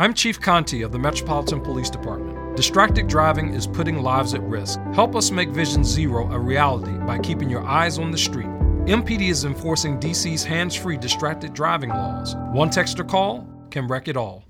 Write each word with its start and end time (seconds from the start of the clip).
I'm 0.00 0.14
Chief 0.14 0.40
Contee 0.40 0.82
of 0.82 0.92
the 0.92 0.98
Metropolitan 1.00 1.60
Police 1.60 1.90
Department. 1.90 2.56
Distracted 2.56 3.08
driving 3.08 3.52
is 3.52 3.66
putting 3.66 4.00
lives 4.00 4.32
at 4.32 4.40
risk. 4.42 4.78
Help 4.94 5.16
us 5.16 5.32
make 5.32 5.48
Vision 5.48 5.82
Zero 5.82 6.30
a 6.30 6.38
reality 6.38 6.96
by 6.98 7.18
keeping 7.18 7.50
your 7.50 7.64
eyes 7.64 7.98
on 7.98 8.12
the 8.12 8.16
street. 8.16 8.46
MPD 8.86 9.28
is 9.28 9.44
enforcing 9.44 9.98
DC's 9.98 10.44
hands 10.44 10.76
free 10.76 10.98
distracted 10.98 11.52
driving 11.52 11.90
laws. 11.90 12.36
One 12.52 12.70
text 12.70 13.00
or 13.00 13.04
call 13.04 13.44
can 13.72 13.88
wreck 13.88 14.06
it 14.06 14.16
all. 14.16 14.47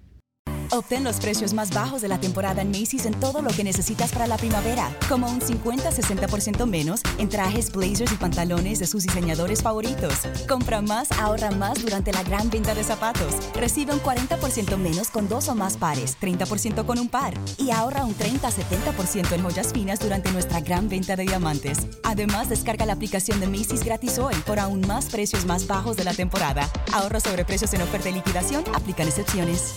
Obtén 0.70 1.02
los 1.02 1.16
precios 1.16 1.54
más 1.54 1.70
bajos 1.70 2.02
de 2.02 2.08
la 2.08 2.20
temporada 2.20 2.60
en 2.60 2.70
Macy's 2.70 3.06
en 3.06 3.18
todo 3.18 3.40
lo 3.40 3.50
que 3.50 3.64
necesitas 3.64 4.12
para 4.12 4.26
la 4.26 4.36
primavera, 4.36 4.94
como 5.08 5.26
un 5.26 5.40
50-60% 5.40 6.66
menos 6.66 7.00
en 7.18 7.30
trajes, 7.30 7.72
blazers 7.72 8.12
y 8.12 8.16
pantalones 8.16 8.78
de 8.78 8.86
sus 8.86 9.04
diseñadores 9.04 9.62
favoritos. 9.62 10.14
Compra 10.46 10.82
más, 10.82 11.10
ahorra 11.12 11.50
más 11.52 11.82
durante 11.82 12.12
la 12.12 12.22
gran 12.22 12.50
venta 12.50 12.74
de 12.74 12.84
zapatos. 12.84 13.34
Recibe 13.54 13.94
un 13.94 14.00
40% 14.00 14.76
menos 14.76 15.08
con 15.08 15.26
dos 15.26 15.48
o 15.48 15.54
más 15.54 15.78
pares, 15.78 16.18
30% 16.20 16.84
con 16.84 16.98
un 16.98 17.08
par. 17.08 17.32
Y 17.56 17.70
ahorra 17.70 18.04
un 18.04 18.14
30-70% 18.14 19.32
en 19.32 19.42
joyas 19.42 19.72
finas 19.72 20.00
durante 20.00 20.30
nuestra 20.32 20.60
gran 20.60 20.88
venta 20.88 21.16
de 21.16 21.24
diamantes. 21.24 21.78
Además, 22.04 22.50
descarga 22.50 22.84
la 22.84 22.92
aplicación 22.92 23.40
de 23.40 23.48
Macy's 23.48 23.84
gratis 23.84 24.18
hoy 24.18 24.34
por 24.46 24.58
aún 24.58 24.86
más 24.86 25.06
precios 25.06 25.46
más 25.46 25.66
bajos 25.66 25.96
de 25.96 26.04
la 26.04 26.12
temporada. 26.12 26.68
Ahorro 26.92 27.20
sobre 27.20 27.46
precios 27.46 27.72
en 27.72 27.80
oferta 27.80 28.10
y 28.10 28.12
liquidación, 28.12 28.64
aplican 28.74 29.08
excepciones. 29.08 29.74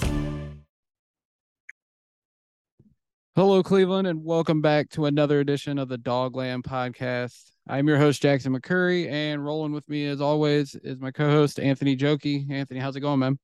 Hello, 3.34 3.64
Cleveland, 3.64 4.10
and 4.10 4.26
welcome 4.26 4.60
back 4.60 4.90
to 4.90 5.06
another 5.06 5.40
edition 5.40 5.80
of 5.80 5.88
the 5.88 5.98
Dogland 5.98 6.64
Podcast. 6.64 7.52
I'm 7.66 7.88
your 7.88 7.98
host, 7.98 8.22
Jackson 8.22 8.54
McCurry, 8.54 9.10
and 9.10 9.46
rolling 9.46 9.72
with 9.72 9.88
me, 9.88 10.06
as 10.08 10.20
always, 10.20 10.76
is 10.76 11.00
my 11.00 11.12
co 11.12 11.32
host, 11.32 11.58
Anthony 11.58 11.96
Jokey. 11.96 12.52
Anthony, 12.52 12.82
how's 12.82 12.98
it 12.98 13.00
going, 13.00 13.20
man? 13.20 13.40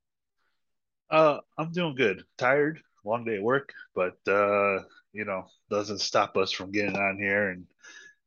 Uh, 1.10 1.38
I'm 1.58 1.72
doing 1.72 1.96
good. 1.96 2.26
Tired, 2.38 2.82
long 3.06 3.24
day 3.24 3.38
at 3.38 3.42
work, 3.42 3.72
but, 3.96 4.18
uh, 4.28 4.80
you 5.14 5.24
know, 5.24 5.46
doesn't 5.70 6.02
stop 6.02 6.36
us 6.36 6.52
from 6.52 6.74
getting 6.74 6.98
on 6.98 7.18
here 7.18 7.52
and 7.52 7.66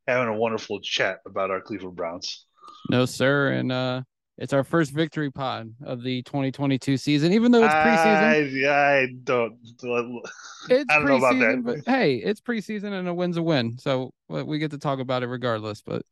having 0.08 0.28
a 0.28 0.38
wonderful 0.38 0.80
chat 0.80 1.18
about 1.26 1.50
our 1.50 1.60
Cleveland 1.60 1.94
Browns. 1.94 2.46
No, 2.88 3.04
sir. 3.04 3.52
And, 3.52 3.70
uh, 3.70 4.00
it's 4.40 4.54
our 4.54 4.64
first 4.64 4.92
victory 4.92 5.30
pod 5.30 5.74
of 5.84 6.02
the 6.02 6.22
2022 6.22 6.96
season, 6.96 7.34
even 7.34 7.52
though 7.52 7.62
it's 7.62 7.74
preseason. 7.74 8.66
I, 8.66 9.02
I 9.02 9.06
don't. 9.22 9.58
It's 9.62 9.84
I 9.84 10.94
don't 10.96 11.04
know 11.04 11.16
about 11.16 11.38
that. 11.38 11.62
But 11.62 11.78
hey, 11.86 12.16
it's 12.16 12.40
preseason 12.40 12.98
and 12.98 13.06
a 13.06 13.12
win's 13.12 13.36
a 13.36 13.42
win, 13.42 13.76
so 13.78 14.14
we 14.28 14.58
get 14.58 14.70
to 14.70 14.78
talk 14.78 14.98
about 14.98 15.22
it 15.22 15.26
regardless. 15.26 15.82
But 15.82 16.06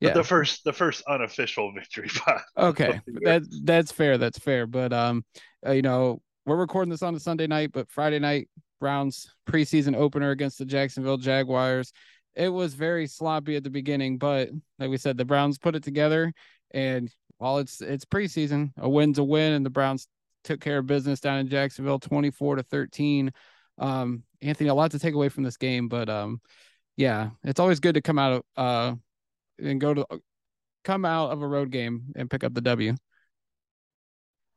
yeah, 0.00 0.08
but 0.08 0.14
the 0.14 0.24
first 0.24 0.64
the 0.64 0.72
first 0.72 1.02
unofficial 1.06 1.70
victory 1.72 2.08
pod. 2.14 2.40
Okay, 2.56 2.98
that 3.24 3.42
that's 3.62 3.92
fair. 3.92 4.16
That's 4.16 4.38
fair. 4.38 4.66
But 4.66 4.94
um, 4.94 5.22
uh, 5.64 5.72
you 5.72 5.82
know, 5.82 6.22
we're 6.46 6.56
recording 6.56 6.90
this 6.90 7.02
on 7.02 7.14
a 7.14 7.20
Sunday 7.20 7.46
night, 7.46 7.72
but 7.72 7.90
Friday 7.90 8.20
night 8.20 8.48
Browns 8.80 9.30
preseason 9.46 9.94
opener 9.94 10.30
against 10.30 10.58
the 10.58 10.64
Jacksonville 10.64 11.18
Jaguars. 11.18 11.92
It 12.34 12.48
was 12.48 12.72
very 12.72 13.06
sloppy 13.06 13.56
at 13.56 13.64
the 13.64 13.70
beginning, 13.70 14.16
but 14.16 14.48
like 14.78 14.88
we 14.88 14.96
said, 14.96 15.18
the 15.18 15.26
Browns 15.26 15.58
put 15.58 15.74
it 15.74 15.82
together 15.82 16.32
and 16.70 17.12
while 17.40 17.56
it's 17.56 17.80
it's 17.80 18.04
preseason, 18.04 18.70
a 18.76 18.86
win's 18.88 19.18
a 19.18 19.24
win, 19.24 19.54
and 19.54 19.64
the 19.64 19.70
Browns 19.70 20.06
took 20.44 20.60
care 20.60 20.76
of 20.76 20.86
business 20.86 21.20
down 21.20 21.38
in 21.38 21.48
Jacksonville, 21.48 21.98
twenty 21.98 22.30
four 22.30 22.56
to 22.56 22.62
thirteen. 22.62 23.32
Um, 23.78 24.24
Anthony, 24.42 24.68
a 24.68 24.74
lot 24.74 24.90
to 24.90 24.98
take 24.98 25.14
away 25.14 25.30
from 25.30 25.42
this 25.42 25.56
game, 25.56 25.88
but 25.88 26.10
um, 26.10 26.42
yeah, 26.98 27.30
it's 27.42 27.58
always 27.58 27.80
good 27.80 27.94
to 27.94 28.02
come 28.02 28.18
out 28.18 28.32
of 28.32 28.42
uh 28.58 28.94
and 29.58 29.80
go 29.80 29.94
to 29.94 30.06
come 30.84 31.06
out 31.06 31.30
of 31.30 31.40
a 31.40 31.48
road 31.48 31.70
game 31.70 32.12
and 32.14 32.30
pick 32.30 32.44
up 32.44 32.52
the 32.52 32.60
W. 32.60 32.94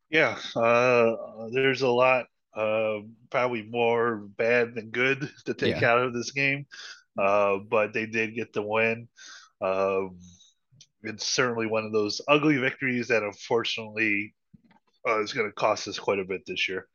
Yeah, 0.10 0.38
uh, 0.58 1.16
there's 1.54 1.84
a 1.84 1.88
lot, 1.88 2.26
uh, 2.54 3.00
probably 3.30 3.64
more 3.64 4.18
bad 4.18 4.76
than 4.76 4.90
good 4.90 5.30
to 5.46 5.54
take 5.54 5.80
yeah. 5.80 5.90
out 5.90 6.00
of 6.00 6.14
this 6.14 6.32
game, 6.32 6.66
uh, 7.18 7.60
but 7.70 7.94
they 7.94 8.06
did 8.08 8.36
get 8.36 8.52
the 8.52 8.62
win. 8.62 9.08
Um, 9.62 10.20
it's 11.04 11.28
certainly 11.28 11.68
one 11.68 11.86
of 11.86 11.92
those 11.92 12.22
ugly 12.28 12.58
victories 12.58 13.08
that 13.10 13.24
unfortunately 13.24 14.34
uh, 15.08 15.22
is 15.22 15.34
going 15.34 15.48
to 15.48 15.54
cost 15.54 15.88
us 15.88 16.00
quite 16.00 16.20
a 16.20 16.26
bit 16.26 16.42
this 16.48 16.68
year. 16.70 16.88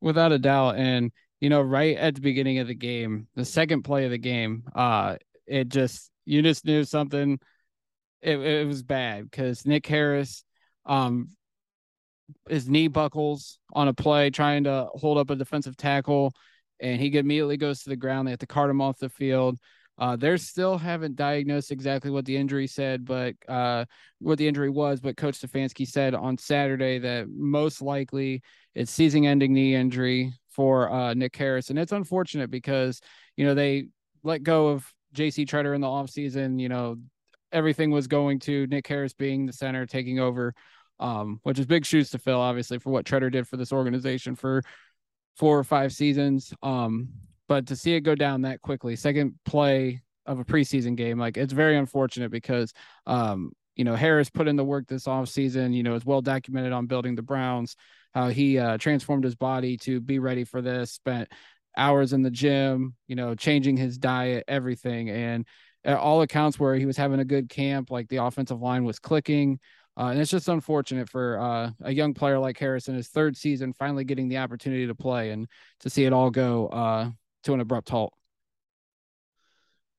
Without 0.00 0.32
a 0.32 0.38
doubt. 0.38 0.76
And, 0.76 1.10
you 1.40 1.50
know, 1.50 1.60
right 1.60 1.96
at 1.96 2.14
the 2.14 2.20
beginning 2.20 2.58
of 2.58 2.68
the 2.68 2.74
game, 2.74 3.26
the 3.34 3.44
second 3.44 3.82
play 3.82 4.04
of 4.04 4.10
the 4.10 4.18
game, 4.18 4.64
uh, 4.74 5.16
it 5.46 5.68
just, 5.68 6.10
you 6.24 6.42
just 6.42 6.64
knew 6.64 6.84
something, 6.84 7.38
it, 8.22 8.38
it 8.38 8.66
was 8.66 8.82
bad 8.82 9.30
because 9.30 9.66
Nick 9.66 9.86
Harris, 9.86 10.44
um, 10.86 11.28
his 12.48 12.68
knee 12.68 12.88
buckles 12.88 13.58
on 13.72 13.88
a 13.88 13.94
play 13.94 14.30
trying 14.30 14.64
to 14.64 14.88
hold 14.94 15.18
up 15.18 15.30
a 15.30 15.36
defensive 15.36 15.76
tackle 15.76 16.32
and 16.80 17.00
he 17.00 17.16
immediately 17.16 17.56
goes 17.56 17.82
to 17.82 17.90
the 17.90 17.96
ground. 17.96 18.26
They 18.26 18.32
have 18.32 18.38
to 18.40 18.46
cart 18.46 18.70
him 18.70 18.80
off 18.80 18.98
the 18.98 19.08
field. 19.08 19.58
Uh, 20.00 20.16
they 20.16 20.34
still 20.38 20.78
haven't 20.78 21.14
diagnosed 21.14 21.70
exactly 21.70 22.10
what 22.10 22.24
the 22.24 22.34
injury 22.34 22.66
said, 22.66 23.04
but 23.04 23.34
uh, 23.48 23.84
what 24.18 24.38
the 24.38 24.48
injury 24.48 24.70
was. 24.70 24.98
But 24.98 25.18
Coach 25.18 25.38
Stefanski 25.38 25.86
said 25.86 26.14
on 26.14 26.38
Saturday 26.38 26.98
that 27.00 27.28
most 27.28 27.82
likely 27.82 28.42
it's 28.74 28.90
season-ending 28.90 29.52
knee 29.52 29.74
injury 29.74 30.32
for 30.48 30.90
uh, 30.90 31.12
Nick 31.12 31.36
Harris, 31.36 31.68
and 31.68 31.78
it's 31.78 31.92
unfortunate 31.92 32.50
because 32.50 33.00
you 33.36 33.44
know 33.44 33.54
they 33.54 33.88
let 34.22 34.42
go 34.42 34.68
of 34.68 34.90
J.C. 35.12 35.44
Tretter 35.44 35.74
in 35.74 35.82
the 35.82 35.86
offseason. 35.86 36.58
You 36.58 36.70
know 36.70 36.96
everything 37.52 37.90
was 37.90 38.06
going 38.06 38.38
to 38.38 38.66
Nick 38.68 38.86
Harris 38.86 39.12
being 39.12 39.44
the 39.44 39.52
center, 39.52 39.84
taking 39.84 40.18
over, 40.18 40.54
um, 40.98 41.40
which 41.42 41.58
is 41.58 41.66
big 41.66 41.84
shoes 41.84 42.10
to 42.10 42.18
fill, 42.18 42.40
obviously, 42.40 42.78
for 42.78 42.90
what 42.90 43.04
Tretter 43.04 43.30
did 43.30 43.46
for 43.46 43.58
this 43.58 43.72
organization 43.72 44.34
for 44.34 44.62
four 45.36 45.58
or 45.58 45.64
five 45.64 45.92
seasons. 45.92 46.54
Um, 46.62 47.10
but 47.50 47.66
to 47.66 47.74
see 47.74 47.94
it 47.94 48.02
go 48.02 48.14
down 48.14 48.42
that 48.42 48.62
quickly, 48.62 48.94
second 48.94 49.34
play 49.44 50.02
of 50.24 50.38
a 50.38 50.44
preseason 50.44 50.94
game, 50.94 51.18
like 51.18 51.36
it's 51.36 51.52
very 51.52 51.76
unfortunate 51.76 52.30
because 52.30 52.72
um, 53.08 53.50
you 53.74 53.82
know, 53.82 53.96
Harris 53.96 54.30
put 54.30 54.46
in 54.46 54.54
the 54.54 54.64
work 54.64 54.86
this 54.86 55.06
offseason, 55.06 55.74
you 55.74 55.82
know, 55.82 55.96
is 55.96 56.06
well 56.06 56.22
documented 56.22 56.72
on 56.72 56.86
building 56.86 57.16
the 57.16 57.22
Browns, 57.22 57.74
how 58.14 58.28
he 58.28 58.56
uh, 58.56 58.78
transformed 58.78 59.24
his 59.24 59.34
body 59.34 59.76
to 59.78 60.00
be 60.00 60.20
ready 60.20 60.44
for 60.44 60.62
this, 60.62 60.92
spent 60.92 61.28
hours 61.76 62.12
in 62.12 62.22
the 62.22 62.30
gym, 62.30 62.94
you 63.08 63.16
know, 63.16 63.34
changing 63.34 63.76
his 63.76 63.98
diet, 63.98 64.44
everything. 64.46 65.10
And 65.10 65.44
all 65.84 66.22
accounts 66.22 66.60
where 66.60 66.76
he 66.76 66.86
was 66.86 66.96
having 66.96 67.18
a 67.18 67.24
good 67.24 67.48
camp, 67.48 67.90
like 67.90 68.08
the 68.08 68.18
offensive 68.18 68.60
line 68.60 68.84
was 68.84 69.00
clicking. 69.00 69.58
Uh, 69.98 70.10
and 70.10 70.20
it's 70.20 70.30
just 70.30 70.48
unfortunate 70.48 71.08
for 71.08 71.40
uh, 71.40 71.70
a 71.82 71.92
young 71.92 72.14
player 72.14 72.38
like 72.38 72.56
Harris 72.58 72.86
in 72.86 72.94
his 72.94 73.08
third 73.08 73.36
season 73.36 73.72
finally 73.72 74.04
getting 74.04 74.28
the 74.28 74.38
opportunity 74.38 74.86
to 74.86 74.94
play 74.94 75.30
and 75.30 75.48
to 75.80 75.90
see 75.90 76.04
it 76.04 76.12
all 76.12 76.30
go 76.30 76.68
uh, 76.68 77.10
to 77.44 77.54
an 77.54 77.60
abrupt 77.60 77.88
halt. 77.88 78.12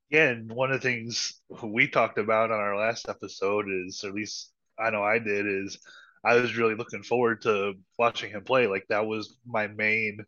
Yeah, 0.10 0.30
and 0.30 0.52
one 0.52 0.72
of 0.72 0.82
the 0.82 0.90
things 0.90 1.42
we 1.64 1.88
talked 1.88 2.18
about 2.18 2.52
on 2.52 2.60
our 2.60 2.78
last 2.78 3.08
episode 3.08 3.66
is, 3.70 4.04
or 4.04 4.10
at 4.10 4.16
least 4.16 4.52
I 4.78 4.90
know 4.90 5.04
I 5.04 5.20
did, 5.20 5.48
is 5.48 5.80
I 6.24 6.36
was 6.36 6.58
really 6.58 6.76
looking 6.76 7.04
forward 7.04 7.42
to 7.44 7.76
watching 7.98 8.32
him 8.32 8.44
play. 8.44 8.68
Like 8.68 8.86
that 8.90 9.06
was 9.06 9.38
my 9.46 9.68
main 9.68 10.26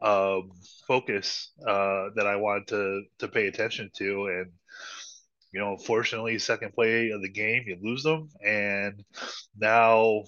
um, 0.00 0.50
focus 0.86 1.52
uh, 1.66 2.08
that 2.16 2.26
I 2.26 2.36
wanted 2.36 2.68
to 2.68 3.02
to 3.18 3.28
pay 3.28 3.46
attention 3.46 3.90
to, 3.96 4.26
and 4.26 4.52
you 5.52 5.60
know, 5.60 5.76
fortunately, 5.76 6.38
second 6.38 6.72
play 6.72 7.10
of 7.10 7.22
the 7.22 7.30
game, 7.30 7.64
you 7.66 7.76
lose 7.80 8.02
them, 8.02 8.28
and 8.44 9.04
now 9.58 10.24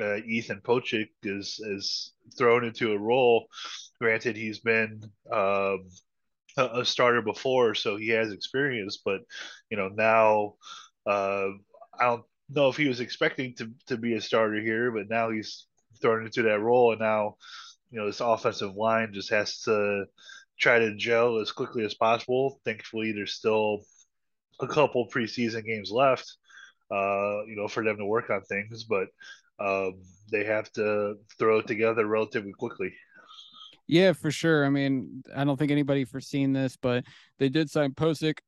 uh, 0.00 0.16
Ethan 0.16 0.60
Pocic 0.62 1.08
is 1.22 1.60
is 1.60 2.12
thrown 2.36 2.64
into 2.64 2.92
a 2.92 2.98
role 2.98 3.48
Granted, 3.98 4.36
he's 4.36 4.58
been 4.58 5.02
um, 5.32 5.88
a, 6.56 6.80
a, 6.80 6.84
starter 6.84 7.22
before, 7.22 7.74
so 7.74 7.96
he 7.96 8.08
has 8.08 8.30
experience. 8.30 9.00
But 9.02 9.20
you 9.70 9.76
know, 9.76 9.88
now 9.88 10.54
uh, 11.06 11.48
I 11.98 12.04
don't 12.04 12.24
know 12.50 12.68
if 12.68 12.76
he 12.76 12.88
was 12.88 13.00
expecting 13.00 13.54
to 13.56 13.70
to 13.86 13.96
be 13.96 14.14
a 14.14 14.20
starter 14.20 14.60
here, 14.60 14.90
but 14.90 15.08
now 15.08 15.30
he's 15.30 15.66
thrown 16.02 16.26
into 16.26 16.42
that 16.42 16.60
role, 16.60 16.92
and 16.92 17.00
now 17.00 17.36
you 17.90 17.98
know 17.98 18.06
this 18.06 18.20
offensive 18.20 18.74
line 18.74 19.14
just 19.14 19.30
has 19.30 19.62
to 19.62 20.04
try 20.58 20.78
to 20.78 20.96
gel 20.96 21.38
as 21.38 21.52
quickly 21.52 21.84
as 21.84 21.94
possible. 21.94 22.60
Thankfully, 22.64 23.12
there's 23.12 23.32
still 23.32 23.80
a 24.60 24.68
couple 24.68 25.08
preseason 25.08 25.64
games 25.64 25.90
left, 25.90 26.36
uh, 26.90 27.44
you 27.46 27.56
know, 27.56 27.68
for 27.68 27.82
them 27.82 27.96
to 27.96 28.04
work 28.04 28.28
on 28.28 28.42
things, 28.42 28.84
but 28.84 29.08
um, 29.58 30.02
they 30.30 30.44
have 30.44 30.70
to 30.72 31.16
throw 31.38 31.58
it 31.58 31.66
together 31.66 32.06
relatively 32.06 32.52
quickly. 32.52 32.92
Yeah, 33.86 34.12
for 34.12 34.30
sure. 34.30 34.66
I 34.66 34.68
mean, 34.68 35.22
I 35.34 35.44
don't 35.44 35.56
think 35.56 35.70
anybody 35.70 36.04
foreseen 36.04 36.52
this, 36.52 36.76
but 36.76 37.04
they 37.38 37.48
did 37.48 37.70
sign 37.70 37.92
Pocic 37.92 38.38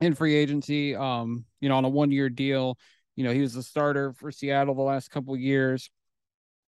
in 0.00 0.14
free 0.14 0.34
agency, 0.34 0.96
um, 0.96 1.44
you 1.60 1.68
know, 1.68 1.76
on 1.76 1.84
a 1.84 1.88
one 1.88 2.10
year 2.10 2.28
deal. 2.28 2.76
You 3.14 3.24
know, 3.24 3.32
he 3.32 3.40
was 3.40 3.54
the 3.54 3.62
starter 3.62 4.12
for 4.12 4.32
Seattle 4.32 4.74
the 4.74 4.82
last 4.82 5.10
couple 5.10 5.36
years. 5.36 5.90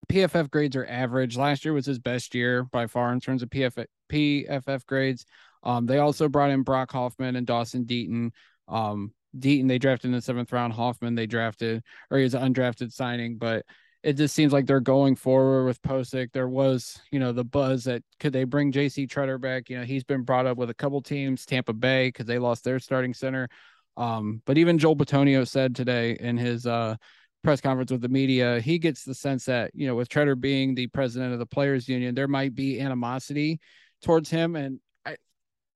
PFF 0.08 0.50
grades 0.50 0.76
are 0.76 0.86
average. 0.86 1.38
Last 1.38 1.64
year 1.64 1.74
was 1.74 1.86
his 1.86 2.00
best 2.00 2.34
year 2.34 2.64
by 2.64 2.88
far 2.88 3.14
in 3.14 3.20
terms 3.20 3.44
of 3.44 3.50
PFF, 3.50 3.86
PFF 4.12 4.86
grades. 4.86 5.26
Um, 5.62 5.86
they 5.86 6.00
also 6.00 6.28
brought 6.28 6.50
in 6.50 6.64
Brock 6.64 6.92
Hoffman 6.92 7.36
and 7.36 7.46
Dawson 7.46 7.86
Deaton. 7.86 8.32
Um, 8.68 9.14
Deaton 9.38 9.68
they 9.68 9.78
drafted 9.78 10.10
in 10.10 10.14
the 10.14 10.22
seventh 10.22 10.52
round. 10.52 10.74
Hoffman 10.74 11.16
they 11.16 11.28
drafted, 11.28 11.84
or 12.10 12.18
he 12.18 12.24
was 12.24 12.34
an 12.34 12.54
undrafted 12.54 12.92
signing, 12.92 13.38
but 13.38 13.66
it 14.02 14.14
just 14.14 14.34
seems 14.34 14.54
like 14.54 14.66
they're 14.66 14.80
going 14.80 15.16
forward 15.16 15.66
with 15.66 15.81
Pocic. 15.81 16.31
There 16.31 16.48
was, 16.48 17.00
you 17.12 17.20
know, 17.20 17.34
the 17.34 17.44
buzz 17.44 17.84
that 17.84 18.02
could 18.20 18.31
they 18.31 18.46
bring 18.46 18.72
JC 18.72 19.08
Tretter 19.08 19.40
back? 19.40 19.70
You 19.70 19.80
know, 19.80 19.84
he's 19.84 20.06
been 20.06 20.24
brought 20.24 20.46
up 20.46 20.58
with 20.58 20.70
a 20.70 20.74
couple 20.74 21.02
teams, 21.02 21.46
Tampa 21.46 21.74
Bay, 21.74 22.08
because 22.08 22.26
they 22.26 22.40
lost 22.40 22.64
their 22.64 22.80
starting 22.80 23.14
center. 23.14 23.50
Um, 23.98 24.42
but 24.46 24.58
even 24.58 24.78
Joel 24.78 24.96
Bitonio 24.96 25.46
said 25.46 25.76
today 25.76 26.16
in 26.18 26.38
his 26.38 26.66
uh, 26.66 26.96
press 27.44 27.60
conference 27.60 27.92
with 27.92 28.02
the 28.02 28.08
media, 28.08 28.62
he 28.62 28.80
gets 28.80 29.04
the 29.04 29.14
sense 29.14 29.46
that, 29.46 29.72
you 29.74 29.86
know, 29.86 29.96
with 29.96 30.08
Tretter 30.08 30.40
being 30.40 30.76
the 30.76 30.88
president 30.88 31.34
of 31.34 31.40
the 31.40 31.46
players 31.46 31.90
union, 31.90 32.16
there 32.16 32.30
might 32.30 32.56
be 32.56 32.80
animosity 32.80 33.60
towards 34.02 34.30
him. 34.30 34.56
And 34.56 34.80
I, 35.06 35.18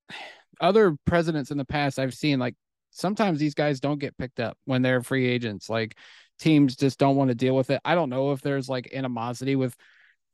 other 0.62 0.96
presidents 1.06 1.52
in 1.52 1.58
the 1.58 1.66
past 1.66 2.00
I've 2.00 2.14
seen 2.14 2.40
like 2.40 2.56
sometimes 2.94 3.40
these 3.40 3.54
guys 3.54 3.80
don't 3.80 4.00
get 4.00 4.18
picked 4.18 4.40
up 4.40 4.58
when 4.66 4.82
they're 4.82 5.02
free 5.02 5.28
agents. 5.28 5.70
Like 5.70 5.98
teams 6.40 6.76
just 6.76 7.00
don't 7.00 7.16
want 7.16 7.30
to 7.30 7.36
deal 7.36 7.56
with 7.56 7.70
it. 7.70 7.82
I 7.84 7.96
don't 7.96 8.10
know 8.10 8.32
if 8.32 8.42
there's 8.42 8.70
like 8.70 8.94
animosity 8.94 9.56
with 9.56 9.76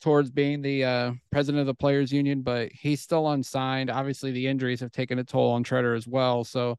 towards 0.01 0.31
being 0.31 0.61
the 0.61 0.83
uh, 0.83 1.11
president 1.31 1.61
of 1.61 1.67
the 1.67 1.73
players 1.73 2.11
union, 2.11 2.41
but 2.41 2.71
he's 2.71 3.01
still 3.01 3.29
unsigned. 3.29 3.89
Obviously, 3.89 4.31
the 4.31 4.47
injuries 4.47 4.79
have 4.79 4.91
taken 4.91 5.19
a 5.19 5.23
toll 5.23 5.51
on 5.51 5.63
Tretter 5.63 5.95
as 5.95 6.07
well. 6.07 6.43
So, 6.43 6.77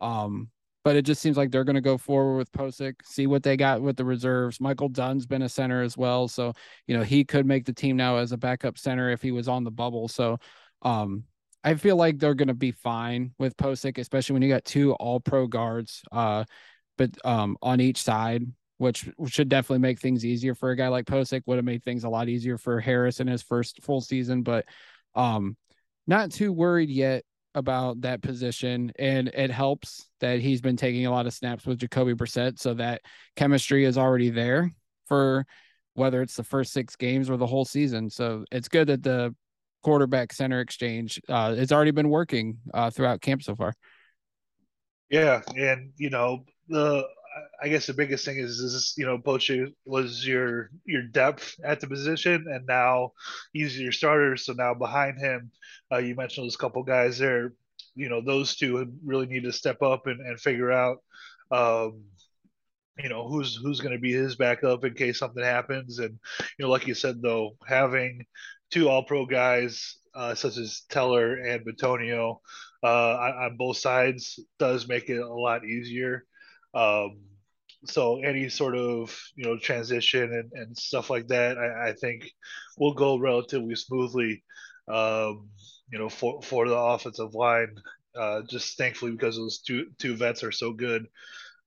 um, 0.00 0.50
but 0.84 0.96
it 0.96 1.02
just 1.02 1.20
seems 1.20 1.36
like 1.36 1.50
they're 1.50 1.64
going 1.64 1.74
to 1.74 1.80
go 1.80 1.98
forward 1.98 2.36
with 2.36 2.52
Pocic, 2.52 2.94
see 3.04 3.26
what 3.26 3.42
they 3.42 3.56
got 3.56 3.82
with 3.82 3.96
the 3.96 4.04
reserves. 4.04 4.60
Michael 4.60 4.88
Dunn's 4.88 5.26
been 5.26 5.42
a 5.42 5.48
center 5.48 5.82
as 5.82 5.96
well, 5.96 6.28
so 6.28 6.52
you 6.86 6.96
know 6.96 7.02
he 7.02 7.24
could 7.24 7.46
make 7.46 7.64
the 7.64 7.72
team 7.72 7.96
now 7.96 8.18
as 8.18 8.32
a 8.32 8.36
backup 8.36 8.78
center 8.78 9.10
if 9.10 9.20
he 9.20 9.32
was 9.32 9.48
on 9.48 9.64
the 9.64 9.70
bubble. 9.70 10.06
So, 10.06 10.38
um, 10.82 11.24
I 11.64 11.74
feel 11.74 11.96
like 11.96 12.18
they're 12.18 12.34
going 12.34 12.48
to 12.48 12.54
be 12.54 12.70
fine 12.70 13.32
with 13.38 13.56
Pocic, 13.56 13.98
especially 13.98 14.34
when 14.34 14.42
you 14.42 14.48
got 14.48 14.64
two 14.64 14.92
All 14.94 15.20
Pro 15.20 15.46
guards, 15.46 16.02
uh, 16.12 16.44
but 16.96 17.10
um, 17.24 17.56
on 17.60 17.80
each 17.80 18.02
side, 18.02 18.44
which 18.78 19.08
should 19.26 19.48
definitely 19.48 19.80
make 19.80 19.98
things 19.98 20.24
easier 20.24 20.54
for 20.54 20.70
a 20.70 20.76
guy 20.76 20.88
like 20.88 21.06
Pocic. 21.06 21.42
Would 21.46 21.56
have 21.56 21.64
made 21.64 21.82
things 21.82 22.04
a 22.04 22.08
lot 22.08 22.28
easier 22.28 22.58
for 22.58 22.80
Harris 22.80 23.20
in 23.20 23.26
his 23.26 23.42
first 23.42 23.82
full 23.82 24.00
season, 24.00 24.42
but 24.42 24.66
um, 25.14 25.56
not 26.06 26.30
too 26.30 26.52
worried 26.52 26.90
yet 26.90 27.24
about 27.54 28.02
that 28.02 28.20
position. 28.20 28.92
And 28.98 29.28
it 29.28 29.50
helps 29.50 30.10
that 30.20 30.40
he's 30.40 30.60
been 30.60 30.76
taking 30.76 31.06
a 31.06 31.10
lot 31.10 31.26
of 31.26 31.32
snaps 31.32 31.66
with 31.66 31.78
Jacoby 31.78 32.12
Brissett, 32.12 32.58
so 32.58 32.74
that 32.74 33.00
chemistry 33.34 33.84
is 33.84 33.96
already 33.98 34.30
there 34.30 34.72
for 35.06 35.46
whether 35.94 36.20
it's 36.20 36.36
the 36.36 36.44
first 36.44 36.72
six 36.72 36.94
games 36.96 37.30
or 37.30 37.38
the 37.38 37.46
whole 37.46 37.64
season. 37.64 38.10
So 38.10 38.44
it's 38.52 38.68
good 38.68 38.88
that 38.88 39.02
the 39.02 39.34
quarterback 39.86 40.32
center 40.32 40.58
exchange. 40.58 41.20
Uh, 41.28 41.54
it's 41.56 41.70
already 41.70 41.92
been 41.92 42.08
working 42.08 42.58
uh, 42.74 42.90
throughout 42.90 43.20
camp 43.20 43.40
so 43.40 43.54
far. 43.54 43.72
Yeah, 45.10 45.42
and 45.56 45.92
you 45.96 46.10
know 46.10 46.44
the 46.68 47.06
I 47.62 47.68
guess 47.68 47.86
the 47.86 47.94
biggest 47.94 48.24
thing 48.24 48.38
is 48.38 48.58
is 48.58 48.94
you 48.96 49.06
know 49.06 49.16
Pocic 49.16 49.72
was 49.84 50.26
your 50.26 50.70
your 50.86 51.02
depth 51.02 51.54
at 51.62 51.78
the 51.78 51.86
position, 51.86 52.46
and 52.52 52.66
now 52.66 53.12
he's 53.52 53.78
your 53.78 53.92
starter. 53.92 54.36
So 54.36 54.54
now 54.54 54.74
behind 54.74 55.20
him, 55.20 55.52
uh, 55.92 55.98
you 55.98 56.16
mentioned 56.16 56.46
those 56.46 56.56
couple 56.56 56.82
guys 56.82 57.18
there. 57.18 57.52
You 57.94 58.08
know 58.08 58.20
those 58.20 58.56
two 58.56 58.92
really 59.04 59.26
need 59.26 59.44
to 59.44 59.52
step 59.52 59.82
up 59.82 60.08
and, 60.08 60.20
and 60.20 60.40
figure 60.40 60.72
out. 60.72 60.98
Um, 61.52 62.02
you 62.98 63.08
know 63.08 63.28
who's 63.28 63.54
who's 63.54 63.80
going 63.80 63.94
to 63.94 64.00
be 64.00 64.12
his 64.12 64.34
backup 64.34 64.84
in 64.84 64.94
case 64.94 65.18
something 65.18 65.44
happens 65.44 65.98
and 65.98 66.18
you 66.58 66.64
know 66.64 66.70
like 66.70 66.86
you 66.86 66.94
said 66.94 67.20
though 67.20 67.50
having 67.66 68.24
two 68.70 68.88
All 68.88 69.04
Pro 69.04 69.26
guys 69.26 69.98
uh, 70.14 70.34
such 70.34 70.56
as 70.56 70.82
Teller 70.88 71.34
and 71.34 71.64
Bitonio 71.64 72.38
uh, 72.82 73.16
on, 73.16 73.32
on, 73.32 73.56
both 73.56 73.76
sides 73.76 74.40
does 74.58 74.88
make 74.88 75.10
it 75.10 75.18
a 75.20 75.32
lot 75.32 75.64
easier. 75.64 76.24
Um, 76.74 77.18
so 77.84 78.22
any 78.22 78.48
sort 78.48 78.76
of 78.76 79.16
you 79.36 79.44
know 79.44 79.58
transition 79.58 80.32
and, 80.32 80.50
and 80.52 80.76
stuff 80.76 81.10
like 81.10 81.28
that, 81.28 81.58
I, 81.58 81.90
I 81.90 81.92
think 81.92 82.30
will 82.78 82.94
go 82.94 83.18
relatively 83.18 83.76
smoothly. 83.76 84.42
Um, 84.88 85.50
you 85.90 85.98
know, 85.98 86.08
for 86.08 86.40
for 86.42 86.66
the 86.68 86.76
offensive 86.76 87.34
line, 87.34 87.74
uh, 88.18 88.42
just 88.48 88.78
thankfully 88.78 89.12
because 89.12 89.36
those 89.36 89.58
two 89.58 89.86
two 89.98 90.16
vets 90.16 90.42
are 90.42 90.52
so 90.52 90.72
good. 90.72 91.06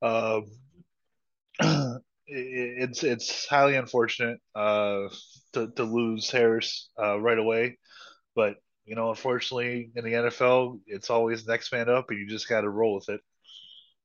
Um, 0.02 0.46
it's 2.30 3.04
it's 3.04 3.48
highly 3.48 3.76
unfortunate 3.76 4.40
uh, 4.56 5.08
to 5.54 5.72
to 5.76 5.84
lose 5.84 6.30
Harris 6.30 6.90
uh, 7.02 7.20
right 7.20 7.38
away, 7.38 7.78
but 8.36 8.56
you 8.86 8.96
know, 8.96 9.10
unfortunately, 9.10 9.92
in 9.96 10.04
the 10.04 10.14
NFL, 10.14 10.80
it's 10.88 11.10
always 11.12 11.48
next 11.48 11.72
man 11.72 11.90
up, 11.90 12.10
and 12.10 12.20
you 12.20 12.28
just 12.28 12.50
got 12.50 12.62
to 12.62 12.70
roll 12.70 12.96
with 12.96 13.10
it. 13.10 13.22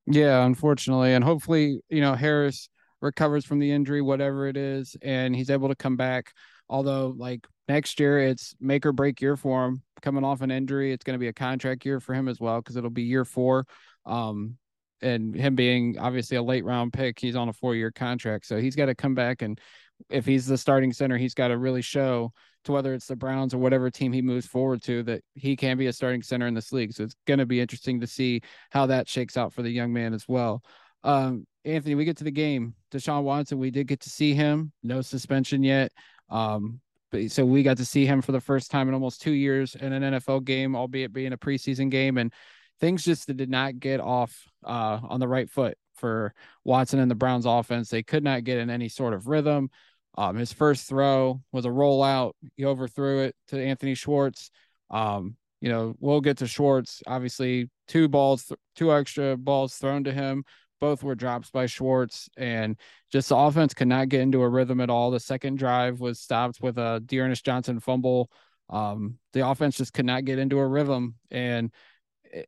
Yeah, 0.07 0.45
unfortunately, 0.45 1.15
and 1.15 1.25
hopefully, 1.25 1.81
you 1.89 2.03
know, 2.03 2.15
Harris 2.15 2.69
recovers 3.01 3.47
from 3.47 3.59
the 3.59 3.71
injury, 3.71 4.03
whatever 4.03 4.47
it 4.47 4.57
is, 4.57 4.97
and 5.01 5.35
he's 5.35 5.51
able 5.51 5.69
to 5.69 5.75
come 5.75 5.97
back. 5.97 6.33
Although, 6.69 7.15
like 7.17 7.47
next 7.69 7.99
year, 7.99 8.19
it's 8.19 8.55
make 8.61 8.85
or 8.85 8.93
break 8.93 9.21
year 9.21 9.37
for 9.37 9.65
him. 9.65 9.83
Coming 10.03 10.25
off 10.25 10.43
an 10.43 10.51
injury, 10.51 10.93
it's 10.93 11.05
going 11.05 11.15
to 11.15 11.21
be 11.21 11.29
a 11.29 11.33
contract 11.33 11.87
year 11.87 12.01
for 12.01 12.13
him 12.15 12.29
as 12.29 12.39
well 12.39 12.61
because 12.61 12.77
it'll 12.77 12.91
be 12.91 13.03
year 13.03 13.25
four. 13.25 13.67
Um, 14.05 14.59
and 15.05 15.35
him 15.35 15.55
being 15.55 15.99
obviously 15.99 16.37
a 16.37 16.43
late 16.43 16.65
round 16.65 16.93
pick, 16.93 17.19
he's 17.19 17.37
on 17.37 17.49
a 17.49 17.53
four 17.53 17.75
year 17.75 17.91
contract. 17.91 18.47
So 18.47 18.59
he's 18.59 18.77
got 18.77 18.87
to 18.87 18.95
come 18.95 19.15
back 19.15 19.43
and 19.43 19.61
if 20.09 20.27
he's 20.27 20.47
the 20.47 20.59
starting 20.59 20.93
center, 20.93 21.17
he's 21.17 21.35
got 21.35 21.49
to 21.49 21.59
really 21.59 21.83
show 21.83 22.33
to 22.65 22.73
whether 22.73 22.95
it's 22.95 23.07
the 23.07 23.17
Browns 23.17 23.55
or 23.55 23.59
whatever 23.59 23.91
team 23.91 24.13
he 24.13 24.23
moves 24.23 24.47
forward 24.47 24.83
to 24.83 25.03
that 25.05 25.23
he 25.35 25.55
can 25.57 25.77
be 25.77 25.87
a 25.87 25.93
starting 25.93 26.23
center 26.23 26.47
in 26.47 26.55
this 26.55 26.73
league. 26.73 26.93
So 26.93 27.05
it's 27.05 27.17
going 27.27 27.39
to 27.39 27.47
be 27.47 27.61
interesting 27.61 28.01
to 28.01 28.07
see 28.07 28.41
how 28.71 28.87
that 28.87 29.09
shakes 29.09 29.37
out 29.37 29.53
for 29.53 29.63
the 29.63 29.71
young 29.71 29.93
man 29.93 30.15
as 30.15 30.27
well. 30.27 30.63
Um, 31.03 31.47
Anthony, 31.65 31.95
we 31.95 32.05
get 32.05 32.17
to 32.19 32.25
the 32.25 32.31
game. 32.31 32.75
Deshaun 32.91 33.23
Watson, 33.23 33.59
we 33.59 33.71
did 33.71 33.87
get 33.87 34.01
to 34.01 34.11
see 34.11 34.35
him. 34.35 34.73
No 34.83 35.03
suspension 35.03 35.63
yet. 35.63 35.93
Um, 36.31 36.81
so 37.29 37.45
we 37.45 37.63
got 37.63 37.77
to 37.77 37.85
see 37.85 38.07
him 38.07 38.23
for 38.23 38.33
the 38.33 38.41
first 38.41 38.71
time 38.71 38.89
in 38.89 38.95
almost 38.95 39.23
two 39.23 39.33
years 39.33 39.75
in 39.77 39.93
an 39.93 40.15
NFL 40.15 40.45
game, 40.45 40.75
albeit 40.75 41.13
being 41.13 41.33
a 41.33 41.39
preseason 41.39 41.91
game. 41.91 42.19
And 42.19 42.33
things 42.81 43.05
just 43.05 43.27
did 43.35 43.51
not 43.51 43.79
get 43.79 44.01
off 44.01 44.49
uh, 44.65 45.01
on 45.03 45.21
the 45.21 45.29
right 45.29 45.49
foot 45.49 45.77
for 45.95 46.35
Watson 46.65 46.99
and 46.99 47.11
the 47.11 47.15
Browns 47.15 47.47
offense. 47.47 47.89
They 47.89 48.03
could 48.03 48.25
not 48.25 48.45
get 48.45 48.59
in 48.59 48.71
any 48.71 48.89
sort 48.89 49.15
of 49.15 49.27
rhythm. 49.27 49.71
Um, 50.17 50.37
his 50.37 50.53
first 50.53 50.89
throw 50.89 51.41
was 51.53 51.65
a 51.65 51.71
rollout. 51.71 52.33
He 52.57 52.65
overthrew 52.65 53.21
it 53.21 53.37
to 53.49 53.63
Anthony 53.63 53.95
Schwartz. 53.95 54.51
Um, 54.91 55.37
you 55.61 55.69
know, 55.71 55.95
we'll 55.99 56.21
get 56.21 56.39
to 56.39 56.47
Schwartz. 56.47 57.03
Obviously, 57.07 57.71
two 57.89 58.09
balls, 58.09 58.53
two 58.77 58.93
extra 58.93 59.37
balls 59.37 59.77
thrown 59.77 60.05
to 60.05 60.13
him. 60.13 60.45
Both 60.81 61.03
were 61.03 61.15
drops 61.15 61.51
by 61.51 61.67
Schwartz, 61.67 62.29
and 62.37 62.79
just 63.11 63.31
the 63.31 63.37
offense 63.37 63.73
could 63.73 63.89
not 63.89 64.11
get 64.11 64.21
into 64.21 64.43
a 64.43 64.49
rhythm 64.49 64.81
at 64.81 64.91
all. 64.91 65.11
The 65.11 65.21
second 65.21 65.57
drive 65.57 66.01
was 66.01 66.21
stopped 66.21 66.61
with 66.61 66.77
a 66.77 67.01
D'Ernest 67.07 67.45
Johnson 67.45 67.81
fumble. 67.81 68.31
Um, 68.69 69.19
the 69.33 69.49
offense 69.49 69.77
just 69.77 69.95
could 69.95 70.05
not 70.05 70.27
get 70.27 70.39
into 70.39 70.59
a 70.59 70.67
rhythm, 70.67 71.15
and 71.31 71.73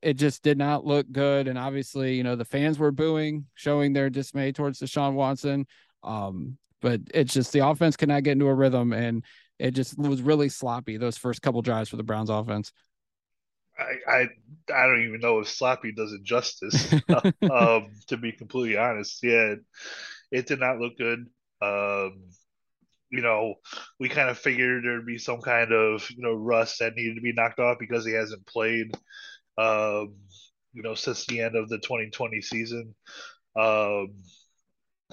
it 0.02 0.14
just 0.14 0.42
did 0.42 0.58
not 0.58 0.84
look 0.84 1.10
good. 1.10 1.48
And 1.48 1.58
obviously, 1.58 2.14
you 2.14 2.24
know, 2.24 2.36
the 2.36 2.44
fans 2.44 2.78
were 2.78 2.92
booing, 2.92 3.46
showing 3.54 3.92
their 3.92 4.10
dismay 4.10 4.52
towards 4.52 4.80
Deshaun 4.80 5.14
Watson. 5.14 5.66
Um, 6.02 6.58
but 6.82 7.00
it's 7.14 7.32
just 7.32 7.52
the 7.52 7.66
offense 7.66 7.96
cannot 7.96 8.22
get 8.22 8.32
into 8.32 8.46
a 8.46 8.54
rhythm 8.54 8.92
and 8.92 9.24
it 9.58 9.70
just 9.72 9.98
was 9.98 10.20
really 10.20 10.48
sloppy 10.48 10.98
those 10.98 11.16
first 11.16 11.40
couple 11.40 11.62
drives 11.62 11.88
for 11.88 11.96
the 11.96 12.02
Browns 12.02 12.30
offense. 12.30 12.72
I, 13.78 14.10
I, 14.10 14.28
I 14.74 14.86
don't 14.86 15.04
even 15.04 15.20
know 15.20 15.40
if 15.40 15.48
sloppy 15.48 15.92
does 15.92 16.12
it 16.12 16.22
justice. 16.22 16.92
um, 17.50 17.88
to 18.08 18.16
be 18.16 18.32
completely 18.32 18.76
honest, 18.76 19.22
yeah, 19.22 19.54
it, 19.54 19.60
it 20.30 20.46
did 20.46 20.60
not 20.60 20.78
look 20.78 20.96
good. 20.96 21.26
Um, 21.62 22.30
you 23.10 23.22
know, 23.22 23.54
we 24.00 24.08
kind 24.08 24.28
of 24.28 24.38
figured 24.38 24.84
there'd 24.84 25.06
be 25.06 25.18
some 25.18 25.40
kind 25.40 25.72
of 25.72 26.08
you 26.10 26.22
know 26.22 26.32
rust 26.32 26.80
that 26.80 26.94
needed 26.96 27.14
to 27.14 27.20
be 27.20 27.32
knocked 27.32 27.60
off 27.60 27.78
because 27.78 28.04
he 28.04 28.12
hasn't 28.12 28.46
played 28.46 28.92
um, 29.58 30.14
you 30.72 30.82
know, 30.82 30.94
since 30.94 31.26
the 31.26 31.40
end 31.40 31.56
of 31.56 31.68
the 31.68 31.78
2020 31.78 32.40
season. 32.40 32.94
Um, 33.56 34.14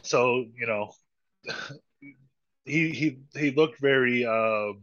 so 0.03 0.45
you 0.55 0.67
know, 0.67 0.91
he 2.65 2.89
he 2.89 3.19
he 3.35 3.51
looked 3.51 3.79
very 3.79 4.25
um, 4.25 4.81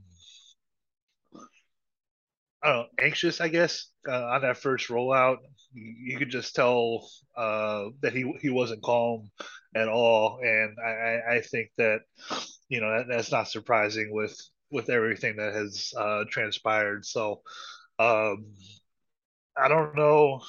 I 2.63 2.73
don't 2.73 2.77
know, 2.83 2.87
anxious, 3.05 3.41
I 3.41 3.49
guess, 3.49 3.87
uh, 4.07 4.25
on 4.27 4.43
that 4.43 4.59
first 4.59 4.89
rollout. 4.89 5.39
You, 5.73 6.19
could 6.19 6.31
just 6.31 6.55
tell 6.55 7.09
uh, 7.37 7.87
that 8.03 8.13
he 8.13 8.31
he 8.41 8.51
wasn't 8.51 8.83
calm 8.83 9.31
at 9.75 9.89
all, 9.89 10.41
and 10.43 10.77
I, 10.85 11.37
I 11.37 11.41
think 11.41 11.71
that 11.79 12.01
you 12.69 12.81
know 12.81 12.99
that, 12.99 13.07
that's 13.09 13.31
not 13.33 13.49
surprising 13.49 14.13
with 14.13 14.37
with 14.71 14.91
everything 14.91 15.37
that 15.37 15.55
has 15.55 15.93
uh, 15.97 16.25
transpired. 16.29 17.07
So, 17.07 17.41
um, 17.99 18.47
I 19.61 19.69
don't 19.69 19.95
know, 19.95 20.43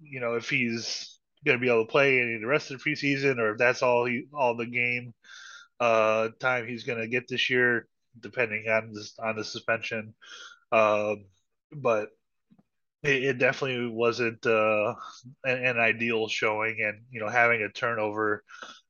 you 0.00 0.20
know, 0.20 0.34
if 0.34 0.48
he's 0.50 1.18
going 1.44 1.58
to 1.58 1.62
be 1.62 1.70
able 1.70 1.86
to 1.86 1.90
play 1.90 2.20
any 2.20 2.34
of 2.34 2.40
the 2.40 2.46
rest 2.46 2.70
of 2.70 2.78
the 2.78 2.90
preseason 2.90 3.38
or 3.38 3.52
if 3.52 3.58
that's 3.58 3.82
all 3.82 4.04
he 4.04 4.26
all 4.34 4.56
the 4.56 4.66
game 4.66 5.14
uh, 5.80 6.28
time 6.40 6.66
he's 6.66 6.84
going 6.84 6.98
to 6.98 7.08
get 7.08 7.28
this 7.28 7.50
year, 7.50 7.86
depending 8.18 8.68
on 8.68 8.92
this, 8.92 9.14
on 9.18 9.36
the 9.36 9.44
suspension. 9.44 10.14
Uh, 10.72 11.16
but 11.72 12.08
it, 13.02 13.24
it, 13.24 13.38
definitely 13.38 13.88
wasn't 13.88 14.44
uh, 14.46 14.94
an, 15.44 15.64
an, 15.64 15.78
ideal 15.78 16.28
showing, 16.28 16.78
and 16.80 17.02
you 17.10 17.20
know, 17.20 17.28
having 17.28 17.62
a 17.62 17.68
turnover 17.68 18.42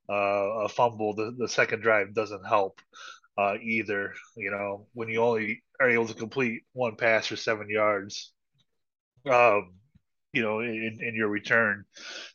uh, 0.08 0.64
a 0.64 0.68
fumble, 0.68 1.14
the, 1.14 1.34
the 1.36 1.48
second 1.48 1.80
drive 1.80 2.14
doesn't 2.14 2.46
help 2.46 2.80
uh, 3.36 3.54
either. 3.62 4.14
You 4.36 4.50
know, 4.50 4.86
when 4.94 5.08
you 5.08 5.22
only 5.22 5.62
are 5.80 5.90
able 5.90 6.06
to 6.06 6.14
complete 6.14 6.62
one 6.72 6.96
pass 6.96 7.26
for 7.26 7.36
seven 7.36 7.68
yards, 7.68 8.32
um, 9.28 9.74
you 10.32 10.42
know, 10.42 10.60
in, 10.60 10.98
in 11.00 11.14
your 11.14 11.28
return, 11.28 11.84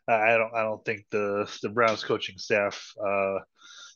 I 0.07 0.37
don't 0.37 0.53
I 0.55 0.63
don't 0.63 0.83
think 0.83 1.05
the 1.11 1.49
the 1.61 1.69
Browns 1.69 2.03
coaching 2.03 2.37
staff 2.37 2.93
uh, 3.03 3.39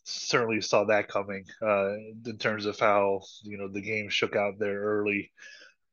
certainly 0.03 0.61
saw 0.61 0.85
that 0.85 1.07
coming 1.07 1.43
uh, 1.61 1.93
in 2.25 2.37
terms 2.39 2.65
of 2.65 2.79
how 2.79 3.21
you 3.43 3.57
know 3.57 3.67
the 3.67 3.81
game 3.81 4.09
shook 4.09 4.35
out 4.35 4.59
there 4.59 4.79
early. 4.79 5.31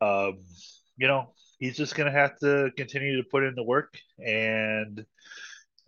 Um, 0.00 0.40
you 0.96 1.06
know, 1.08 1.32
he's 1.58 1.76
just 1.76 1.94
gonna 1.94 2.10
have 2.12 2.38
to 2.40 2.70
continue 2.76 3.16
to 3.16 3.28
put 3.28 3.44
in 3.44 3.54
the 3.54 3.64
work 3.64 3.98
and 4.24 5.04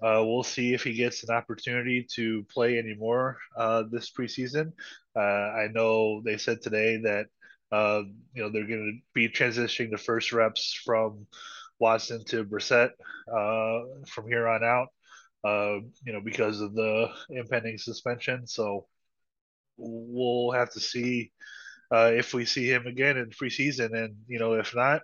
uh, 0.02 0.22
we'll 0.22 0.42
see 0.42 0.74
if 0.74 0.82
he 0.84 0.92
gets 0.94 1.24
an 1.24 1.34
opportunity 1.34 2.06
to 2.14 2.44
play 2.52 2.78
anymore 2.78 3.38
uh, 3.56 3.84
this 3.90 4.10
preseason. 4.10 4.72
Uh, 5.16 5.20
I 5.20 5.68
know 5.72 6.20
they 6.22 6.36
said 6.36 6.60
today 6.60 6.98
that 6.98 7.26
uh, 7.74 8.02
you 8.34 8.42
know 8.42 8.50
they're 8.50 8.66
going 8.66 9.02
to 9.02 9.10
be 9.14 9.28
transitioning 9.28 9.90
the 9.90 9.98
first 9.98 10.32
reps 10.32 10.80
from 10.84 11.26
Watson 11.78 12.24
to 12.26 12.44
Brissett 12.44 12.90
uh, 13.32 14.04
from 14.06 14.28
here 14.28 14.46
on 14.48 14.62
out. 14.62 14.88
Uh, 15.44 15.80
you 16.04 16.12
know 16.12 16.20
because 16.24 16.60
of 16.60 16.74
the 16.74 17.08
impending 17.30 17.76
suspension, 17.76 18.46
so 18.46 18.86
we'll 19.76 20.52
have 20.52 20.70
to 20.72 20.80
see 20.80 21.30
if 21.92 22.34
we 22.34 22.44
see 22.44 22.68
him 22.68 22.86
again 22.86 23.16
in 23.16 23.30
preseason, 23.30 23.92
and 23.92 24.16
you 24.26 24.38
know 24.38 24.54
if 24.54 24.74
not, 24.74 25.02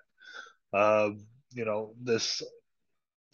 you 1.53 1.65
know 1.65 1.93
this 2.03 2.43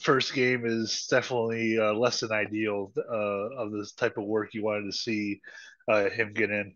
first 0.00 0.34
game 0.34 0.64
is 0.66 1.06
definitely 1.08 1.78
uh, 1.78 1.92
less 1.92 2.20
than 2.20 2.32
ideal 2.32 2.92
uh, 2.98 3.62
of 3.62 3.72
this 3.72 3.92
type 3.92 4.18
of 4.18 4.24
work 4.24 4.52
you 4.52 4.64
wanted 4.64 4.90
to 4.90 4.96
see 4.96 5.40
uh, 5.88 6.08
him 6.10 6.32
get 6.32 6.50
in. 6.50 6.74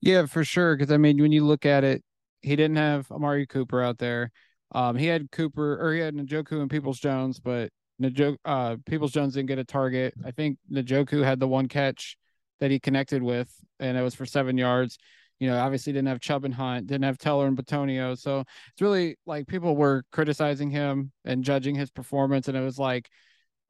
Yeah, 0.00 0.26
for 0.26 0.44
sure. 0.44 0.76
Because 0.76 0.92
I 0.92 0.96
mean, 0.96 1.20
when 1.20 1.32
you 1.32 1.44
look 1.44 1.66
at 1.66 1.84
it, 1.84 2.02
he 2.42 2.54
didn't 2.56 2.76
have 2.76 3.10
Amari 3.10 3.46
Cooper 3.46 3.82
out 3.82 3.98
there. 3.98 4.30
Um, 4.72 4.96
he 4.96 5.06
had 5.06 5.30
Cooper 5.30 5.78
or 5.80 5.92
he 5.94 6.00
had 6.00 6.14
Njoku 6.14 6.60
and 6.60 6.70
Peoples 6.70 7.00
Jones, 7.00 7.40
but 7.40 7.70
Njoku, 8.00 8.36
uh, 8.44 8.76
Peoples 8.86 9.12
Jones 9.12 9.34
didn't 9.34 9.48
get 9.48 9.58
a 9.58 9.64
target. 9.64 10.14
I 10.24 10.30
think 10.30 10.58
Njoku 10.70 11.24
had 11.24 11.40
the 11.40 11.48
one 11.48 11.68
catch 11.68 12.16
that 12.60 12.70
he 12.70 12.78
connected 12.78 13.22
with, 13.22 13.52
and 13.80 13.96
it 13.96 14.02
was 14.02 14.14
for 14.14 14.26
seven 14.26 14.58
yards 14.58 14.98
you 15.40 15.48
know, 15.48 15.56
obviously 15.58 15.92
didn't 15.92 16.08
have 16.08 16.20
Chubb 16.20 16.44
and 16.44 16.54
Hunt, 16.54 16.88
didn't 16.88 17.04
have 17.04 17.18
Teller 17.18 17.46
and 17.46 17.56
Bitonio. 17.56 18.18
So 18.18 18.40
it's 18.40 18.80
really 18.82 19.16
like 19.24 19.46
people 19.46 19.76
were 19.76 20.02
criticizing 20.10 20.70
him 20.70 21.12
and 21.24 21.44
judging 21.44 21.74
his 21.76 21.90
performance. 21.90 22.48
And 22.48 22.56
it 22.56 22.60
was 22.60 22.78
like, 22.78 23.08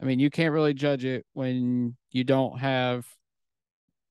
I 0.00 0.06
mean, 0.06 0.18
you 0.18 0.30
can't 0.30 0.54
really 0.54 0.75
judge 0.75 1.04
it 1.04 1.26
when 1.35 1.97
you 2.11 2.25
don't 2.25 2.58
have 2.58 3.04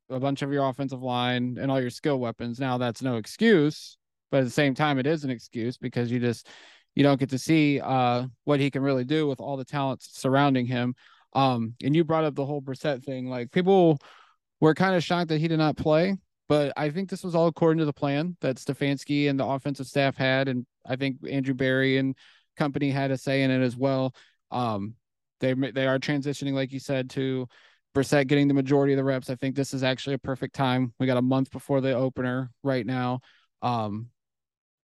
a 0.10 0.20
bunch 0.20 0.42
of 0.42 0.52
your 0.52 0.68
offensive 0.68 1.02
line 1.02 1.58
and 1.60 1.72
all 1.72 1.82
your 1.82 1.90
skill 1.90 2.20
weapons. 2.20 2.60
Now 2.60 2.78
that's 2.78 3.02
no 3.02 3.18
excuse, 3.18 3.98
but 4.32 4.40
at 4.40 4.46
the 4.46 4.52
same 4.52 4.74
time, 4.74 5.00
it 5.00 5.08
is 5.08 5.24
an 5.24 5.30
excuse 5.30 5.78
because 5.78 6.12
you 6.12 6.20
just 6.20 6.48
you 6.96 7.04
don't 7.04 7.20
get 7.20 7.30
to 7.30 7.38
see 7.38 7.80
uh, 7.80 8.26
what 8.46 8.60
he 8.60 8.72
can 8.72 8.82
really 8.82 9.04
do 9.04 9.28
with 9.28 9.40
all 9.40 9.58
the 9.58 9.66
talents 9.66 10.10
surrounding 10.14 10.66
him. 10.66 10.96
Um, 11.34 11.76
and 11.84 11.96
you 11.96 12.04
brought 12.04 12.24
up 12.24 12.36
the 12.36 12.46
whole 12.46 12.62
Brissett 12.62 13.04
thing. 13.04 13.30
Like 13.30 13.52
people 13.52 14.00
were 14.60 14.74
kind 14.74 14.96
of 14.96 15.04
shocked 15.04 15.30
that 15.30 15.40
he 15.40 15.48
did 15.48 15.60
not 15.60 15.78
play. 15.78 16.18
But 16.50 16.74
I 16.78 16.90
think 16.90 17.10
this 17.10 17.24
was 17.24 17.36
all 17.36 17.48
according 17.48 17.80
to 17.80 17.86
the 17.86 17.94
plan 17.94 18.38
that 18.42 18.56
Stefanski 18.56 19.30
and 19.30 19.40
the 19.40 19.46
offensive 19.46 19.86
staff 19.86 20.16
had, 20.16 20.48
and 20.48 20.66
I 20.86 20.96
think 20.96 21.18
Andrew 21.30 21.54
Berry 21.54 21.98
and 21.98 22.16
company 22.56 22.90
had 22.90 23.12
a 23.12 23.18
say 23.18 23.44
in 23.44 23.52
it 23.52 23.62
as 23.62 23.76
well. 23.76 24.14
Um, 24.50 24.96
they 25.40 25.54
they 25.54 25.86
are 25.88 26.00
transitioning, 26.00 26.54
like 26.54 26.72
you 26.72 26.80
said, 26.80 27.10
to 27.12 27.48
Brissett 27.98 28.28
getting 28.28 28.48
the 28.48 28.54
majority 28.54 28.94
of 28.94 28.98
the 28.98 29.04
reps. 29.04 29.28
I 29.32 29.36
think 29.36 29.56
this 29.56 29.74
is 29.74 29.82
actually 29.82 30.14
a 30.14 30.20
perfect 30.20 30.54
time. 30.54 30.94
We 31.00 31.08
got 31.08 31.18
a 31.18 31.22
month 31.22 31.50
before 31.50 31.82
the 31.82 31.94
opener 31.94 32.52
right 32.62 32.86
now. 32.86 33.22
Um, 33.64 34.10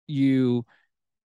you 0.08 0.64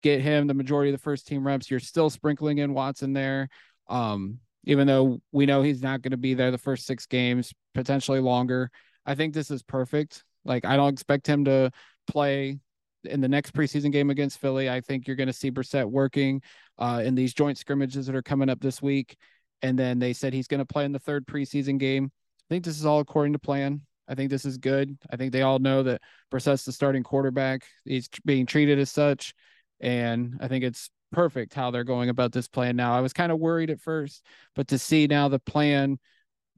get 0.02 0.22
him 0.22 0.48
the 0.48 0.54
majority 0.54 0.92
of 0.92 0.98
the 0.98 1.04
first 1.04 1.28
team 1.28 1.46
reps. 1.46 1.70
You're 1.70 1.82
still 1.82 2.10
sprinkling 2.10 2.60
in 2.60 2.74
Watson 2.74 3.12
there. 3.12 3.50
Um, 3.90 4.40
even 4.64 4.88
though 4.88 5.20
we 5.34 5.46
know 5.46 5.62
he's 5.62 5.82
not 5.82 6.02
going 6.02 6.12
to 6.12 6.18
be 6.18 6.34
there 6.34 6.52
the 6.52 6.58
first 6.58 6.86
six 6.86 7.06
games, 7.06 7.54
potentially 7.74 8.22
longer. 8.22 8.72
I 9.06 9.16
think 9.16 9.34
this 9.34 9.52
is 9.52 9.62
perfect. 9.62 10.24
Like 10.46 10.64
I 10.64 10.78
don't 10.78 10.94
expect 10.94 11.28
him 11.28 11.44
to 11.46 11.72
play 12.10 12.60
in 13.04 13.20
the 13.20 13.28
next 13.28 13.54
preseason 13.54 13.92
game 13.92 14.10
against 14.10 14.40
Philly. 14.40 14.70
I 14.70 14.80
think 14.80 15.06
you're 15.06 15.18
going 15.18 15.28
to 15.28 15.34
see 15.34 15.52
Brissett 15.52 15.86
working 15.86 16.42
uh, 16.78 17.02
in 17.04 17.14
these 17.14 17.34
joint 17.34 17.58
scrimmages 17.58 18.06
that 18.08 18.16
are 18.16 18.22
coming 18.22 18.50
up 18.50 18.62
this 18.62 18.82
week. 18.82 19.18
And 19.62 19.78
then 19.78 20.00
they 20.00 20.14
said 20.14 20.34
he's 20.34 20.48
going 20.48 20.60
to 20.60 20.66
play 20.66 20.86
in 20.86 20.92
the 20.92 21.00
third 21.00 21.26
preseason 21.26 21.78
game. 21.78 22.12
I 22.14 22.54
think 22.54 22.64
this 22.64 22.80
is 22.80 22.86
all 22.86 23.00
according 23.00 23.34
to 23.34 23.40
plan. 23.40 23.82
I 24.08 24.16
think 24.16 24.30
this 24.30 24.46
is 24.46 24.58
good. 24.58 24.98
I 25.12 25.18
think 25.18 25.32
they 25.32 25.42
all 25.42 25.60
know 25.60 25.84
that 25.84 26.02
Brissett's 26.32 26.64
the 26.64 26.72
starting 26.72 27.04
quarterback. 27.04 27.64
He's 27.84 28.10
being 28.26 28.46
treated 28.46 28.80
as 28.80 28.92
such. 28.92 29.34
And 29.80 30.38
I 30.40 30.48
think 30.48 30.64
it's 30.64 30.90
perfect 31.12 31.54
how 31.54 31.72
they're 31.72 31.84
going 31.84 32.10
about 32.10 32.32
this 32.32 32.48
plan 32.48 32.76
now. 32.76 32.96
I 32.96 33.02
was 33.02 33.14
kind 33.14 33.32
of 33.32 33.40
worried 33.40 33.70
at 33.70 33.82
first, 33.82 34.24
but 34.56 34.70
to 34.70 34.78
see 34.78 35.08
now 35.08 35.28
the 35.28 35.40
plan– 35.40 36.00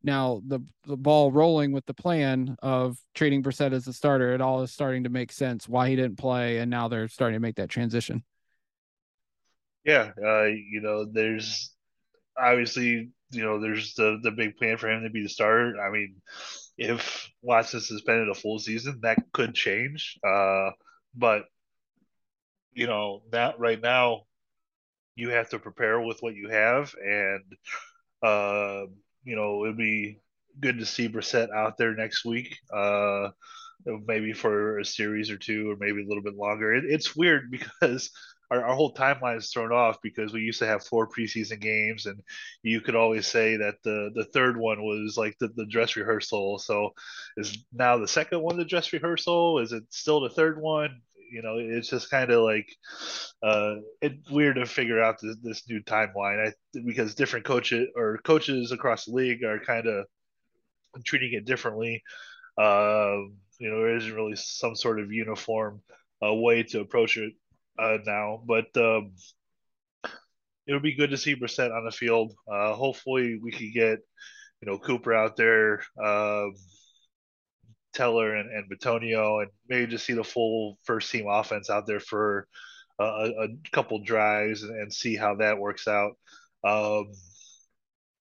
now 0.04 0.42
the 0.48 0.60
the 0.86 0.98
ball 0.98 1.32
rolling 1.32 1.72
with 1.72 1.86
the 1.86 1.94
plan 1.94 2.56
of 2.62 2.98
treating 3.14 3.44
Brissett 3.44 3.74
as 3.74 3.88
a 3.88 3.94
starter, 3.94 4.34
it 4.34 4.42
all 4.42 4.62
is 4.62 4.72
starting 4.72 5.04
to 5.04 5.10
make 5.10 5.32
sense 5.32 5.68
why 5.68 5.90
he 5.90 5.96
didn't 5.96 6.18
play, 6.18 6.58
and 6.60 6.70
now 6.70 6.88
they're 6.88 7.08
starting 7.08 7.36
to 7.36 7.42
make 7.42 7.56
that 7.56 7.70
transition. 7.70 8.24
Yeah, 9.84 10.12
uh, 10.24 10.44
you 10.44 10.82
know, 10.82 11.06
there's 11.06 11.74
obviously 12.40 13.12
you 13.32 13.44
know 13.44 13.60
there's 13.60 13.94
the 13.96 14.20
the 14.24 14.32
big 14.32 14.58
plan 14.58 14.78
for 14.78 14.90
him 14.90 15.04
to 15.04 15.10
be 15.10 15.24
the 15.24 15.30
starter. 15.30 15.76
I 15.80 15.92
mean, 15.92 16.16
if 16.78 17.30
Watson 17.42 17.82
suspended 17.82 18.30
a 18.30 18.36
full 18.36 18.60
season, 18.60 19.00
that 19.04 19.18
could 19.34 19.54
change. 19.54 20.18
Uh, 20.26 20.72
but 21.16 21.46
you 22.74 22.88
know 22.88 23.24
that 23.32 23.60
right 23.60 23.82
now, 23.82 24.24
you 25.16 25.30
have 25.30 25.50
to 25.50 25.60
prepare 25.60 26.00
with 26.00 26.22
what 26.22 26.36
you 26.36 26.50
have, 26.50 26.94
and 27.04 27.44
uh, 28.24 28.86
you 29.24 29.36
know, 29.36 29.66
it'd 29.66 29.78
be 29.78 30.20
good 30.60 30.80
to 30.80 30.86
see 30.86 31.10
Brissett 31.10 31.52
out 31.52 31.78
there 31.78 31.96
next 31.96 32.26
week. 32.26 32.58
Uh, 32.74 33.30
maybe 33.86 34.34
for 34.34 34.80
a 34.80 34.86
series 34.86 35.30
or 35.30 35.38
two, 35.38 35.72
or 35.72 35.76
maybe 35.80 36.04
a 36.04 36.08
little 36.08 36.24
bit 36.24 36.36
longer. 36.36 36.74
It, 36.74 36.84
it's 36.86 37.16
weird 37.16 37.52
because 37.52 38.12
our, 38.52 38.66
our 38.66 38.76
whole 38.76 38.94
timeline 38.94 39.38
is 39.38 39.50
thrown 39.50 39.72
off 39.72 39.98
because 40.02 40.34
we 40.34 40.42
used 40.42 40.60
to 40.60 40.68
have 40.68 40.84
four 40.84 41.08
preseason 41.08 41.60
games, 41.60 42.06
and 42.06 42.22
you 42.64 42.82
could 42.82 42.96
always 42.96 43.28
say 43.28 43.58
that 43.58 43.76
the 43.84 44.12
the 44.14 44.26
third 44.26 44.58
one 44.58 44.82
was 44.82 45.18
like 45.18 45.38
the, 45.40 45.50
the 45.50 45.66
dress 45.66 45.96
rehearsal. 45.96 46.60
So 46.60 46.92
is 47.38 47.58
now 47.74 47.98
the 47.98 48.08
second 48.08 48.42
one 48.42 48.58
the 48.58 48.66
dress 48.66 48.92
rehearsal? 48.92 49.60
Is 49.60 49.72
it 49.72 49.84
still 49.90 50.22
the 50.22 50.30
third 50.30 50.60
one? 50.60 51.02
You 51.32 51.44
know, 51.44 51.58
it's 51.60 51.90
just 51.90 52.10
kind 52.10 52.32
of 52.32 52.42
like 52.44 52.68
uh, 53.44 53.76
weird 54.32 54.56
to 54.56 54.66
figure 54.66 55.02
out 55.02 55.22
this, 55.22 55.38
this 55.44 55.70
new 55.70 55.80
timeline. 55.84 56.48
I, 56.48 56.80
because 56.86 57.14
different 57.14 57.46
coaches 57.46 57.88
or 57.96 58.18
coaches 58.24 58.72
across 58.72 59.06
the 59.06 59.14
league 59.14 59.44
are 59.44 59.60
kind 59.60 59.86
of 59.86 60.06
treating 61.06 61.34
it 61.34 61.46
differently. 61.46 62.02
Uh, 62.58 63.18
you 63.60 63.70
know, 63.70 63.78
there 63.78 63.96
isn't 63.98 64.16
really 64.16 64.36
some 64.36 64.76
sort 64.76 65.00
of 65.00 65.12
uniform 65.12 65.82
uh, 66.26 66.34
way 66.34 66.64
to 66.64 66.80
approach 66.80 67.18
it 67.18 67.34
uh, 67.80 67.98
now, 68.06 68.42
but 68.46 68.66
um, 68.76 69.14
it 70.68 70.74
would 70.74 70.84
be 70.84 70.96
good 70.96 71.12
to 71.12 71.18
see 71.18 71.36
Brissett 71.36 71.76
on 71.76 71.86
the 71.86 71.92
field. 71.92 72.34
Uh, 72.52 72.74
hopefully, 72.74 73.40
we 73.42 73.52
could 73.52 73.74
get 73.74 74.00
you 74.62 74.70
know 74.70 74.78
Cooper 74.78 75.14
out 75.14 75.36
there. 75.36 75.84
Um, 76.04 76.54
Teller 77.94 78.36
and, 78.36 78.50
and 78.52 78.70
Bitonio, 78.70 79.42
and 79.42 79.52
maybe 79.68 79.88
just 79.88 80.06
see 80.06 80.14
the 80.14 80.24
full 80.24 80.78
first 80.84 81.12
team 81.12 81.26
offense 81.28 81.70
out 81.70 81.88
there 81.88 82.00
for 82.00 82.48
a, 83.00 83.04
a 83.04 83.48
couple 83.72 84.04
drives 84.04 84.64
and, 84.64 84.76
and, 84.80 84.94
see 84.94 85.16
how 85.16 85.36
that 85.36 85.58
works 85.58 85.88
out. 85.88 86.12
Um, 86.64 87.12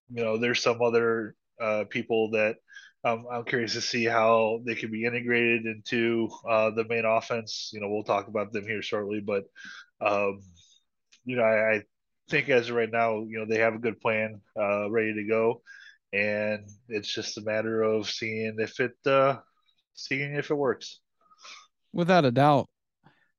you 0.09 0.23
know, 0.23 0.37
there's 0.37 0.63
some 0.63 0.81
other 0.81 1.35
uh, 1.61 1.83
people 1.89 2.31
that 2.31 2.55
um, 3.03 3.25
I'm 3.31 3.45
curious 3.45 3.73
to 3.73 3.81
see 3.81 4.03
how 4.03 4.59
they 4.65 4.75
can 4.75 4.91
be 4.91 5.05
integrated 5.05 5.65
into 5.65 6.29
uh, 6.47 6.71
the 6.71 6.85
main 6.87 7.05
offense. 7.05 7.71
You 7.73 7.79
know, 7.79 7.89
we'll 7.89 8.03
talk 8.03 8.27
about 8.27 8.51
them 8.51 8.65
here 8.65 8.81
shortly, 8.81 9.21
but 9.21 9.45
um, 10.01 10.41
you 11.25 11.35
know, 11.35 11.43
I, 11.43 11.75
I, 11.75 11.83
think 12.29 12.47
as 12.49 12.69
of 12.69 12.75
right 12.75 12.91
now, 12.91 13.25
you 13.27 13.39
know, 13.39 13.45
they 13.49 13.59
have 13.59 13.73
a 13.73 13.79
good 13.79 13.99
plan 13.99 14.39
uh, 14.55 14.89
ready 14.91 15.15
to 15.15 15.23
go, 15.23 15.63
and 16.13 16.69
it's 16.87 17.11
just 17.11 17.39
a 17.39 17.41
matter 17.41 17.81
of 17.81 18.07
seeing 18.07 18.55
if 18.59 18.79
it 18.79 18.91
uh, 19.05 19.37
seeing 19.93 20.35
if 20.35 20.51
it 20.51 20.55
works. 20.55 20.99
Without 21.91 22.25
a 22.25 22.31
doubt. 22.31 22.69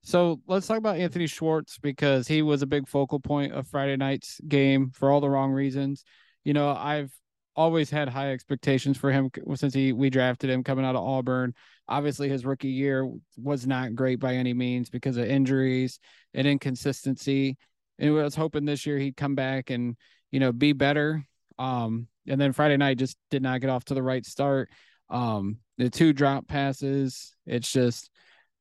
So 0.02 0.40
let's 0.46 0.66
talk 0.66 0.78
about 0.78 0.96
Anthony 0.96 1.26
Schwartz 1.26 1.78
because 1.78 2.26
he 2.26 2.42
was 2.42 2.62
a 2.62 2.66
big 2.66 2.88
focal 2.88 3.20
point 3.20 3.52
of 3.52 3.68
Friday 3.68 3.96
night's 3.96 4.40
game 4.48 4.90
for 4.92 5.10
all 5.10 5.20
the 5.20 5.28
wrong 5.28 5.52
reasons. 5.52 6.04
You 6.42 6.54
know, 6.54 6.70
I've 6.70 7.12
always 7.56 7.90
had 7.90 8.08
high 8.08 8.32
expectations 8.32 8.96
for 8.96 9.10
him 9.10 9.30
since 9.54 9.74
he 9.74 9.92
we 9.92 10.10
drafted 10.10 10.50
him 10.50 10.64
coming 10.64 10.84
out 10.84 10.96
of 10.96 11.04
Auburn. 11.04 11.54
Obviously, 11.88 12.28
his 12.28 12.44
rookie 12.44 12.68
year 12.68 13.08
was 13.36 13.66
not 13.66 13.94
great 13.94 14.20
by 14.20 14.34
any 14.34 14.54
means 14.54 14.90
because 14.90 15.16
of 15.16 15.26
injuries 15.26 15.98
and 16.34 16.46
inconsistency. 16.46 17.56
And 17.98 18.10
I 18.10 18.22
was 18.22 18.34
hoping 18.34 18.64
this 18.64 18.86
year 18.86 18.98
he'd 18.98 19.16
come 19.16 19.34
back 19.34 19.70
and 19.70 19.96
you 20.30 20.40
know 20.40 20.52
be 20.52 20.72
better. 20.72 21.26
Um, 21.58 22.08
and 22.26 22.40
then 22.40 22.52
Friday 22.52 22.76
night 22.76 22.98
just 22.98 23.16
did 23.30 23.42
not 23.42 23.60
get 23.60 23.70
off 23.70 23.84
to 23.86 23.94
the 23.94 24.02
right 24.02 24.24
start. 24.24 24.70
Um, 25.08 25.58
the 25.78 25.90
two 25.90 26.12
drop 26.12 26.46
passes, 26.46 27.34
it's 27.46 27.70
just 27.70 28.10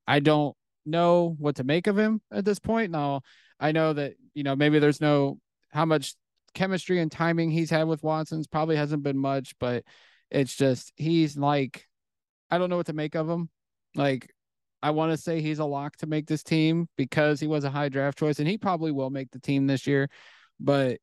I 0.08 0.20
don't 0.20 0.56
know 0.86 1.36
what 1.38 1.58
to 1.58 1.64
make 1.64 1.88
of 1.88 1.98
him 1.98 2.22
at 2.32 2.46
this 2.46 2.60
point. 2.60 2.92
Now 2.92 3.22
I 3.60 3.72
know 3.72 3.94
that 3.94 4.14
you 4.34 4.44
know 4.44 4.56
maybe 4.56 4.80
there's 4.80 5.02
no 5.02 5.40
how 5.72 5.86
much 5.86 6.16
chemistry 6.54 7.00
and 7.00 7.12
timing 7.12 7.52
he's 7.52 7.70
had 7.70 7.88
with 7.88 8.04
Watson's 8.04 8.48
probably 8.48 8.76
hasn't 8.76 9.04
been 9.04 9.18
much, 9.18 9.56
but 9.60 9.84
it's 10.32 10.56
just 10.56 10.94
he's 10.96 11.38
like 11.38 11.88
I 12.52 12.58
don't 12.58 12.70
know 12.70 12.78
what 12.78 12.88
to 12.88 12.94
make 12.94 13.16
of 13.16 13.30
him. 13.30 13.50
Like 13.96 14.34
I 14.82 14.92
want 14.92 15.12
to 15.12 15.18
say 15.18 15.42
he's 15.42 15.60
a 15.60 15.66
lock 15.66 15.98
to 15.98 16.08
make 16.08 16.28
this 16.28 16.44
team 16.44 16.88
because 16.98 17.40
he 17.40 17.48
was 17.48 17.64
a 17.64 17.70
high 17.70 17.90
draft 17.90 18.18
choice 18.18 18.40
and 18.40 18.48
he 18.48 18.58
probably 18.58 18.92
will 18.92 19.10
make 19.10 19.32
the 19.32 19.40
team 19.40 19.68
this 19.68 19.86
year. 19.88 20.10
But 20.60 21.00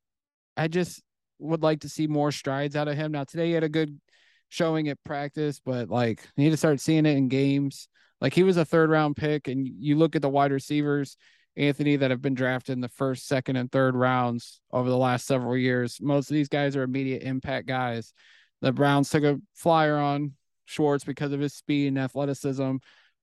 I 0.57 0.69
just 0.69 1.03
would 1.38 1.62
like 1.62 1.81
to 1.81 1.88
see 1.88 2.07
more 2.07 2.33
strides 2.33 2.76
out 2.76 2.88
of 2.88 2.97
him. 2.97 3.12
Now 3.12 3.25
today 3.25 3.49
he 3.49 3.53
had 3.53 3.65
a 3.65 3.69
good 3.69 4.00
showing 4.49 4.88
at 4.88 5.03
practice, 5.05 5.61
but 5.65 5.88
like 5.88 6.23
you 6.37 6.45
need 6.45 6.50
to 6.50 6.57
start 6.57 6.81
seeing 6.81 7.07
it 7.07 7.17
in 7.17 7.29
games. 7.29 7.88
Like 8.21 8.33
he 8.33 8.43
was 8.43 8.57
a 8.57 8.65
third 8.65 8.91
round 8.91 9.17
pick, 9.17 9.49
and 9.49 9.67
you 9.67 9.97
look 9.97 10.17
at 10.17 10.23
the 10.23 10.29
wide 10.29 10.53
receivers, 10.53 11.17
Anthony, 11.56 11.96
that 11.96 12.10
have 12.10 12.20
been 12.20 12.34
drafted 12.34 12.75
in 12.75 12.80
the 12.80 12.88
first, 12.88 13.26
second, 13.26 13.56
and 13.56 13.70
third 13.70 13.94
rounds 13.94 14.60
over 14.72 14.88
the 14.88 14.96
last 14.96 15.26
several 15.26 15.56
years. 15.56 15.98
Most 16.00 16.30
of 16.30 16.34
these 16.34 16.48
guys 16.48 16.76
are 16.76 16.82
immediate 16.82 17.22
impact 17.22 17.66
guys. 17.66 18.12
The 18.60 18.72
Browns 18.72 19.10
took 19.10 19.25
a 19.25 19.40
flyer 19.54 19.96
on 19.96 20.32
Schwartz 20.66 21.04
because 21.04 21.32
of 21.32 21.40
his 21.40 21.54
speed 21.54 21.88
and 21.88 21.98
athleticism. 21.98 22.76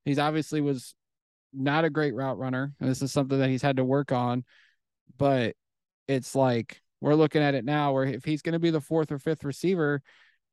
He's 0.06 0.20
obviously 0.20 0.62
was 0.62 0.96
not 1.54 1.86
a 1.86 1.90
great 1.90 2.16
route 2.16 2.38
runner. 2.38 2.74
And 2.80 2.90
this 2.90 3.02
is 3.02 3.12
something 3.12 3.40
that 3.40 3.50
he's 3.50 3.62
had 3.62 3.78
to 3.78 3.84
work 3.84 4.12
on. 4.12 4.44
But 5.18 5.56
it's 6.08 6.36
like 6.36 6.82
we're 7.02 7.16
looking 7.16 7.42
at 7.42 7.56
it 7.56 7.66
now 7.66 7.94
where 7.94 8.06
if 8.06 8.26
he's 8.26 8.42
going 8.42 8.54
to 8.54 8.60
be 8.60 8.72
the 8.72 8.82
fourth 8.82 9.12
or 9.12 9.20
fifth 9.20 9.44
receiver, 9.44 10.02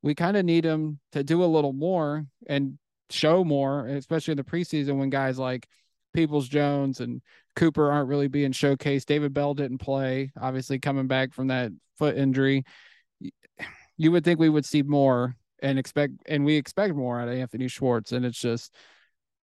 we 0.02 0.14
kind 0.14 0.36
of 0.36 0.44
need 0.44 0.64
him 0.64 0.98
to 1.12 1.22
do 1.22 1.42
a 1.42 1.46
little 1.46 1.72
more 1.72 2.26
and 2.46 2.78
show 3.10 3.44
more, 3.44 3.86
especially 3.86 4.32
in 4.32 4.38
the 4.38 4.44
preseason 4.44 4.98
when 4.98 5.10
guys 5.10 5.38
like 5.38 5.66
Peoples 6.12 6.48
Jones 6.48 7.00
and 7.00 7.22
Cooper 7.56 7.90
aren't 7.90 8.08
really 8.08 8.28
being 8.28 8.52
showcased. 8.52 9.06
David 9.06 9.34
Bell 9.34 9.54
didn't 9.54 9.78
play, 9.78 10.32
obviously 10.40 10.78
coming 10.78 11.06
back 11.06 11.32
from 11.32 11.48
that 11.48 11.72
foot 11.98 12.16
injury. 12.16 12.64
You 13.96 14.12
would 14.12 14.24
think 14.24 14.40
we 14.40 14.48
would 14.48 14.64
see 14.64 14.82
more 14.82 15.36
and 15.62 15.78
expect, 15.78 16.14
and 16.26 16.44
we 16.44 16.56
expect 16.56 16.94
more 16.94 17.20
out 17.20 17.28
of 17.28 17.34
Anthony 17.34 17.68
Schwartz. 17.68 18.12
And 18.12 18.24
it's 18.24 18.40
just, 18.40 18.74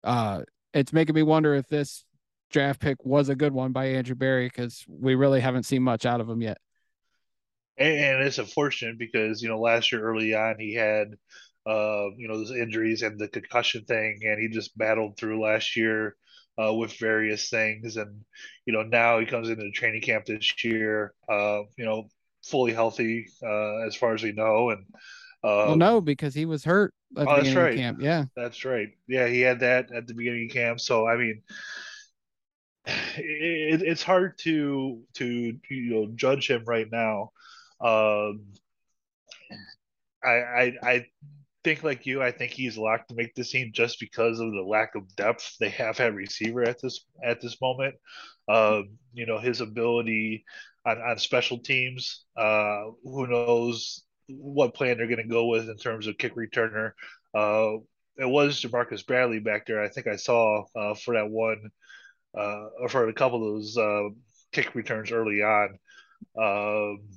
uh, 0.02 0.42
it's 0.73 0.92
making 0.92 1.14
me 1.14 1.23
wonder 1.23 1.54
if 1.54 1.68
this 1.68 2.04
draft 2.50 2.80
pick 2.80 3.04
was 3.04 3.28
a 3.28 3.35
good 3.35 3.52
one 3.52 3.73
by 3.73 3.87
Andrew 3.87 4.14
Berry 4.14 4.46
because 4.46 4.85
we 4.88 5.14
really 5.14 5.40
haven't 5.40 5.64
seen 5.64 5.82
much 5.82 6.06
out 6.06 6.20
of 6.20 6.28
him 6.28 6.40
yet. 6.40 6.58
And, 7.78 7.92
and 7.92 8.23
it's 8.23 8.38
unfortunate 8.38 8.99
because 8.99 9.42
you 9.42 9.49
know 9.49 9.61
last 9.61 9.92
year 9.92 10.02
early 10.02 10.35
on 10.35 10.56
he 10.58 10.75
had 10.75 11.08
uh, 11.66 12.06
you 12.16 12.28
know 12.28 12.38
those 12.38 12.52
injuries 12.52 13.02
and 13.02 13.18
the 13.18 13.28
concussion 13.28 13.85
thing, 13.85 14.20
and 14.23 14.40
he 14.40 14.49
just 14.49 14.76
battled 14.78 15.16
through 15.16 15.42
last 15.42 15.76
year 15.76 16.16
uh, 16.62 16.72
with 16.72 16.92
various 16.98 17.48
things, 17.50 17.96
and 17.96 18.25
you 18.64 18.72
know 18.72 18.82
now 18.82 19.18
he 19.18 19.26
comes 19.26 19.48
into 19.48 19.64
the 19.64 19.70
training 19.70 20.02
camp 20.02 20.25
this 20.26 20.64
year, 20.64 21.14
uh, 21.28 21.60
you 21.76 21.84
know 21.84 22.08
fully 22.44 22.72
healthy 22.72 23.26
uh, 23.42 23.78
as 23.86 23.96
far 23.96 24.14
as 24.14 24.22
we 24.22 24.32
know, 24.32 24.70
and 24.70 24.84
well, 25.42 25.72
um, 25.72 25.78
no, 25.78 26.00
because 26.00 26.34
he 26.34 26.44
was 26.44 26.64
hurt 26.64 26.92
at 27.16 27.26
oh, 27.26 27.36
the 27.36 27.42
beginning 27.42 27.62
right. 27.62 27.72
of 27.75 27.78
camp. 27.78 27.98
Yeah, 28.00 28.25
that's 28.34 28.64
right. 28.64 28.88
Yeah, 29.06 29.26
he 29.28 29.40
had 29.40 29.60
that 29.60 29.92
at 29.92 30.06
the 30.06 30.14
beginning 30.14 30.46
of 30.50 30.54
camp. 30.54 30.80
So 30.80 31.06
I 31.06 31.16
mean, 31.16 31.42
it, 32.86 33.82
it's 33.82 34.02
hard 34.02 34.38
to 34.38 35.02
to 35.14 35.26
you 35.70 35.90
know 35.90 36.08
judge 36.14 36.50
him 36.50 36.64
right 36.66 36.88
now. 36.90 37.30
Um, 37.80 38.46
I, 40.25 40.30
I 40.30 40.72
I 40.82 41.06
think 41.66 41.82
like 41.82 42.06
you, 42.06 42.23
I 42.23 42.30
think 42.30 42.52
he's 42.52 42.78
locked 42.78 43.08
to 43.08 43.16
make 43.16 43.35
the 43.35 43.42
team 43.42 43.73
just 43.75 43.99
because 43.99 44.38
of 44.38 44.52
the 44.52 44.62
lack 44.62 44.94
of 44.94 45.16
depth 45.16 45.56
they 45.58 45.70
have 45.70 45.99
at 45.99 46.14
receiver 46.14 46.62
at 46.62 46.80
this 46.80 47.04
at 47.25 47.40
this 47.40 47.61
moment. 47.61 47.96
Um, 48.49 48.90
you 49.12 49.26
know 49.26 49.40
his 49.40 49.60
ability 49.60 50.45
on, 50.84 50.99
on 50.99 51.19
special 51.19 51.58
teams. 51.58 52.25
Uh, 52.36 52.84
who 53.02 53.26
knows 53.26 54.04
what 54.28 54.75
plan 54.75 54.97
they're 54.97 55.08
going 55.08 55.17
to 55.17 55.25
go 55.25 55.47
with 55.47 55.69
in 55.69 55.76
terms 55.76 56.06
of 56.06 56.19
kick 56.19 56.36
returner. 56.36 56.93
Uh, 57.34 57.78
it 58.17 58.28
was 58.28 58.62
Ja'Marcus 58.62 59.04
Bradley 59.04 59.40
back 59.40 59.67
there. 59.67 59.82
I 59.82 59.88
think 59.88 60.06
I 60.06 60.17
saw 60.17 60.64
uh, 60.76 60.95
for 60.95 61.14
that 61.14 61.28
one 61.28 61.71
uh, 62.38 62.67
or 62.80 62.88
for 62.88 63.08
a 63.08 63.12
couple 63.12 63.38
of 63.38 63.54
those 63.54 63.76
uh, 63.76 64.08
kick 64.52 64.76
returns 64.76 65.10
early 65.10 65.43
on. 65.43 65.78
Um, 66.40 67.08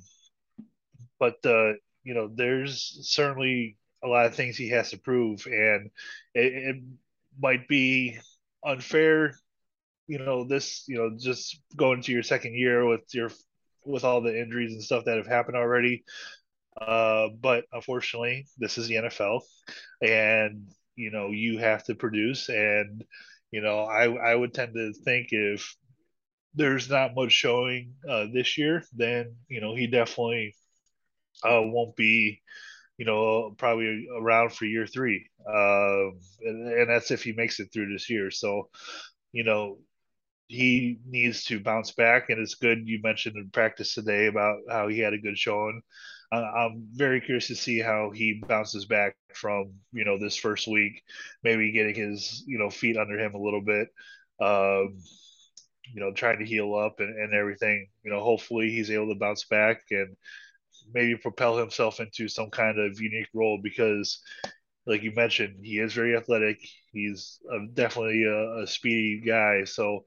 but 1.20 1.36
uh, 1.44 1.74
you 2.02 2.14
know, 2.14 2.28
there's 2.34 2.98
certainly 3.02 3.76
a 4.02 4.08
lot 4.08 4.26
of 4.26 4.34
things 4.34 4.56
he 4.56 4.70
has 4.70 4.90
to 4.90 4.98
prove, 4.98 5.46
and 5.46 5.90
it, 6.34 6.52
it 6.54 6.76
might 7.40 7.68
be 7.68 8.18
unfair. 8.64 9.34
You 10.06 10.18
know, 10.18 10.44
this 10.44 10.84
you 10.88 10.96
know 10.96 11.16
just 11.18 11.60
going 11.76 12.02
to 12.02 12.12
your 12.12 12.22
second 12.22 12.54
year 12.54 12.86
with 12.86 13.02
your 13.14 13.30
with 13.84 14.04
all 14.04 14.20
the 14.20 14.38
injuries 14.38 14.72
and 14.72 14.82
stuff 14.82 15.04
that 15.04 15.16
have 15.16 15.26
happened 15.26 15.56
already. 15.56 16.04
Uh, 16.80 17.28
but 17.40 17.64
unfortunately, 17.72 18.46
this 18.58 18.78
is 18.78 18.88
the 18.88 18.96
NFL, 18.96 19.42
and 20.02 20.68
you 20.96 21.10
know 21.10 21.28
you 21.30 21.58
have 21.58 21.84
to 21.84 21.94
produce. 21.94 22.48
And 22.48 23.04
you 23.50 23.60
know, 23.60 23.80
I 23.80 24.04
I 24.32 24.34
would 24.34 24.54
tend 24.54 24.74
to 24.74 24.92
think 25.04 25.28
if 25.32 25.74
there's 26.54 26.90
not 26.90 27.14
much 27.14 27.32
showing 27.32 27.94
uh, 28.08 28.26
this 28.32 28.58
year, 28.58 28.84
then 28.94 29.36
you 29.48 29.60
know 29.60 29.74
he 29.74 29.86
definitely 29.86 30.54
uh, 31.44 31.62
won't 31.62 31.96
be, 31.96 32.42
you 33.00 33.06
know, 33.06 33.54
probably 33.56 34.06
around 34.14 34.52
for 34.52 34.66
year 34.66 34.86
three. 34.86 35.26
Uh, 35.48 36.10
and, 36.42 36.68
and 36.68 36.90
that's 36.90 37.10
if 37.10 37.22
he 37.22 37.32
makes 37.32 37.58
it 37.58 37.70
through 37.72 37.90
this 37.90 38.10
year. 38.10 38.30
So, 38.30 38.68
you 39.32 39.42
know, 39.42 39.78
he 40.48 40.98
needs 41.08 41.44
to 41.44 41.60
bounce 41.60 41.92
back. 41.92 42.28
And 42.28 42.38
it's 42.38 42.56
good 42.56 42.86
you 42.86 43.00
mentioned 43.02 43.36
in 43.36 43.48
practice 43.48 43.94
today 43.94 44.26
about 44.26 44.58
how 44.68 44.88
he 44.88 44.98
had 44.98 45.14
a 45.14 45.18
good 45.18 45.38
showing. 45.38 45.80
I'm 46.30 46.88
very 46.92 47.22
curious 47.22 47.46
to 47.46 47.56
see 47.56 47.78
how 47.80 48.10
he 48.10 48.42
bounces 48.46 48.84
back 48.84 49.16
from 49.34 49.72
you 49.92 50.04
know 50.04 50.18
this 50.18 50.36
first 50.36 50.68
week, 50.68 51.02
maybe 51.42 51.72
getting 51.72 51.94
his 51.94 52.44
you 52.46 52.58
know 52.58 52.70
feet 52.70 52.96
under 52.98 53.18
him 53.18 53.34
a 53.34 53.42
little 53.42 53.62
bit. 53.62 53.88
Um, 54.40 54.98
you 55.92 56.00
know, 56.00 56.12
trying 56.12 56.38
to 56.38 56.44
heal 56.44 56.76
up 56.76 57.00
and, 57.00 57.18
and 57.18 57.34
everything. 57.34 57.88
You 58.04 58.12
know, 58.12 58.22
hopefully 58.22 58.70
he's 58.70 58.90
able 58.90 59.08
to 59.12 59.18
bounce 59.18 59.44
back 59.46 59.80
and 59.90 60.16
maybe 60.92 61.16
propel 61.16 61.56
himself 61.56 62.00
into 62.00 62.28
some 62.28 62.50
kind 62.50 62.78
of 62.78 63.00
unique 63.00 63.28
role 63.34 63.58
because 63.62 64.20
like 64.86 65.02
you 65.02 65.12
mentioned 65.14 65.56
he 65.62 65.78
is 65.78 65.92
very 65.94 66.16
athletic. 66.16 66.58
He's 66.92 67.40
a, 67.50 67.66
definitely 67.72 68.24
a, 68.24 68.62
a, 68.62 68.66
speedy 68.66 69.22
guy. 69.26 69.64
So 69.64 70.04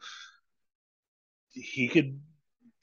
he 1.51 1.87
could 1.87 2.19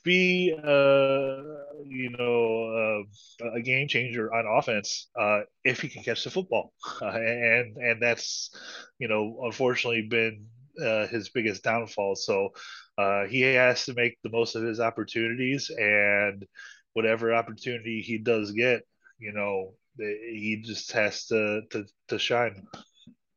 be 0.05 0.55
uh 0.57 1.43
you 1.87 2.11
know 2.19 3.05
uh, 3.43 3.51
a 3.57 3.61
game 3.61 3.87
changer 3.87 4.33
on 4.33 4.47
offense 4.59 5.09
uh 5.21 5.41
if 5.65 5.81
he 5.81 5.89
can 5.89 6.03
catch 6.03 6.25
the 6.25 6.31
football. 6.31 6.73
Uh, 7.03 7.09
and 7.09 7.77
and 7.77 8.03
that's 8.03 8.51
you 8.99 9.09
know 9.09 9.41
unfortunately 9.45 10.03
been 10.03 10.47
uh, 10.83 11.07
his 11.09 11.29
biggest 11.31 11.63
downfall. 11.63 12.15
So 12.17 12.51
uh 12.99 13.27
he 13.27 13.43
has 13.43 13.85
to 13.87 13.95
make 13.95 14.17
the 14.23 14.31
most 14.31 14.55
of 14.57 14.63
his 14.63 14.81
opportunities 14.81 15.71
and 15.77 16.47
whatever 16.93 17.35
opportunity 17.35 18.01
he 18.01 18.19
does 18.19 18.53
get, 18.53 18.83
you 19.19 19.33
know, 19.33 19.75
he 19.99 20.63
just 20.65 20.93
has 20.93 21.27
to 21.27 21.63
to 21.71 21.85
to 22.09 22.19
shine. 22.19 22.67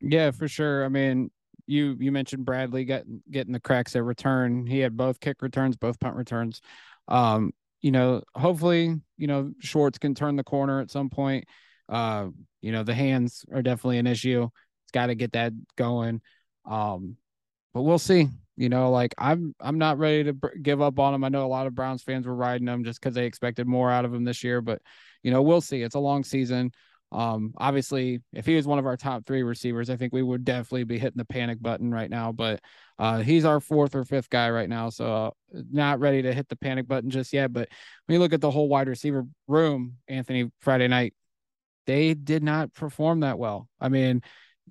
Yeah, 0.00 0.30
for 0.30 0.48
sure. 0.48 0.84
I 0.84 0.88
mean, 0.88 1.30
you 1.66 1.96
you 1.98 2.12
mentioned 2.12 2.44
Bradley 2.44 2.84
getting 2.84 3.22
getting 3.30 3.52
the 3.52 3.60
cracks 3.60 3.96
at 3.96 4.04
return. 4.04 4.66
He 4.66 4.78
had 4.78 4.96
both 4.96 5.20
kick 5.20 5.42
returns, 5.42 5.76
both 5.76 6.00
punt 6.00 6.16
returns. 6.16 6.60
Um, 7.08 7.52
you 7.80 7.90
know, 7.90 8.22
hopefully, 8.34 8.98
you 9.18 9.26
know, 9.26 9.52
Schwartz 9.60 9.98
can 9.98 10.14
turn 10.14 10.36
the 10.36 10.44
corner 10.44 10.80
at 10.80 10.90
some 10.90 11.10
point. 11.10 11.44
Uh, 11.88 12.28
you 12.62 12.72
know, 12.72 12.82
the 12.82 12.94
hands 12.94 13.44
are 13.52 13.62
definitely 13.62 13.98
an 13.98 14.06
issue. 14.06 14.44
It's 14.44 14.92
got 14.92 15.06
to 15.06 15.14
get 15.14 15.32
that 15.32 15.52
going. 15.76 16.22
Um, 16.64 17.18
but 17.74 17.82
we'll 17.82 17.98
see. 17.98 18.28
You 18.56 18.68
know, 18.68 18.90
like 18.90 19.14
I'm 19.18 19.54
I'm 19.60 19.78
not 19.78 19.98
ready 19.98 20.24
to 20.24 20.32
b- 20.32 20.48
give 20.62 20.80
up 20.80 20.98
on 20.98 21.14
him. 21.14 21.24
I 21.24 21.28
know 21.28 21.44
a 21.44 21.48
lot 21.48 21.66
of 21.66 21.74
Browns 21.74 22.02
fans 22.02 22.26
were 22.26 22.34
riding 22.34 22.68
him 22.68 22.84
just 22.84 23.00
because 23.00 23.14
they 23.14 23.26
expected 23.26 23.66
more 23.66 23.90
out 23.90 24.04
of 24.04 24.14
him 24.14 24.24
this 24.24 24.44
year, 24.44 24.60
but 24.60 24.80
you 25.22 25.30
know, 25.30 25.42
we'll 25.42 25.60
see. 25.60 25.82
It's 25.82 25.96
a 25.96 26.00
long 26.00 26.22
season. 26.22 26.70
Um, 27.10 27.54
obviously, 27.58 28.22
if 28.32 28.44
he 28.44 28.56
was 28.56 28.66
one 28.66 28.78
of 28.78 28.86
our 28.86 28.96
top 28.96 29.24
three 29.24 29.44
receivers, 29.44 29.88
I 29.88 29.96
think 29.96 30.12
we 30.12 30.22
would 30.22 30.44
definitely 30.44 30.84
be 30.84 30.98
hitting 30.98 31.16
the 31.18 31.24
panic 31.24 31.62
button 31.62 31.90
right 31.92 32.10
now. 32.10 32.32
But 32.32 32.60
uh, 32.98 33.20
he's 33.20 33.44
our 33.44 33.60
fourth 33.60 33.94
or 33.94 34.04
fifth 34.04 34.30
guy 34.30 34.50
right 34.50 34.68
now, 34.68 34.90
so 34.90 35.06
uh, 35.06 35.30
not 35.70 36.00
ready 36.00 36.22
to 36.22 36.32
hit 36.32 36.48
the 36.48 36.56
panic 36.56 36.88
button 36.88 37.10
just 37.10 37.32
yet. 37.32 37.52
But 37.52 37.68
when 38.06 38.14
you 38.14 38.18
look 38.18 38.32
at 38.32 38.40
the 38.40 38.50
whole 38.50 38.68
wide 38.68 38.88
receiver 38.88 39.26
room, 39.46 39.94
Anthony 40.08 40.50
Friday 40.60 40.88
night, 40.88 41.14
they 41.86 42.14
did 42.14 42.42
not 42.42 42.74
perform 42.74 43.20
that 43.20 43.38
well. 43.38 43.68
I 43.80 43.88
mean, 43.88 44.22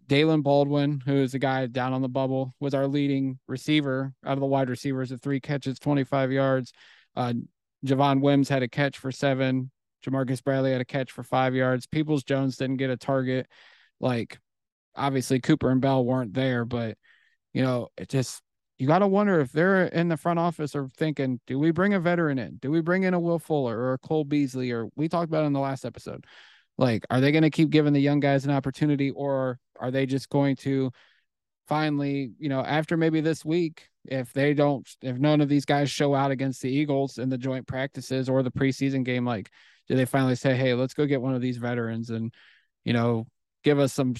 Daylen 0.07 0.43
Baldwin, 0.43 1.01
who 1.05 1.15
is 1.15 1.31
the 1.31 1.39
guy 1.39 1.65
down 1.67 1.93
on 1.93 2.01
the 2.01 2.09
bubble, 2.09 2.53
was 2.59 2.73
our 2.73 2.87
leading 2.87 3.39
receiver 3.47 4.13
out 4.25 4.33
of 4.33 4.39
the 4.39 4.45
wide 4.45 4.69
receivers 4.69 5.11
at 5.11 5.21
three 5.21 5.39
catches, 5.39 5.79
25 5.79 6.31
yards. 6.31 6.73
Uh, 7.15 7.33
Javon 7.85 8.21
Wims 8.21 8.49
had 8.49 8.63
a 8.63 8.67
catch 8.67 8.97
for 8.97 9.11
seven. 9.11 9.71
Ja'Marcus 10.05 10.43
Bradley 10.43 10.71
had 10.71 10.81
a 10.81 10.85
catch 10.85 11.11
for 11.11 11.23
five 11.23 11.55
yards. 11.55 11.87
Peoples 11.87 12.23
Jones 12.23 12.57
didn't 12.57 12.77
get 12.77 12.89
a 12.89 12.97
target. 12.97 13.47
Like, 13.99 14.37
obviously, 14.95 15.39
Cooper 15.39 15.69
and 15.69 15.81
Bell 15.81 16.03
weren't 16.03 16.33
there, 16.33 16.65
but, 16.65 16.97
you 17.53 17.63
know, 17.63 17.87
it 17.97 18.09
just, 18.09 18.41
you 18.77 18.87
got 18.87 18.99
to 18.99 19.07
wonder 19.07 19.39
if 19.39 19.51
they're 19.51 19.85
in 19.85 20.09
the 20.09 20.17
front 20.17 20.39
office 20.39 20.75
or 20.75 20.89
thinking, 20.97 21.39
do 21.47 21.57
we 21.57 21.71
bring 21.71 21.93
a 21.93 21.99
veteran 21.99 22.39
in? 22.39 22.57
Do 22.57 22.71
we 22.71 22.81
bring 22.81 23.03
in 23.03 23.13
a 23.13 23.19
Will 23.19 23.39
Fuller 23.39 23.77
or 23.77 23.93
a 23.93 23.97
Cole 23.97 24.25
Beasley? 24.25 24.71
Or 24.71 24.89
we 24.95 25.07
talked 25.07 25.29
about 25.29 25.45
in 25.45 25.53
the 25.53 25.59
last 25.59 25.85
episode. 25.85 26.25
Like, 26.77 27.05
are 27.09 27.21
they 27.21 27.31
going 27.31 27.43
to 27.43 27.49
keep 27.49 27.69
giving 27.69 27.93
the 27.93 28.01
young 28.01 28.19
guys 28.19 28.45
an 28.45 28.51
opportunity 28.51 29.11
or 29.11 29.59
are 29.79 29.91
they 29.91 30.05
just 30.05 30.29
going 30.29 30.55
to 30.57 30.91
finally, 31.67 32.31
you 32.39 32.49
know, 32.49 32.61
after 32.61 32.97
maybe 32.97 33.21
this 33.21 33.45
week, 33.45 33.89
if 34.05 34.33
they 34.33 34.53
don't, 34.53 34.87
if 35.01 35.17
none 35.17 35.39
of 35.39 35.49
these 35.49 35.65
guys 35.65 35.89
show 35.89 36.13
out 36.13 36.31
against 36.31 36.61
the 36.61 36.69
Eagles 36.69 37.17
in 37.17 37.29
the 37.29 37.37
joint 37.37 37.67
practices 37.67 38.27
or 38.27 38.43
the 38.43 38.51
preseason 38.51 39.03
game, 39.03 39.25
like, 39.25 39.49
do 39.87 39.95
they 39.95 40.05
finally 40.05 40.35
say, 40.35 40.55
hey, 40.55 40.73
let's 40.73 40.93
go 40.93 41.05
get 41.05 41.21
one 41.21 41.35
of 41.35 41.41
these 41.41 41.57
veterans 41.57 42.09
and, 42.09 42.33
you 42.83 42.93
know, 42.93 43.27
give 43.63 43.79
us 43.79 43.93
some 43.93 44.13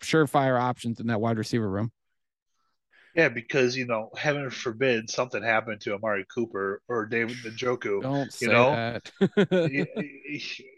surefire 0.00 0.60
options 0.60 1.00
in 1.00 1.08
that 1.08 1.20
wide 1.20 1.38
receiver 1.38 1.68
room? 1.68 1.90
Yeah, 3.18 3.28
because 3.28 3.76
you 3.76 3.84
know, 3.84 4.10
heaven 4.16 4.48
forbid 4.48 5.10
something 5.10 5.42
happened 5.42 5.80
to 5.80 5.92
Amari 5.92 6.24
Cooper 6.32 6.80
or 6.86 7.04
David 7.04 7.38
Njoku. 7.38 8.00
Don't 8.00 8.32
say 8.32 8.46
you 8.46 8.52
know? 8.52 8.70
that. 8.70 9.72
you, 9.72 9.86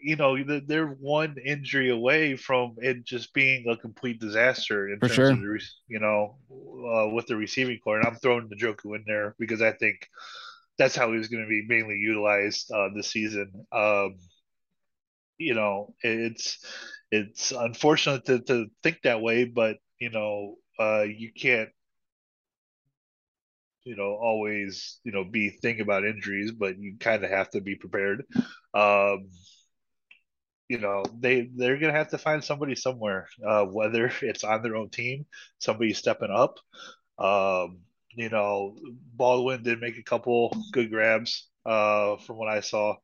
you 0.01 0.15
know, 0.15 0.35
they're 0.65 0.87
one 0.87 1.35
injury 1.45 1.91
away 1.91 2.35
from 2.35 2.77
it 2.79 3.05
just 3.05 3.35
being 3.35 3.69
a 3.69 3.77
complete 3.77 4.19
disaster 4.19 4.89
in 4.89 4.97
For 4.97 5.07
terms 5.07 5.15
sure. 5.15 5.29
of 5.29 5.39
the, 5.39 5.59
you 5.87 5.99
know, 5.99 6.37
uh, 6.49 7.13
with 7.13 7.27
the 7.27 7.35
receiving 7.35 7.77
corps. 7.77 7.99
And 7.99 8.07
I'm 8.07 8.15
throwing 8.15 8.49
Njoku 8.49 8.95
in 8.95 9.03
there 9.05 9.35
because 9.37 9.61
I 9.61 9.73
think 9.73 10.09
that's 10.79 10.95
how 10.95 11.13
he's 11.13 11.27
going 11.27 11.43
to 11.43 11.47
be 11.47 11.63
mainly 11.67 11.97
utilized 11.97 12.71
uh, 12.71 12.89
this 12.95 13.11
season. 13.11 13.67
Um, 13.71 14.15
you 15.37 15.53
know, 15.53 15.93
it's 16.01 16.65
it's 17.11 17.51
unfortunate 17.51 18.25
to, 18.25 18.39
to 18.39 18.65
think 18.81 19.03
that 19.03 19.21
way, 19.21 19.43
but 19.43 19.77
you 19.99 20.09
know, 20.09 20.55
uh, 20.79 21.03
you 21.03 21.31
can't 21.31 21.69
you 23.83 23.95
know 23.95 24.15
always 24.21 24.99
you 25.03 25.11
know 25.11 25.23
be 25.23 25.49
thinking 25.49 25.81
about 25.81 26.05
injuries 26.05 26.51
but 26.51 26.77
you 26.77 26.95
kind 26.99 27.23
of 27.23 27.29
have 27.31 27.49
to 27.51 27.61
be 27.61 27.75
prepared. 27.75 28.23
Um 28.73 29.29
you 30.69 30.77
know 30.79 31.03
they 31.19 31.49
they're 31.55 31.77
gonna 31.77 31.93
have 31.93 32.09
to 32.09 32.17
find 32.17 32.43
somebody 32.43 32.75
somewhere 32.75 33.27
uh 33.45 33.65
whether 33.65 34.11
it's 34.21 34.43
on 34.43 34.61
their 34.61 34.75
own 34.75 34.89
team 34.89 35.25
somebody 35.59 35.93
stepping 35.93 36.31
up. 36.31 36.57
Um 37.19 37.79
you 38.15 38.29
know 38.29 38.77
baldwin 39.15 39.63
did 39.63 39.81
make 39.81 39.97
a 39.97 40.03
couple 40.03 40.55
good 40.73 40.89
grabs 40.91 41.49
uh 41.65 42.17
from 42.17 42.37
what 42.37 42.49
i 42.49 42.61
saw. 42.61 42.95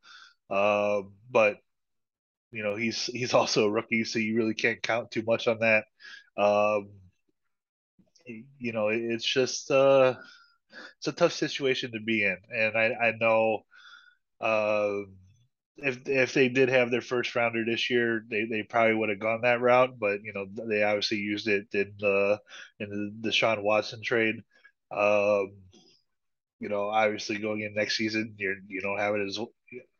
Uh 0.49 1.03
but 1.31 1.57
you 2.51 2.63
know 2.63 2.75
he's 2.75 3.05
he's 3.07 3.33
also 3.35 3.65
a 3.65 3.71
rookie 3.71 4.03
so 4.05 4.19
you 4.19 4.37
really 4.37 4.55
can't 4.55 4.81
count 4.83 5.11
too 5.11 5.23
much 5.27 5.47
on 5.47 5.59
that. 5.59 5.85
Um 6.37 6.89
you 8.59 8.73
know 8.73 8.89
it's 8.89 9.25
just 9.25 9.71
uh 9.71 10.13
it's 10.97 11.07
a 11.07 11.11
tough 11.11 11.33
situation 11.33 11.91
to 11.93 11.99
be 11.99 12.23
in, 12.23 12.37
and 12.53 12.77
I 12.77 12.93
I 12.93 13.11
know 13.19 13.63
uh, 14.41 14.99
if 15.77 16.07
if 16.07 16.33
they 16.33 16.49
did 16.49 16.69
have 16.69 16.91
their 16.91 17.01
first 17.01 17.35
rounder 17.35 17.63
this 17.65 17.89
year, 17.89 18.23
they, 18.29 18.45
they 18.45 18.63
probably 18.63 18.95
would 18.95 19.09
have 19.09 19.19
gone 19.19 19.41
that 19.41 19.61
route, 19.61 19.99
but 19.99 20.21
you 20.23 20.33
know 20.33 20.47
they 20.67 20.83
obviously 20.83 21.17
used 21.17 21.47
it 21.47 21.67
in 21.73 21.93
the 21.99 22.39
in 22.79 23.11
the 23.21 23.29
Deshaun 23.29 23.61
Watson 23.61 24.01
trade. 24.03 24.35
Um, 24.91 25.53
you 26.59 26.69
know, 26.69 26.89
obviously 26.89 27.37
going 27.37 27.61
in 27.61 27.75
next 27.75 27.97
season, 27.97 28.35
you 28.37 28.55
you 28.67 28.81
don't 28.81 28.99
have 28.99 29.15
it 29.15 29.27
as 29.27 29.39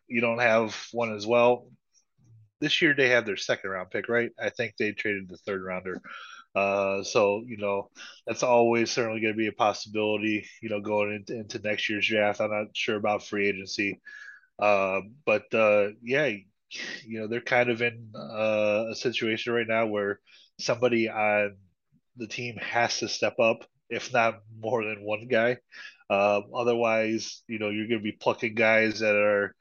you 0.08 0.22
don't 0.22 0.40
have 0.40 0.76
one 0.92 1.14
as 1.16 1.28
well. 1.28 1.70
This 2.60 2.82
year 2.82 2.96
they 2.96 3.10
have 3.10 3.26
their 3.26 3.38
second 3.38 3.70
round 3.70 3.92
pick, 3.92 4.10
right? 4.10 4.32
I 4.40 4.50
think 4.50 4.74
they 4.78 4.92
traded 4.92 5.30
the 5.30 5.38
third 5.38 5.64
rounder. 5.64 6.02
Uh, 6.58 7.04
so 7.04 7.44
you 7.46 7.58
know 7.58 7.92
that's 8.26 8.42
always 8.42 8.90
certainly 8.90 9.22
going 9.22 9.34
to 9.34 9.38
be 9.38 9.48
a 9.48 9.52
possibility. 9.52 10.44
You 10.60 10.70
know, 10.70 10.82
going 10.82 11.14
into, 11.14 11.36
into 11.36 11.60
next 11.60 11.88
year's 11.88 12.08
draft, 12.08 12.42
I'm 12.42 12.50
not 12.50 12.76
sure 12.76 12.96
about 12.96 13.24
free 13.24 13.48
agency, 13.48 14.02
uh, 14.58 15.02
but 15.24 15.54
uh, 15.54 15.90
yeah, 16.02 16.26
you 17.06 17.20
know 17.20 17.28
they're 17.28 17.42
kind 17.42 17.70
of 17.70 17.84
in 17.84 18.10
uh, 18.16 18.86
a 18.90 18.96
situation 18.96 19.54
right 19.54 19.68
now 19.68 19.86
where 19.86 20.20
somebody 20.60 21.10
on 21.10 21.58
the 22.16 22.28
team 22.28 22.58
has 22.58 22.98
to 23.00 23.08
step 23.08 23.40
up, 23.40 23.64
if 23.92 24.12
not 24.12 24.42
more 24.60 24.84
than 24.84 25.04
one 25.04 25.28
guy. 25.28 25.58
Uh, 26.10 26.42
otherwise, 26.56 27.44
you 27.48 27.60
know, 27.60 27.70
you're 27.70 27.88
going 27.88 28.00
to 28.00 28.04
be 28.04 28.14
plucking 28.14 28.56
guys 28.56 29.00
that 29.02 29.16
are, 29.16 29.56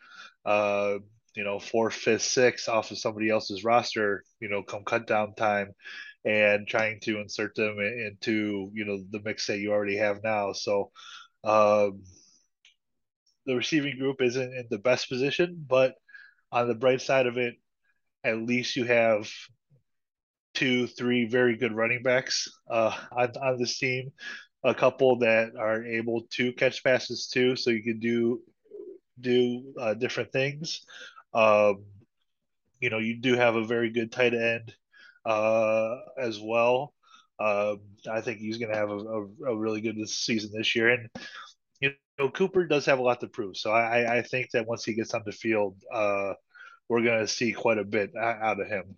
uh, 0.46 0.98
you 1.34 1.44
know, 1.44 1.58
fourth, 1.58 1.92
fifth, 1.92 2.22
sixth 2.22 2.70
off 2.70 2.90
of 2.90 2.98
somebody 2.98 3.28
else's 3.28 3.64
roster, 3.64 4.22
you 4.40 4.48
know, 4.48 4.62
come 4.62 4.84
cut 4.84 5.06
down 5.06 5.34
time 5.34 5.74
and 6.26 6.66
trying 6.66 6.98
to 7.00 7.20
insert 7.20 7.54
them 7.54 7.78
into 7.78 8.70
you 8.74 8.84
know 8.84 8.98
the 9.10 9.22
mix 9.24 9.46
that 9.46 9.60
you 9.60 9.72
already 9.72 9.96
have 9.96 10.22
now. 10.24 10.52
So 10.52 10.90
um, 11.44 12.02
the 13.46 13.54
receiving 13.54 13.96
group 13.96 14.20
isn't 14.20 14.52
in 14.52 14.66
the 14.68 14.78
best 14.78 15.08
position, 15.08 15.64
but 15.68 15.94
on 16.50 16.66
the 16.66 16.74
bright 16.74 17.00
side 17.00 17.26
of 17.26 17.38
it, 17.38 17.54
at 18.24 18.38
least 18.38 18.74
you 18.74 18.84
have 18.84 19.30
two, 20.54 20.88
three 20.88 21.26
very 21.26 21.56
good 21.56 21.72
running 21.72 22.02
backs 22.02 22.48
uh, 22.68 22.96
on, 23.12 23.32
on 23.40 23.58
this 23.58 23.78
team. 23.78 24.10
A 24.64 24.74
couple 24.74 25.20
that 25.20 25.52
are 25.56 25.84
able 25.84 26.26
to 26.32 26.52
catch 26.52 26.82
passes 26.82 27.28
too, 27.28 27.54
so 27.54 27.70
you 27.70 27.84
can 27.84 28.00
do 28.00 28.42
do 29.20 29.62
uh, 29.80 29.94
different 29.94 30.32
things. 30.32 30.80
Um, 31.32 31.84
you 32.80 32.90
know, 32.90 32.98
you 32.98 33.20
do 33.20 33.36
have 33.36 33.54
a 33.54 33.64
very 33.64 33.90
good 33.90 34.10
tight 34.10 34.34
end 34.34 34.74
uh, 35.26 35.96
as 36.18 36.40
well. 36.40 36.94
Um, 37.38 37.80
I 38.10 38.20
think 38.22 38.38
he's 38.38 38.58
going 38.58 38.72
to 38.72 38.78
have 38.78 38.90
a, 38.90 38.96
a, 38.96 39.22
a, 39.50 39.56
really 39.56 39.82
good 39.82 40.08
season 40.08 40.52
this 40.54 40.74
year. 40.74 40.88
And, 40.88 41.10
you 41.80 41.92
know, 42.18 42.30
Cooper 42.30 42.64
does 42.64 42.86
have 42.86 42.98
a 42.98 43.02
lot 43.02 43.20
to 43.20 43.28
prove. 43.28 43.58
So 43.58 43.72
I, 43.72 44.18
I 44.18 44.22
think 44.22 44.50
that 44.52 44.66
once 44.66 44.84
he 44.84 44.94
gets 44.94 45.12
on 45.12 45.22
the 45.26 45.32
field, 45.32 45.76
uh, 45.92 46.32
we're 46.88 47.02
going 47.02 47.20
to 47.20 47.28
see 47.28 47.52
quite 47.52 47.76
a 47.76 47.84
bit 47.84 48.16
out 48.16 48.60
of 48.60 48.66
him. 48.68 48.96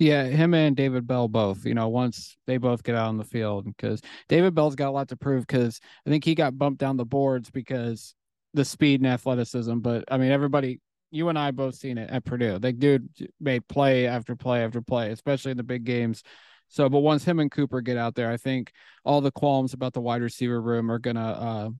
Yeah, 0.00 0.24
him 0.24 0.54
and 0.54 0.74
David 0.74 1.06
Bell 1.06 1.28
both, 1.28 1.64
you 1.64 1.74
know, 1.74 1.88
once 1.88 2.36
they 2.48 2.56
both 2.56 2.82
get 2.82 2.96
out 2.96 3.06
on 3.06 3.16
the 3.16 3.24
field, 3.24 3.66
because 3.66 4.02
David 4.28 4.52
Bell's 4.52 4.74
got 4.74 4.88
a 4.88 4.90
lot 4.90 5.08
to 5.10 5.16
prove 5.16 5.46
because 5.46 5.78
I 6.04 6.10
think 6.10 6.24
he 6.24 6.34
got 6.34 6.58
bumped 6.58 6.80
down 6.80 6.96
the 6.96 7.04
boards 7.04 7.48
because 7.50 8.16
the 8.54 8.64
speed 8.64 9.00
and 9.00 9.08
athleticism. 9.08 9.78
But 9.78 10.04
I 10.10 10.16
mean, 10.16 10.32
everybody 10.32 10.80
you 11.14 11.28
and 11.28 11.38
I 11.38 11.52
both 11.52 11.76
seen 11.76 11.96
it 11.96 12.10
at 12.10 12.24
Purdue. 12.24 12.58
Like, 12.60 12.78
dude 12.78 13.08
made 13.40 13.66
play 13.68 14.06
after 14.08 14.34
play 14.34 14.64
after 14.64 14.82
play, 14.82 15.12
especially 15.12 15.52
in 15.52 15.56
the 15.56 15.62
big 15.62 15.84
games. 15.84 16.24
So, 16.68 16.88
but 16.88 17.00
once 17.00 17.24
him 17.24 17.38
and 17.38 17.50
Cooper 17.50 17.80
get 17.80 17.96
out 17.96 18.16
there, 18.16 18.30
I 18.30 18.36
think 18.36 18.72
all 19.04 19.20
the 19.20 19.30
qualms 19.30 19.74
about 19.74 19.92
the 19.92 20.00
wide 20.00 20.22
receiver 20.22 20.60
room 20.60 20.90
are 20.90 20.98
gonna 20.98 21.20
uh, 21.20 21.70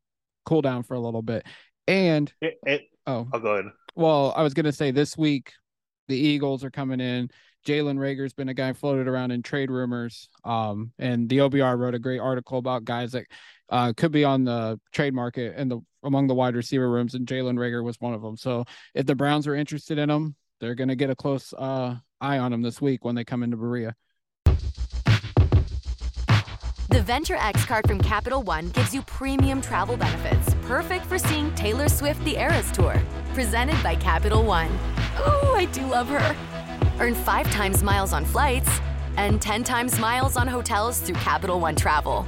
cool 0.45 0.63
down 0.63 0.85
for 0.85 0.95
a 0.95 1.01
little 1.01 1.23
bit. 1.23 1.45
And 1.89 2.33
it, 2.41 2.59
it, 2.65 2.83
oh, 3.09 3.27
I'll 3.33 3.41
go 3.41 3.57
ahead. 3.57 3.73
Well, 3.97 4.33
I 4.37 4.43
was 4.43 4.55
gonna 4.55 4.73
say 4.73 4.93
this 4.93 5.17
week 5.17 5.53
the 6.07 6.17
Eagles 6.17 6.63
are 6.63 6.71
coming 6.71 7.01
in. 7.01 7.29
Jalen 7.67 7.99
Reagor's 7.99 8.35
been 8.35 8.51
a 8.51 8.55
guy 8.55 8.73
floated 8.73 9.09
around 9.09 9.33
in 9.33 9.43
trade 9.43 9.71
rumors. 9.71 10.29
Um, 10.45 10.93
and 10.99 11.29
the 11.29 11.39
OBR 11.39 11.79
wrote 11.79 11.95
a 11.95 11.99
great 11.99 12.21
article 12.21 12.59
about 12.59 12.85
guys 12.85 13.13
that 13.13 13.25
uh, 13.71 13.95
could 13.97 14.13
be 14.13 14.23
on 14.23 14.45
the 14.45 14.79
trade 14.93 15.15
market 15.15 15.55
and 15.57 15.71
the 15.71 15.81
among 16.05 16.27
the 16.27 16.35
wide 16.35 16.55
receiver 16.55 16.89
rooms, 16.89 17.15
and 17.15 17.27
Jalen 17.27 17.57
Reagor 17.57 17.83
was 17.83 18.01
one 18.01 18.15
of 18.15 18.23
them. 18.23 18.37
So 18.37 18.65
if 18.95 19.07
the 19.07 19.15
Browns 19.15 19.47
are 19.47 19.55
interested 19.55 19.99
in 19.99 20.11
him, 20.11 20.37
they're 20.61 20.75
going 20.75 20.89
to 20.89 20.97
get 20.97 21.11
a 21.11 21.17
close 21.17 21.53
uh, 21.53 21.97
eye 22.21 22.39
on 22.39 22.53
him 22.53 22.63
this 22.63 22.81
week 22.81 23.05
when 23.05 23.15
they 23.15 23.25
come 23.25 23.43
into 23.43 23.57
Berea. 23.57 23.95
The 26.95 27.03
Venture 27.03 27.35
X 27.37 27.65
card 27.65 27.89
from 27.89 28.01
Capital 28.01 28.43
One 28.43 28.69
gives 28.69 28.95
you 28.95 29.03
premium 29.03 29.61
travel 29.61 29.97
benefits, 29.97 30.55
perfect 30.63 31.07
for 31.07 31.19
seeing 31.19 31.53
Taylor 31.55 31.89
Swift 31.89 32.25
the 32.25 32.37
Eras 32.37 32.71
Tour. 32.71 33.03
Presented 33.33 33.83
by 33.83 33.97
Capital 33.97 34.45
One. 34.45 34.71
Ooh, 35.19 35.55
I 35.55 35.67
do 35.73 35.85
love 35.87 36.09
her. 36.09 36.37
Earn 37.01 37.15
five 37.15 37.51
times 37.51 37.83
miles 37.83 38.13
on 38.13 38.25
flights 38.25 38.71
and 39.17 39.43
10 39.43 39.65
times 39.65 39.99
miles 39.99 40.37
on 40.37 40.47
hotels 40.47 41.01
through 41.01 41.17
Capital 41.17 41.59
One 41.59 41.75
Travel. 41.75 42.27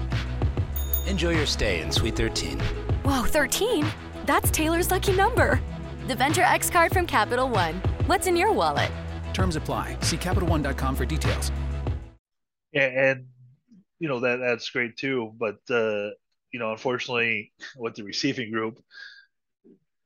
Enjoy 1.06 1.30
your 1.30 1.46
stay 1.46 1.80
in 1.80 1.92
Suite 1.92 2.16
13. 2.16 2.60
Whoa, 3.06 3.22
13? 3.22 3.86
That's 4.24 4.50
Taylor's 4.50 4.90
lucky 4.90 5.12
number. 5.12 5.60
The 6.08 6.16
Venture 6.16 6.42
X 6.42 6.68
card 6.68 6.92
from 6.92 7.06
Capital 7.06 7.48
One. 7.48 7.76
What's 8.06 8.26
in 8.26 8.36
your 8.36 8.50
wallet? 8.50 8.90
Terms 9.32 9.54
apply. 9.54 9.96
See 10.00 10.16
CapitalOne.com 10.16 10.96
for 10.96 11.04
details. 11.04 11.52
Yeah, 12.72 12.86
and 12.86 13.26
you 14.00 14.08
know 14.08 14.18
that 14.18 14.38
that's 14.38 14.68
great 14.70 14.96
too. 14.96 15.32
But 15.38 15.58
uh, 15.70 16.10
you 16.50 16.58
know, 16.58 16.72
unfortunately, 16.72 17.52
with 17.76 17.94
the 17.94 18.02
receiving 18.02 18.50
group, 18.50 18.82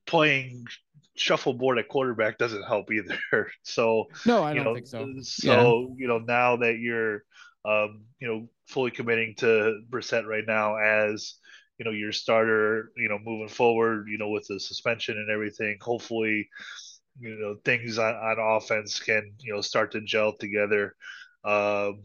playing 0.06 0.66
shuffleboard 1.16 1.78
at 1.78 1.88
quarterback 1.88 2.36
doesn't 2.36 2.64
help 2.64 2.92
either. 2.92 3.18
So 3.62 4.08
no, 4.26 4.42
I 4.42 4.52
don't 4.52 4.64
know, 4.64 4.74
think 4.74 4.86
so. 4.86 5.08
So 5.22 5.48
yeah. 5.48 5.94
you 5.96 6.06
know, 6.06 6.18
now 6.18 6.56
that 6.56 6.78
you're 6.78 7.24
um, 7.64 8.02
you 8.20 8.28
know 8.28 8.48
fully 8.66 8.90
committing 8.90 9.36
to 9.36 9.80
Brissett 9.88 10.26
right 10.26 10.44
now 10.46 10.76
as 10.76 11.39
you 11.80 11.84
know 11.84 11.92
your 11.92 12.12
starter, 12.12 12.92
you 12.94 13.08
know 13.08 13.18
moving 13.24 13.48
forward, 13.48 14.06
you 14.06 14.18
know 14.18 14.28
with 14.28 14.46
the 14.46 14.60
suspension 14.60 15.16
and 15.16 15.30
everything, 15.30 15.78
hopefully 15.80 16.46
you 17.18 17.36
know 17.36 17.56
things 17.64 17.98
on, 17.98 18.14
on 18.14 18.36
offense 18.38 19.00
can 19.00 19.32
you 19.40 19.54
know 19.54 19.62
start 19.62 19.90
to 19.92 20.02
gel 20.02 20.36
together, 20.36 20.94
um, 21.42 22.02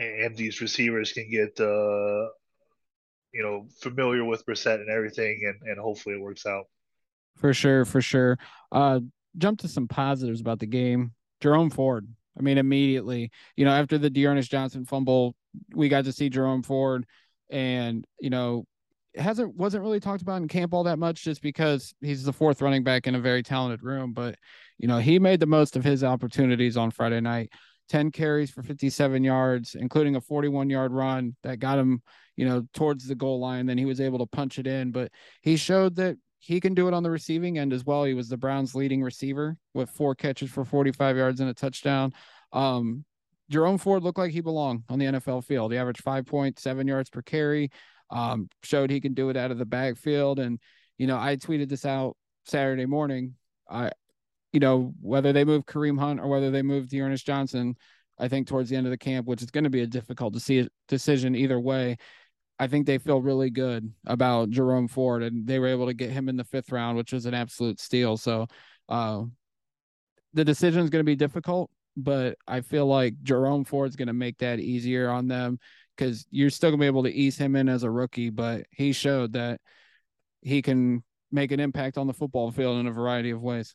and 0.00 0.36
these 0.36 0.60
receivers 0.60 1.12
can 1.12 1.30
get 1.30 1.60
uh, 1.60 2.26
you 3.32 3.40
know 3.40 3.68
familiar 3.80 4.24
with 4.24 4.44
Brissett 4.44 4.80
and 4.80 4.90
everything, 4.90 5.42
and 5.44 5.70
and 5.70 5.78
hopefully 5.78 6.16
it 6.16 6.20
works 6.20 6.44
out. 6.44 6.64
For 7.36 7.54
sure, 7.54 7.84
for 7.84 8.00
sure. 8.00 8.36
Uh, 8.72 8.98
jump 9.36 9.60
to 9.60 9.68
some 9.68 9.86
positives 9.86 10.40
about 10.40 10.58
the 10.58 10.66
game. 10.66 11.12
Jerome 11.40 11.70
Ford. 11.70 12.08
I 12.36 12.42
mean, 12.42 12.58
immediately, 12.58 13.30
you 13.56 13.64
know, 13.64 13.70
after 13.70 13.96
the 13.96 14.10
D'Ernest 14.10 14.50
Johnson 14.50 14.84
fumble, 14.84 15.36
we 15.72 15.88
got 15.88 16.04
to 16.06 16.12
see 16.12 16.28
Jerome 16.28 16.64
Ford, 16.64 17.06
and 17.48 18.04
you 18.18 18.30
know, 18.30 18.64
hasn't 19.16 19.54
wasn't 19.56 19.82
really 19.82 20.00
talked 20.00 20.22
about 20.22 20.42
in 20.42 20.48
camp 20.48 20.74
all 20.74 20.84
that 20.84 20.98
much, 20.98 21.24
just 21.24 21.42
because 21.42 21.94
he's 22.00 22.24
the 22.24 22.32
fourth 22.32 22.60
running 22.62 22.84
back 22.84 23.06
in 23.06 23.14
a 23.14 23.20
very 23.20 23.42
talented 23.42 23.82
room. 23.82 24.12
But 24.12 24.36
you 24.78 24.88
know, 24.88 24.98
he 24.98 25.18
made 25.18 25.40
the 25.40 25.46
most 25.46 25.76
of 25.76 25.84
his 25.84 26.04
opportunities 26.04 26.76
on 26.76 26.90
Friday 26.90 27.20
night. 27.20 27.50
10 27.88 28.10
carries 28.10 28.50
for 28.50 28.62
57 28.62 29.24
yards, 29.24 29.74
including 29.74 30.16
a 30.16 30.20
41 30.20 30.68
yard 30.68 30.92
run 30.92 31.34
that 31.42 31.58
got 31.58 31.78
him, 31.78 32.02
you 32.36 32.46
know, 32.46 32.62
towards 32.74 33.06
the 33.06 33.14
goal 33.14 33.40
line. 33.40 33.66
Then 33.66 33.78
he 33.78 33.86
was 33.86 34.00
able 34.00 34.18
to 34.18 34.26
punch 34.26 34.58
it 34.58 34.66
in. 34.66 34.92
But 34.92 35.10
he 35.40 35.56
showed 35.56 35.96
that 35.96 36.16
he 36.38 36.60
can 36.60 36.74
do 36.74 36.86
it 36.86 36.94
on 36.94 37.02
the 37.02 37.10
receiving 37.10 37.58
end 37.58 37.72
as 37.72 37.84
well. 37.84 38.04
He 38.04 38.14
was 38.14 38.28
the 38.28 38.36
Browns' 38.36 38.74
leading 38.74 39.02
receiver 39.02 39.56
with 39.74 39.90
four 39.90 40.14
catches 40.14 40.50
for 40.50 40.64
45 40.64 41.16
yards 41.16 41.40
and 41.40 41.50
a 41.50 41.54
touchdown. 41.54 42.12
Um, 42.52 43.04
Jerome 43.50 43.78
Ford 43.78 44.02
looked 44.02 44.18
like 44.18 44.30
he 44.30 44.40
belonged 44.40 44.84
on 44.88 44.98
the 44.98 45.06
NFL 45.06 45.44
field. 45.44 45.72
He 45.72 45.78
averaged 45.78 46.04
5.7 46.04 46.86
yards 46.86 47.08
per 47.08 47.22
carry, 47.22 47.70
um, 48.10 48.48
showed 48.62 48.90
he 48.90 49.00
can 49.00 49.14
do 49.14 49.30
it 49.30 49.36
out 49.36 49.50
of 49.50 49.58
the 49.58 49.66
backfield. 49.66 50.38
And, 50.38 50.58
you 50.96 51.06
know, 51.06 51.18
I 51.18 51.36
tweeted 51.36 51.68
this 51.68 51.84
out 51.84 52.16
Saturday 52.44 52.86
morning. 52.86 53.34
I, 53.68 53.90
you 54.52 54.60
know, 54.60 54.94
whether 55.00 55.32
they 55.32 55.44
move 55.44 55.66
Kareem 55.66 55.98
Hunt 55.98 56.20
or 56.20 56.28
whether 56.28 56.50
they 56.50 56.62
move 56.62 56.88
D'Ernest 56.88 57.26
Johnson, 57.26 57.76
I 58.18 58.28
think 58.28 58.46
towards 58.46 58.70
the 58.70 58.76
end 58.76 58.86
of 58.86 58.90
the 58.90 58.98
camp, 58.98 59.26
which 59.26 59.42
is 59.42 59.50
going 59.50 59.64
to 59.64 59.70
be 59.70 59.82
a 59.82 59.86
difficult 59.86 60.34
decision 60.88 61.34
either 61.36 61.60
way. 61.60 61.98
I 62.58 62.66
think 62.66 62.86
they 62.86 62.98
feel 62.98 63.22
really 63.22 63.50
good 63.50 63.92
about 64.06 64.50
Jerome 64.50 64.88
Ford, 64.88 65.22
and 65.22 65.46
they 65.46 65.60
were 65.60 65.68
able 65.68 65.86
to 65.86 65.94
get 65.94 66.10
him 66.10 66.28
in 66.28 66.36
the 66.36 66.44
fifth 66.44 66.72
round, 66.72 66.96
which 66.96 67.12
was 67.12 67.26
an 67.26 67.34
absolute 67.34 67.78
steal. 67.78 68.16
So, 68.16 68.48
uh, 68.88 69.22
the 70.34 70.44
decision 70.44 70.82
is 70.82 70.90
going 70.90 71.00
to 71.00 71.08
be 71.08 71.14
difficult, 71.14 71.70
but 71.96 72.36
I 72.48 72.62
feel 72.62 72.86
like 72.86 73.14
Jerome 73.22 73.64
Ford's 73.64 73.96
going 73.96 74.08
to 74.08 74.12
make 74.12 74.38
that 74.38 74.58
easier 74.58 75.08
on 75.08 75.28
them 75.28 75.58
because 75.98 76.26
you're 76.30 76.50
still 76.50 76.70
to 76.70 76.76
be 76.76 76.86
able 76.86 77.02
to 77.02 77.12
ease 77.12 77.36
him 77.36 77.56
in 77.56 77.68
as 77.68 77.82
a 77.82 77.90
rookie, 77.90 78.30
but 78.30 78.64
he 78.70 78.92
showed 78.92 79.32
that 79.32 79.60
he 80.42 80.62
can 80.62 81.02
make 81.32 81.50
an 81.50 81.58
impact 81.60 81.98
on 81.98 82.06
the 82.06 82.14
football 82.14 82.50
field 82.52 82.78
in 82.78 82.86
a 82.86 82.92
variety 82.92 83.30
of 83.30 83.42
ways. 83.42 83.74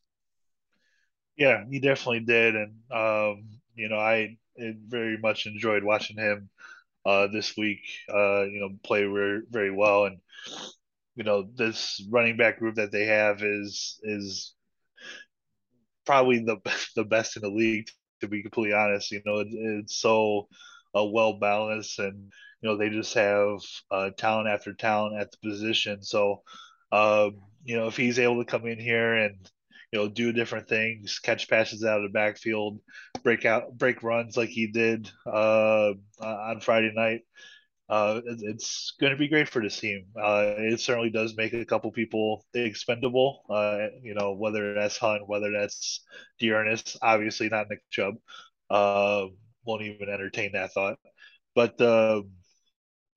Yeah, 1.38 1.66
he 1.70 1.80
definitely 1.80 2.22
did, 2.22 2.56
and 2.56 2.74
um, 2.92 3.50
you 3.76 3.90
know, 3.90 3.98
I 3.98 4.38
very 4.58 5.18
much 5.18 5.46
enjoyed 5.48 5.84
watching 5.84 6.18
him 6.18 6.50
uh, 7.06 7.28
this 7.28 7.58
week. 7.58 7.82
Uh, 8.08 8.44
you 8.44 8.60
know, 8.60 8.70
play 8.84 9.04
very 9.04 9.42
very 9.50 9.72
well, 9.72 10.06
and 10.06 10.20
you 11.16 11.24
know 11.24 11.50
this 11.56 12.06
running 12.10 12.38
back 12.38 12.60
group 12.60 12.76
that 12.76 12.92
they 12.92 13.06
have 13.06 13.42
is 13.42 14.00
is 14.04 14.54
probably 16.06 16.40
the 16.40 16.58
the 16.96 17.04
best 17.04 17.36
in 17.36 17.42
the 17.42 17.50
league. 17.50 17.88
To 18.22 18.28
be 18.30 18.42
completely 18.42 18.74
honest, 18.74 19.12
you 19.12 19.22
know, 19.26 19.40
it, 19.40 19.48
it's 19.52 19.98
so 19.98 20.48
uh, 20.97 21.03
well 21.03 21.39
balanced, 21.39 21.99
and 21.99 22.32
you 22.62 22.69
know 22.69 22.77
they 22.77 22.89
just 22.89 23.13
have 23.15 23.60
uh, 23.91 24.10
talent 24.17 24.47
after 24.49 24.73
talent 24.73 25.19
at 25.19 25.32
the 25.32 25.38
position. 25.49 26.03
So, 26.03 26.43
um, 26.91 27.41
you 27.63 27.77
know, 27.77 27.88
if 27.88 27.97
he's 27.97 28.19
able 28.19 28.43
to 28.43 28.49
come 28.49 28.65
in 28.67 28.79
here 28.79 29.15
and 29.15 29.49
you 29.93 29.99
know, 29.99 30.10
do 30.10 30.32
different 30.32 30.67
things, 30.67 31.19
catch 31.19 31.47
passes 31.47 31.86
out 31.86 31.97
of 31.97 32.03
the 32.03 32.10
backfield, 32.10 32.79
break 33.21 33.45
out, 33.45 33.77
break 33.77 34.01
runs 34.01 34.36
like 34.36 34.49
he 34.49 34.65
did 34.65 35.08
uh, 35.27 35.93
on 36.19 36.60
Friday 36.62 36.91
night. 36.95 37.21
Uh, 37.88 38.21
it's 38.25 38.95
going 38.99 39.12
to 39.12 39.19
be 39.19 39.27
great 39.27 39.47
for 39.47 39.62
this 39.62 39.79
team. 39.79 40.06
Uh, 40.19 40.56
it 40.58 40.79
certainly 40.79 41.12
does 41.12 41.38
make 41.38 41.53
a 41.53 41.63
couple 41.63 41.91
people 41.91 42.43
expendable. 42.56 43.43
Uh, 43.47 43.86
you 44.01 44.15
know, 44.15 44.34
whether 44.34 44.73
that's 44.73 44.97
Hunt, 44.97 45.27
whether 45.27 45.51
that's 45.51 46.03
D'Ernest, 46.39 46.97
obviously 47.03 47.49
not 47.49 47.67
Nick 47.69 47.84
Chubb. 47.91 48.15
Won't 49.65 49.84
even 49.84 50.10
entertain 50.10 50.52
that 50.54 50.73
thought. 50.73 50.97
But 51.56 51.80
uh, 51.80 52.21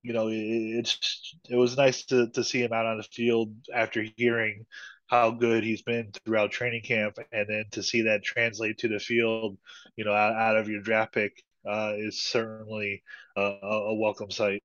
you 0.02 0.12
know, 0.12 0.28
it, 0.28 0.34
it's 0.34 1.36
it 1.48 1.56
was 1.56 1.76
nice 1.76 2.04
to 2.06 2.28
to 2.30 2.44
see 2.44 2.62
him 2.62 2.72
out 2.72 2.86
on 2.86 2.98
the 2.98 3.02
field 3.02 3.54
after 3.74 4.04
hearing 4.16 4.66
how 5.08 5.30
good 5.30 5.62
he's 5.62 5.82
been 5.82 6.12
throughout 6.24 6.50
training 6.50 6.82
camp, 6.82 7.18
and 7.32 7.46
then 7.48 7.64
to 7.70 7.82
see 7.82 8.02
that 8.02 8.24
translate 8.24 8.78
to 8.78 8.88
the 8.88 8.98
field, 8.98 9.56
you 9.96 10.04
know, 10.04 10.12
out, 10.12 10.34
out 10.34 10.56
of 10.56 10.68
your 10.68 10.80
draft 10.80 11.12
pick 11.12 11.44
uh, 11.64 11.92
is 11.96 12.22
certainly 12.22 13.02
a 13.36 13.94
welcome 13.94 14.30
sight. 14.30 14.62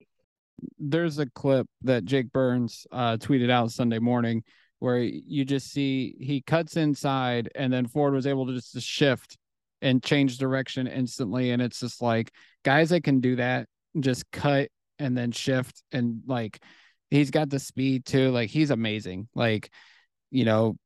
There's 0.79 1.19
a 1.19 1.25
clip 1.25 1.67
that 1.81 2.05
Jake 2.05 2.31
Burns 2.31 2.85
uh, 2.91 3.17
tweeted 3.17 3.49
out 3.49 3.71
Sunday 3.71 3.99
morning 3.99 4.43
where 4.79 4.99
you 4.99 5.45
just 5.45 5.71
see 5.71 6.15
he 6.19 6.41
cuts 6.41 6.77
inside, 6.77 7.49
and 7.55 7.71
then 7.71 7.87
Ford 7.87 8.13
was 8.13 8.27
able 8.27 8.47
to 8.47 8.53
just 8.53 8.79
shift 8.81 9.37
and 9.81 10.03
change 10.03 10.37
direction 10.37 10.87
instantly, 10.87 11.51
and 11.51 11.61
it's 11.61 11.79
just 11.79 12.01
like 12.01 12.31
guys 12.63 12.89
that 12.89 13.03
can 13.03 13.19
do 13.19 13.35
that 13.37 13.67
just 13.99 14.29
cut 14.31 14.69
and 14.99 15.17
then 15.17 15.31
shift 15.31 15.83
and 15.91 16.21
like 16.25 16.63
he's 17.09 17.29
got 17.29 17.49
the 17.49 17.59
speed 17.59 18.05
too 18.05 18.29
like 18.29 18.49
he's 18.49 18.69
amazing 18.69 19.27
like 19.35 19.69
you 20.31 20.45
know, 20.45 20.77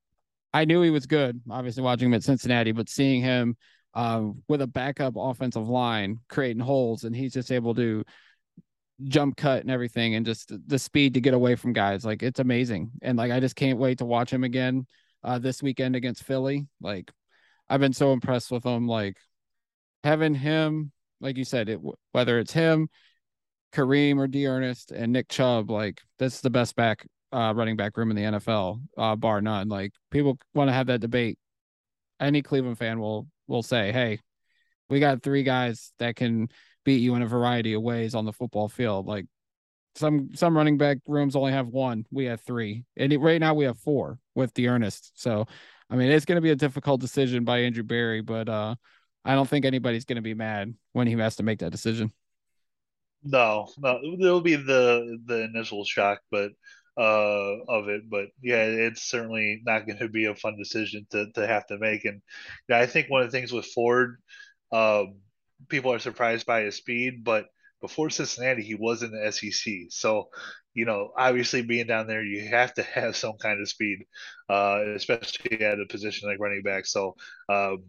I 0.54 0.66
knew 0.66 0.82
he 0.82 0.90
was 0.90 1.06
good, 1.06 1.42
obviously 1.50 1.84
watching 1.84 2.08
him 2.08 2.14
at 2.16 2.24
Cincinnati, 2.24 2.72
but 2.72 2.90
seeing 2.90 3.22
him 3.22 3.56
um, 3.94 4.42
with 4.50 4.62
a 4.62 4.68
backup 4.68 5.14
offensive 5.16 5.70
line 5.70 6.20
creating 6.28 6.62
holes 6.62 7.04
and 7.04 7.16
he's 7.16 7.34
just 7.34 7.52
able 7.52 7.76
to 7.76 8.04
jump 9.04 9.38
cut 9.38 9.62
and 9.62 9.72
everything 9.72 10.16
and 10.16 10.26
just 10.26 10.52
the 10.68 10.80
speed 10.80 11.14
to 11.14 11.22
get 11.22 11.34
away 11.34 11.56
from 11.56 11.74
guys. 11.74 12.04
Like 12.04 12.24
it's 12.24 12.40
amazing. 12.40 12.92
And 13.02 13.18
like 13.18 13.32
I 13.32 13.40
just 13.40 13.56
can't 13.56 13.80
wait 13.80 14.00
to 14.00 14.06
watch 14.06 14.34
him 14.34 14.44
again 14.44 14.88
uh, 15.24 15.40
this 15.40 15.62
weekend 15.62 15.96
against 15.96 16.24
Philly. 16.24 16.68
Like 16.82 17.12
I've 17.70 17.80
been 17.80 17.94
so 17.94 18.14
impressed 18.14 18.52
with 18.52 18.64
him. 18.64 18.88
Like 18.88 19.18
having 20.04 20.36
him, 20.36 20.92
like 21.20 21.38
you 21.38 21.46
said, 21.46 21.70
it, 21.70 21.80
whether 22.12 22.40
it's 22.40 22.54
him, 22.54 22.90
Kareem 23.74 24.18
or 24.18 24.28
D'Ernest 24.28 24.92
and 24.92 25.12
Nick 25.12 25.28
Chubb, 25.30 25.70
like 25.70 26.02
that's 26.18 26.42
the 26.42 26.50
best 26.50 26.76
back 26.76 27.06
uh, 27.32 27.54
running 27.56 27.76
back 27.76 27.98
room 27.98 28.12
in 28.12 28.16
the 28.16 28.40
NFL, 28.40 28.82
uh, 28.98 29.16
bar 29.16 29.42
none. 29.42 29.68
Like 29.68 29.92
people 30.12 30.38
want 30.54 30.70
to 30.70 30.74
have 30.74 30.88
that 30.88 31.02
debate. 31.02 31.38
Any 32.20 32.42
Cleveland 32.42 32.78
fan 32.78 33.00
will 33.00 33.28
will 33.48 33.64
say, 33.64 33.92
"Hey, 33.92 34.20
we 34.90 35.00
got 35.00 35.22
three 35.22 35.44
guys 35.44 35.92
that 36.00 36.16
can 36.16 36.48
beat 36.86 37.02
you 37.02 37.16
in 37.16 37.22
a 37.22 37.28
variety 37.28 37.74
of 37.74 37.82
ways 37.82 38.16
on 38.16 38.26
the 38.26 38.32
football 38.32 38.70
field." 38.70 39.06
Like 39.06 39.26
some 39.96 40.30
some 40.34 40.56
running 40.56 40.78
back 40.78 41.00
rooms 41.08 41.36
only 41.36 41.52
have 41.52 41.68
one. 41.68 42.06
We 42.12 42.26
have 42.26 42.42
three, 42.42 42.86
and 42.96 43.14
right 43.22 43.40
now 43.40 43.54
we 43.54 43.66
have 43.66 43.80
four 43.80 44.20
with 44.34 44.54
D'Ernest. 44.54 45.12
So, 45.16 45.46
I 45.90 45.96
mean, 45.96 46.12
it's 46.12 46.26
going 46.26 46.38
to 46.38 46.42
be 46.42 46.52
a 46.52 46.56
difficult 46.56 47.02
decision 47.02 47.44
by 47.44 47.60
Andrew 47.60 47.84
Berry, 47.84 48.22
but 48.22 48.50
uh, 48.50 48.76
I 49.24 49.36
don't 49.36 49.48
think 49.48 49.66
anybody's 49.66 50.06
going 50.06 50.18
to 50.18 50.22
be 50.22 50.34
mad 50.34 50.74
when 50.94 51.08
he 51.08 51.14
has 51.14 51.36
to 51.38 51.44
make 51.44 51.60
that 51.60 51.72
decision. 51.72 52.12
No, 53.24 53.70
no, 53.78 54.00
there'll 54.20 54.42
be 54.42 54.56
the 54.56 55.20
the 55.26 55.44
initial 55.44 55.84
shock, 55.84 56.20
but 56.30 56.52
uh, 56.98 57.58
of 57.68 57.90
it. 57.90 58.10
But 58.10 58.28
yeah, 58.42 58.64
it's 58.64 59.04
certainly 59.04 59.62
not 59.66 59.86
going 59.86 60.00
to 60.00 60.10
be 60.10 60.26
a 60.26 60.36
fun 60.36 60.58
decision 60.58 61.06
to, 61.12 61.32
to 61.34 61.48
have 61.48 61.66
to 61.68 61.78
make. 61.78 62.06
And 62.06 62.22
yeah, 62.70 62.80
I 62.80 62.86
think 62.86 63.10
one 63.10 63.22
of 63.22 63.32
the 63.32 63.38
things 63.38 63.52
with 63.52 63.66
Ford, 63.66 64.18
um, 64.72 65.16
people 65.70 65.92
are 65.92 66.00
surprised 66.00 66.46
by 66.46 66.62
his 66.62 66.76
speed, 66.76 67.24
but 67.24 67.48
before 67.82 68.10
Cincinnati, 68.10 68.64
he 68.64 68.76
was 68.76 69.04
in 69.04 69.12
the 69.12 69.32
SEC. 69.32 69.74
So, 69.90 70.30
you 70.76 70.86
know, 70.86 71.12
obviously 71.18 71.64
being 71.64 71.88
down 71.88 72.06
there, 72.06 72.24
you 72.24 72.48
have 72.50 72.74
to 72.76 72.84
have 72.94 73.16
some 73.16 73.38
kind 73.38 73.60
of 73.60 73.70
speed, 73.70 74.06
uh, 74.50 74.84
especially 74.96 75.62
at 75.62 75.80
a 75.80 75.86
position 75.88 76.30
like 76.30 76.40
running 76.40 76.62
back. 76.62 76.86
So, 76.86 77.16
um, 77.50 77.86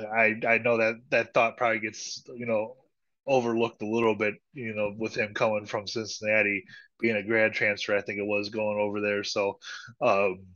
I 0.00 0.36
I 0.46 0.58
know 0.58 0.78
that 0.78 0.94
that 1.10 1.34
thought 1.34 1.56
probably 1.56 1.80
gets 1.80 2.22
you 2.34 2.46
know 2.46 2.76
overlooked 3.26 3.82
a 3.82 3.86
little 3.86 4.14
bit, 4.14 4.34
you 4.54 4.74
know, 4.74 4.94
with 4.96 5.14
him 5.14 5.34
coming 5.34 5.66
from 5.66 5.86
Cincinnati, 5.86 6.64
being 6.98 7.16
a 7.16 7.22
grad 7.22 7.52
transfer, 7.52 7.94
I 7.94 8.00
think 8.00 8.18
it 8.18 8.26
was 8.26 8.48
going 8.48 8.78
over 8.78 9.00
there. 9.02 9.22
So, 9.22 9.58
um, 10.00 10.46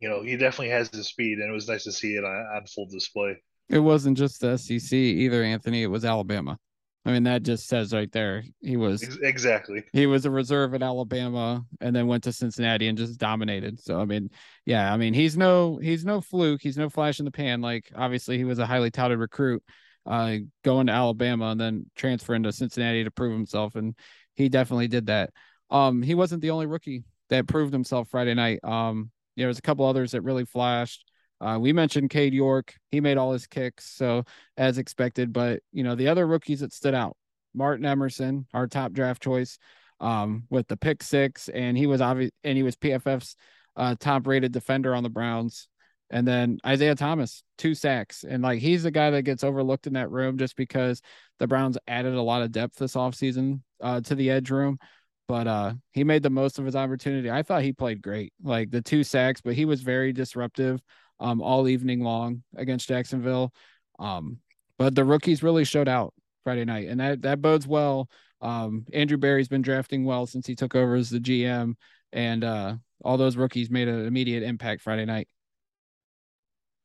you 0.00 0.08
know, 0.08 0.22
he 0.22 0.36
definitely 0.36 0.70
has 0.70 0.90
the 0.90 1.04
speed, 1.04 1.38
and 1.38 1.48
it 1.48 1.54
was 1.54 1.68
nice 1.68 1.84
to 1.84 1.92
see 1.92 2.16
it 2.16 2.24
on, 2.24 2.36
on 2.56 2.66
full 2.66 2.86
display. 2.86 3.40
It 3.68 3.78
wasn't 3.78 4.18
just 4.18 4.40
the 4.40 4.58
SEC 4.58 4.92
either, 4.92 5.42
Anthony. 5.42 5.82
It 5.82 5.86
was 5.86 6.04
Alabama. 6.04 6.58
I 7.06 7.12
mean, 7.12 7.24
that 7.24 7.42
just 7.42 7.66
says 7.68 7.92
right 7.92 8.10
there 8.12 8.44
he 8.62 8.76
was 8.76 9.02
exactly 9.22 9.84
he 9.92 10.06
was 10.06 10.24
a 10.24 10.30
reserve 10.30 10.74
at 10.74 10.82
Alabama 10.82 11.62
and 11.80 11.94
then 11.94 12.06
went 12.06 12.24
to 12.24 12.32
Cincinnati 12.32 12.88
and 12.88 12.96
just 12.96 13.18
dominated. 13.18 13.78
So 13.78 14.00
I 14.00 14.06
mean, 14.06 14.30
yeah, 14.64 14.92
I 14.92 14.96
mean 14.96 15.12
he's 15.12 15.36
no 15.36 15.76
he's 15.76 16.04
no 16.04 16.20
fluke. 16.20 16.62
He's 16.62 16.78
no 16.78 16.88
flash 16.88 17.18
in 17.18 17.26
the 17.26 17.30
pan. 17.30 17.60
Like 17.60 17.90
obviously 17.94 18.38
he 18.38 18.44
was 18.44 18.58
a 18.58 18.66
highly 18.66 18.90
touted 18.90 19.18
recruit, 19.18 19.62
uh, 20.06 20.36
going 20.62 20.86
to 20.86 20.92
Alabama 20.94 21.46
and 21.46 21.60
then 21.60 21.86
transferring 21.94 22.42
to 22.44 22.52
Cincinnati 22.52 23.04
to 23.04 23.10
prove 23.10 23.32
himself, 23.32 23.74
and 23.74 23.94
he 24.34 24.48
definitely 24.48 24.88
did 24.88 25.06
that. 25.06 25.30
Um, 25.70 26.02
he 26.02 26.14
wasn't 26.14 26.40
the 26.40 26.50
only 26.50 26.66
rookie 26.66 27.04
that 27.28 27.46
proved 27.46 27.72
himself 27.72 28.08
Friday 28.08 28.34
night. 28.34 28.60
Um, 28.64 29.10
there 29.36 29.48
was 29.48 29.58
a 29.58 29.62
couple 29.62 29.84
others 29.84 30.12
that 30.12 30.22
really 30.22 30.44
flashed. 30.44 31.04
Uh, 31.40 31.58
we 31.60 31.72
mentioned 31.72 32.10
Cade 32.10 32.34
York. 32.34 32.74
He 32.90 33.00
made 33.00 33.18
all 33.18 33.32
his 33.32 33.46
kicks, 33.46 33.84
so 33.84 34.24
as 34.56 34.78
expected. 34.78 35.32
But 35.32 35.60
you 35.72 35.84
know, 35.84 35.94
the 35.94 36.08
other 36.08 36.26
rookies 36.26 36.60
that 36.60 36.72
stood 36.72 36.94
out, 36.94 37.16
Martin 37.54 37.86
Emerson, 37.86 38.46
our 38.54 38.66
top 38.66 38.92
draft 38.92 39.22
choice, 39.22 39.58
um, 40.00 40.44
with 40.50 40.68
the 40.68 40.76
pick 40.76 41.02
six, 41.02 41.48
and 41.48 41.76
he 41.76 41.86
was 41.86 42.00
obvious, 42.00 42.30
and 42.44 42.56
he 42.56 42.62
was 42.62 42.76
PFF's 42.76 43.36
uh, 43.76 43.94
top 43.98 44.26
rated 44.26 44.52
defender 44.52 44.94
on 44.94 45.02
the 45.02 45.08
Browns. 45.08 45.68
And 46.10 46.28
then 46.28 46.58
Isaiah 46.64 46.94
Thomas, 46.94 47.42
two 47.58 47.74
sacks. 47.74 48.24
And 48.28 48.42
like 48.42 48.60
he's 48.60 48.82
the 48.82 48.90
guy 48.90 49.10
that 49.10 49.22
gets 49.22 49.42
overlooked 49.42 49.86
in 49.86 49.94
that 49.94 50.10
room 50.10 50.38
just 50.38 50.54
because 50.54 51.00
the 51.38 51.46
Browns 51.46 51.78
added 51.88 52.14
a 52.14 52.22
lot 52.22 52.42
of 52.42 52.52
depth 52.52 52.76
this 52.76 52.94
offseason 52.94 53.62
uh, 53.80 54.00
to 54.02 54.14
the 54.14 54.30
edge 54.30 54.50
room. 54.50 54.78
But 55.26 55.46
uh, 55.46 55.72
he 55.92 56.04
made 56.04 56.22
the 56.22 56.30
most 56.30 56.58
of 56.58 56.66
his 56.66 56.76
opportunity. 56.76 57.30
I 57.30 57.42
thought 57.42 57.62
he 57.62 57.72
played 57.72 58.02
great, 58.02 58.32
like 58.42 58.70
the 58.70 58.82
two 58.82 59.02
sacks, 59.02 59.40
but 59.40 59.54
he 59.54 59.64
was 59.64 59.80
very 59.80 60.12
disruptive 60.12 60.82
um, 61.20 61.40
all 61.40 61.68
evening 61.68 62.00
long 62.00 62.42
against 62.56 62.88
Jacksonville. 62.88 63.52
Um, 63.98 64.38
but 64.78 64.94
the 64.94 65.04
rookies 65.04 65.42
really 65.42 65.64
showed 65.64 65.88
out 65.88 66.14
Friday 66.42 66.64
night, 66.64 66.88
and 66.88 67.00
that 67.00 67.22
that 67.22 67.40
bodes 67.40 67.66
well. 67.66 68.08
Um, 68.40 68.84
Andrew 68.92 69.16
Berry's 69.16 69.48
been 69.48 69.62
drafting 69.62 70.04
well 70.04 70.26
since 70.26 70.46
he 70.46 70.54
took 70.54 70.74
over 70.74 70.94
as 70.94 71.10
the 71.10 71.20
GM, 71.20 71.74
and 72.12 72.44
uh, 72.44 72.74
all 73.04 73.16
those 73.16 73.36
rookies 73.36 73.70
made 73.70 73.88
an 73.88 74.06
immediate 74.06 74.42
impact 74.42 74.82
Friday 74.82 75.04
night. 75.04 75.28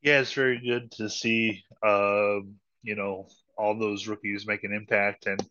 Yeah, 0.02 0.22
it's 0.22 0.34
very 0.34 0.60
good 0.60 0.92
to 0.94 1.10
see. 1.10 1.64
Uh, 1.84 2.40
you 2.84 2.96
know, 2.96 3.28
all 3.60 3.78
those 3.78 4.08
rookies 4.08 4.48
make 4.48 4.64
an 4.64 4.74
impact. 4.74 5.28
And, 5.28 5.42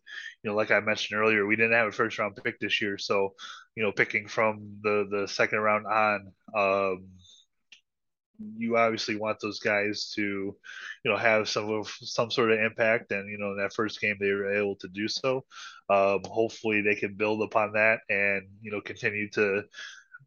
you 0.43 0.49
know, 0.49 0.55
like 0.55 0.71
I 0.71 0.79
mentioned 0.79 1.19
earlier, 1.19 1.45
we 1.45 1.55
didn't 1.55 1.73
have 1.73 1.87
a 1.87 1.91
first 1.91 2.17
round 2.17 2.39
pick 2.43 2.59
this 2.59 2.81
year. 2.81 2.97
So, 2.97 3.35
you 3.75 3.83
know, 3.83 3.91
picking 3.91 4.27
from 4.27 4.77
the, 4.81 5.07
the 5.09 5.27
second 5.27 5.59
round 5.59 5.85
on, 5.85 6.33
um, 6.57 7.07
you 8.57 8.77
obviously 8.77 9.15
want 9.15 9.39
those 9.41 9.59
guys 9.59 10.11
to, 10.15 10.21
you 10.21 11.11
know, 11.11 11.17
have 11.17 11.49
some 11.49 11.69
of 11.69 11.87
some 12.01 12.31
sort 12.31 12.51
of 12.51 12.59
impact. 12.59 13.11
And 13.11 13.29
you 13.29 13.37
know, 13.37 13.51
in 13.51 13.57
that 13.57 13.73
first 13.73 13.99
game, 14.01 14.17
they 14.19 14.31
were 14.31 14.53
able 14.53 14.75
to 14.77 14.87
do 14.87 15.07
so. 15.07 15.45
Um, 15.89 16.21
hopefully, 16.25 16.81
they 16.81 16.95
can 16.95 17.15
build 17.15 17.41
upon 17.41 17.73
that 17.73 17.99
and 18.09 18.43
you 18.61 18.71
know 18.71 18.81
continue 18.81 19.29
to, 19.31 19.63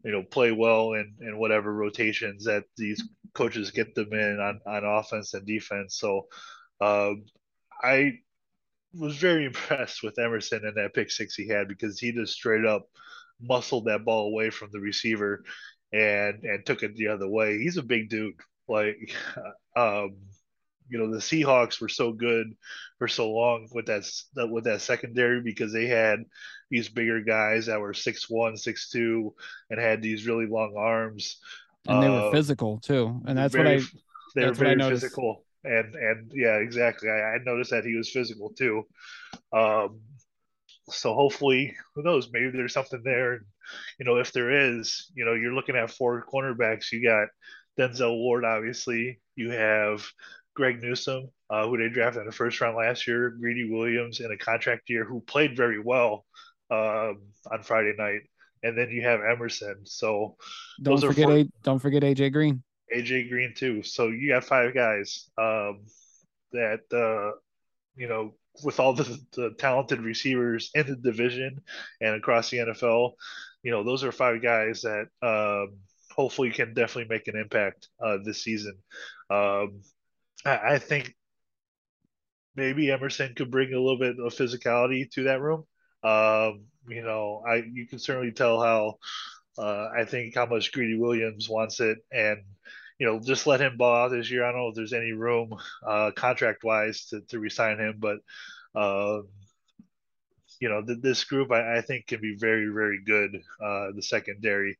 you 0.04 0.12
know, 0.12 0.22
play 0.22 0.52
well 0.52 0.92
in 0.94 1.14
in 1.20 1.38
whatever 1.38 1.72
rotations 1.72 2.44
that 2.44 2.64
these 2.76 3.02
coaches 3.34 3.70
get 3.70 3.94
them 3.94 4.12
in 4.12 4.40
on 4.40 4.60
on 4.66 4.84
offense 4.84 5.34
and 5.34 5.46
defense. 5.46 5.96
So, 5.96 6.26
um, 6.80 7.24
I 7.82 8.18
was 8.94 9.16
very 9.16 9.46
impressed 9.46 10.02
with 10.02 10.18
Emerson 10.18 10.64
and 10.64 10.76
that 10.76 10.94
pick 10.94 11.10
six 11.10 11.34
he 11.34 11.48
had 11.48 11.68
because 11.68 11.98
he 11.98 12.12
just 12.12 12.34
straight 12.34 12.64
up 12.64 12.86
muscled 13.40 13.86
that 13.86 14.04
ball 14.04 14.28
away 14.28 14.50
from 14.50 14.68
the 14.72 14.80
receiver 14.80 15.42
and 15.92 16.42
and 16.44 16.64
took 16.64 16.82
it 16.82 16.96
the 16.96 17.08
other 17.08 17.28
way. 17.28 17.58
He's 17.58 17.76
a 17.76 17.82
big 17.82 18.08
dude. 18.08 18.34
Like, 18.68 19.14
um, 19.76 20.16
you 20.88 20.98
know, 20.98 21.10
the 21.10 21.18
Seahawks 21.18 21.80
were 21.80 21.88
so 21.88 22.12
good 22.12 22.54
for 22.98 23.08
so 23.08 23.30
long 23.30 23.68
with 23.72 23.86
that 23.86 24.04
with 24.50 24.64
that 24.64 24.80
secondary 24.80 25.40
because 25.42 25.72
they 25.72 25.86
had 25.86 26.24
these 26.70 26.88
bigger 26.88 27.20
guys 27.20 27.66
that 27.66 27.80
were 27.80 27.94
six 27.94 28.28
one, 28.28 28.56
six 28.56 28.88
two, 28.90 29.34
and 29.70 29.80
had 29.80 30.02
these 30.02 30.26
really 30.26 30.46
long 30.46 30.74
arms. 30.76 31.38
And 31.86 32.02
they 32.02 32.08
were 32.08 32.28
uh, 32.28 32.30
physical 32.30 32.78
too, 32.78 33.20
and 33.26 33.36
that's 33.36 33.54
very, 33.54 33.76
what 33.76 33.84
I. 33.84 33.98
They 34.34 34.46
were 34.46 34.54
very 34.54 34.78
physical, 34.78 35.44
and 35.64 35.94
and 35.94 36.32
yeah, 36.34 36.56
exactly. 36.56 37.10
I, 37.10 37.34
I 37.34 37.38
noticed 37.44 37.70
that 37.70 37.84
he 37.84 37.96
was 37.96 38.10
physical 38.10 38.50
too. 38.50 38.86
Um, 39.52 40.00
so 40.90 41.14
hopefully, 41.14 41.76
who 41.94 42.02
knows? 42.02 42.28
Maybe 42.32 42.50
there's 42.50 42.74
something 42.74 43.02
there. 43.04 43.44
You 43.98 44.04
know, 44.04 44.16
if 44.16 44.32
there 44.32 44.50
is, 44.50 45.10
you 45.14 45.24
know, 45.24 45.34
you're 45.34 45.54
looking 45.54 45.76
at 45.76 45.90
four 45.90 46.24
cornerbacks. 46.32 46.92
You 46.92 47.02
got 47.02 47.28
Denzel 47.78 48.16
Ward, 48.18 48.44
obviously. 48.44 49.20
You 49.36 49.50
have 49.50 50.04
Greg 50.54 50.82
Newsome, 50.82 51.30
uh, 51.50 51.66
who 51.66 51.78
they 51.78 51.88
drafted 51.88 52.22
in 52.22 52.26
the 52.26 52.32
first 52.32 52.60
round 52.60 52.76
last 52.76 53.06
year. 53.06 53.30
Greedy 53.30 53.70
Williams 53.70 54.20
in 54.20 54.30
a 54.32 54.36
contract 54.36 54.90
year, 54.90 55.04
who 55.04 55.20
played 55.20 55.56
very 55.56 55.78
well 55.78 56.26
um, 56.70 57.22
on 57.50 57.62
Friday 57.62 57.94
night. 57.96 58.22
And 58.64 58.78
then 58.78 58.90
you 58.90 59.02
have 59.02 59.20
Emerson. 59.20 59.80
So 59.84 60.36
don't 60.80 61.00
forget, 61.00 61.24
four, 61.24 61.36
a, 61.38 61.48
don't 61.62 61.78
forget 61.80 62.02
AJ 62.02 62.32
Green. 62.32 62.62
AJ 62.94 63.28
Green 63.28 63.54
too. 63.56 63.82
So 63.82 64.08
you 64.08 64.28
got 64.28 64.44
five 64.44 64.74
guys 64.74 65.28
um, 65.38 65.84
that 66.52 66.80
uh, 66.92 67.36
you 67.96 68.08
know 68.08 68.34
with 68.62 68.80
all 68.80 68.92
the, 68.92 69.18
the 69.32 69.54
talented 69.58 70.00
receivers 70.00 70.70
in 70.74 70.86
the 70.86 70.96
division 70.96 71.60
and 72.00 72.14
across 72.14 72.50
the 72.50 72.58
NFL, 72.58 73.12
you 73.62 73.70
know, 73.70 73.82
those 73.82 74.04
are 74.04 74.12
five 74.12 74.42
guys 74.42 74.82
that 74.82 75.06
um, 75.22 75.78
hopefully 76.14 76.50
can 76.50 76.74
definitely 76.74 77.14
make 77.14 77.28
an 77.28 77.36
impact 77.36 77.88
uh, 78.04 78.18
this 78.22 78.42
season. 78.42 78.74
Um, 79.30 79.82
I, 80.44 80.74
I, 80.74 80.78
think 80.78 81.14
maybe 82.56 82.90
Emerson 82.90 83.34
could 83.34 83.50
bring 83.50 83.72
a 83.72 83.80
little 83.80 83.98
bit 83.98 84.16
of 84.18 84.34
physicality 84.34 85.10
to 85.12 85.24
that 85.24 85.40
room. 85.40 85.64
Um, 86.02 86.64
you 86.88 87.02
know, 87.02 87.42
I 87.48 87.62
you 87.72 87.86
can 87.86 87.98
certainly 87.98 88.32
tell 88.32 88.60
how 88.60 88.98
uh, 89.56 89.88
I 89.96 90.04
think 90.04 90.34
how 90.34 90.46
much 90.46 90.72
Greedy 90.72 90.98
Williams 90.98 91.48
wants 91.48 91.80
it, 91.80 91.98
and 92.10 92.42
you 93.02 93.08
know, 93.08 93.18
just 93.18 93.48
let 93.48 93.60
him 93.60 93.76
ball 93.76 93.96
out 93.96 94.12
this 94.12 94.30
year. 94.30 94.44
I 94.44 94.52
don't 94.52 94.60
know 94.60 94.68
if 94.68 94.76
there's 94.76 94.92
any 94.92 95.10
room 95.10 95.56
uh, 95.84 96.12
contract 96.14 96.62
wise 96.62 97.06
to, 97.06 97.20
to 97.30 97.40
resign 97.40 97.80
him, 97.80 97.96
but 97.98 98.18
uh, 98.76 99.22
you 100.60 100.68
know, 100.68 100.84
th- 100.84 101.00
this 101.02 101.24
group 101.24 101.50
I, 101.50 101.78
I, 101.78 101.80
think 101.80 102.06
can 102.06 102.20
be 102.20 102.36
very, 102.38 102.68
very 102.72 103.00
good. 103.04 103.42
Uh, 103.60 103.88
the 103.96 104.02
secondary, 104.02 104.78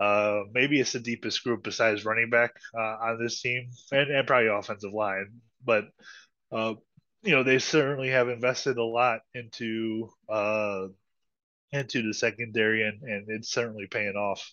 uh, 0.00 0.40
maybe 0.52 0.80
it's 0.80 0.90
the 0.90 0.98
deepest 0.98 1.44
group 1.44 1.62
besides 1.62 2.04
running 2.04 2.30
back 2.30 2.50
uh, 2.76 2.96
on 3.00 3.22
this 3.22 3.40
team, 3.40 3.70
and, 3.92 4.10
and 4.10 4.26
probably 4.26 4.48
offensive 4.48 4.92
line. 4.92 5.28
But 5.64 5.84
uh, 6.50 6.74
you 7.22 7.30
know, 7.30 7.44
they 7.44 7.60
certainly 7.60 8.08
have 8.08 8.28
invested 8.28 8.76
a 8.76 8.82
lot 8.82 9.20
into 9.34 10.10
uh, 10.28 10.86
into 11.70 12.02
the 12.02 12.12
secondary, 12.12 12.82
and 12.88 13.02
and 13.02 13.26
it's 13.28 13.52
certainly 13.52 13.86
paying 13.86 14.16
off. 14.16 14.52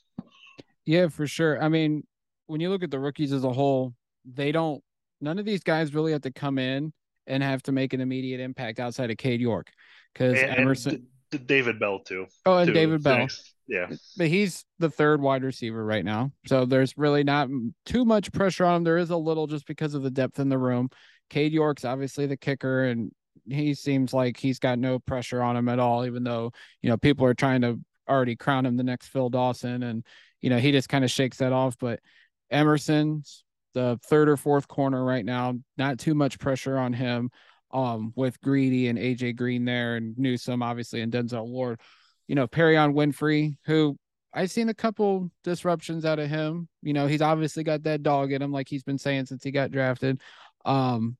Yeah, 0.85 1.07
for 1.07 1.25
sure. 1.25 1.59
I 1.59 1.69
mean, 1.69 2.03
when 2.49 2.59
you 2.61 2.69
look 2.69 2.81
at 2.81 2.89
the 2.89 2.99
rookies 2.99 3.31
as 3.31 3.43
a 3.43 3.53
whole, 3.53 3.93
they 4.25 4.51
don't. 4.51 4.83
None 5.21 5.37
of 5.37 5.45
these 5.45 5.63
guys 5.63 5.93
really 5.93 6.13
have 6.13 6.21
to 6.21 6.31
come 6.31 6.57
in 6.57 6.91
and 7.27 7.43
have 7.43 7.61
to 7.63 7.71
make 7.71 7.93
an 7.93 8.01
immediate 8.01 8.39
impact 8.39 8.79
outside 8.79 9.11
of 9.11 9.17
Cade 9.17 9.39
York, 9.39 9.67
because 10.13 10.37
Emerson, 10.39 11.05
and 11.31 11.47
David 11.47 11.79
Bell 11.79 11.99
too. 11.99 12.25
Oh, 12.45 12.57
and 12.57 12.67
too. 12.67 12.73
David 12.73 13.03
Bell. 13.03 13.27
Yeah, 13.67 13.85
but 14.17 14.27
he's 14.27 14.65
the 14.79 14.89
third 14.89 15.21
wide 15.21 15.43
receiver 15.43 15.85
right 15.85 16.03
now, 16.03 16.31
so 16.47 16.65
there's 16.65 16.97
really 16.97 17.23
not 17.23 17.49
too 17.85 18.03
much 18.03 18.31
pressure 18.31 18.65
on 18.65 18.77
him. 18.77 18.83
There 18.83 18.97
is 18.97 19.11
a 19.11 19.17
little 19.17 19.45
just 19.45 19.67
because 19.67 19.93
of 19.93 20.01
the 20.01 20.09
depth 20.09 20.39
in 20.39 20.49
the 20.49 20.57
room. 20.57 20.89
Cade 21.29 21.53
York's 21.53 21.85
obviously 21.85 22.25
the 22.25 22.35
kicker, 22.35 22.85
and 22.85 23.11
he 23.47 23.75
seems 23.75 24.11
like 24.11 24.37
he's 24.37 24.57
got 24.57 24.79
no 24.79 24.97
pressure 24.97 25.43
on 25.43 25.55
him 25.55 25.69
at 25.69 25.77
all, 25.77 26.03
even 26.05 26.23
though 26.23 26.51
you 26.81 26.89
know 26.89 26.97
people 26.97 27.27
are 27.27 27.35
trying 27.35 27.61
to 27.61 27.79
already 28.09 28.35
crown 28.35 28.65
him 28.65 28.75
the 28.75 28.83
next 28.83 29.09
Phil 29.09 29.29
Dawson, 29.29 29.83
and 29.83 30.03
you 30.41 30.49
know 30.49 30.57
he 30.57 30.71
just 30.71 30.89
kind 30.89 31.03
of 31.03 31.11
shakes 31.11 31.37
that 31.37 31.53
off. 31.53 31.77
But 31.79 31.99
Emerson's 32.51 33.43
the 33.73 33.99
third 34.05 34.29
or 34.29 34.37
fourth 34.37 34.67
corner 34.67 35.03
right 35.03 35.25
now. 35.25 35.55
Not 35.77 35.99
too 35.99 36.13
much 36.13 36.39
pressure 36.39 36.77
on 36.77 36.93
him. 36.93 37.31
Um, 37.71 38.13
with 38.15 38.41
Greedy 38.41 38.87
and 38.87 38.97
AJ 38.97 39.35
Green 39.35 39.63
there 39.63 39.95
and 39.95 40.17
Newsome, 40.17 40.63
obviously, 40.63 41.01
and 41.01 41.13
Denzel 41.13 41.47
Ward. 41.47 41.79
You 42.27 42.33
know, 42.33 42.47
Perrion 42.47 42.95
Winfrey, 42.95 43.57
who 43.65 43.95
I've 44.33 44.49
seen 44.49 44.69
a 44.69 44.73
couple 44.73 45.29
disruptions 45.43 46.03
out 46.03 46.17
of 46.17 46.29
him. 46.29 46.67
You 46.81 46.93
know, 46.93 47.05
he's 47.05 47.21
obviously 47.21 47.63
got 47.63 47.83
that 47.83 48.01
dog 48.01 48.31
in 48.31 48.41
him, 48.41 48.51
like 48.51 48.67
he's 48.67 48.83
been 48.83 48.97
saying 48.97 49.27
since 49.27 49.43
he 49.43 49.51
got 49.51 49.69
drafted. 49.69 50.19
Um, 50.65 51.15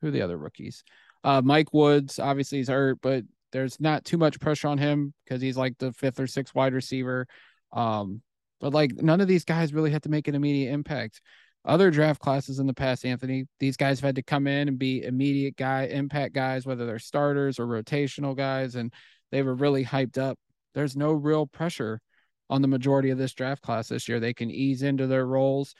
who 0.00 0.08
are 0.08 0.10
the 0.10 0.22
other 0.22 0.36
rookies? 0.36 0.84
Uh, 1.24 1.40
Mike 1.42 1.72
Woods, 1.72 2.18
obviously 2.18 2.58
he's 2.58 2.68
hurt, 2.68 2.98
but 3.00 3.24
there's 3.52 3.80
not 3.80 4.04
too 4.04 4.18
much 4.18 4.40
pressure 4.40 4.68
on 4.68 4.78
him 4.78 5.14
because 5.24 5.40
he's 5.40 5.56
like 5.56 5.78
the 5.78 5.92
fifth 5.92 6.18
or 6.18 6.26
sixth 6.26 6.54
wide 6.54 6.74
receiver. 6.74 7.26
Um, 7.72 8.22
but 8.62 8.72
like 8.72 8.92
none 9.02 9.20
of 9.20 9.28
these 9.28 9.44
guys 9.44 9.74
really 9.74 9.90
had 9.90 10.04
to 10.04 10.08
make 10.08 10.28
an 10.28 10.36
immediate 10.36 10.72
impact. 10.72 11.20
Other 11.64 11.90
draft 11.90 12.20
classes 12.20 12.58
in 12.60 12.66
the 12.66 12.74
past, 12.74 13.04
Anthony, 13.04 13.44
these 13.60 13.76
guys 13.76 14.00
have 14.00 14.06
had 14.06 14.14
to 14.16 14.22
come 14.22 14.46
in 14.46 14.68
and 14.68 14.78
be 14.78 15.04
immediate 15.04 15.56
guy 15.56 15.84
impact 15.84 16.34
guys, 16.34 16.64
whether 16.64 16.86
they're 16.86 16.98
starters 16.98 17.58
or 17.58 17.66
rotational 17.66 18.36
guys, 18.36 18.74
and 18.76 18.92
they 19.30 19.42
were 19.42 19.54
really 19.54 19.84
hyped 19.84 20.16
up. 20.16 20.38
There's 20.74 20.96
no 20.96 21.12
real 21.12 21.46
pressure 21.46 22.00
on 22.48 22.62
the 22.62 22.68
majority 22.68 23.10
of 23.10 23.18
this 23.18 23.34
draft 23.34 23.62
class 23.62 23.88
this 23.88 24.08
year. 24.08 24.18
They 24.18 24.34
can 24.34 24.50
ease 24.50 24.82
into 24.82 25.06
their 25.06 25.26
roles, 25.26 25.74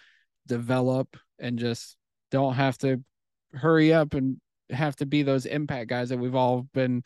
develop, 0.46 1.16
and 1.38 1.58
just 1.58 1.96
don't 2.30 2.54
have 2.54 2.78
to 2.78 3.02
hurry 3.54 3.92
up 3.92 4.14
and 4.14 4.40
have 4.70 4.96
to 4.96 5.06
be 5.06 5.22
those 5.22 5.46
impact 5.46 5.88
guys 5.88 6.08
that 6.08 6.18
we've 6.18 6.34
all 6.34 6.66
been 6.72 7.02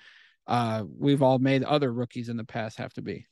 uh 0.46 0.84
we've 0.96 1.22
all 1.22 1.40
made 1.40 1.64
other 1.64 1.92
rookies 1.92 2.28
in 2.28 2.36
the 2.36 2.44
past 2.44 2.78
have 2.78 2.92
to 2.92 3.02
be 3.02 3.26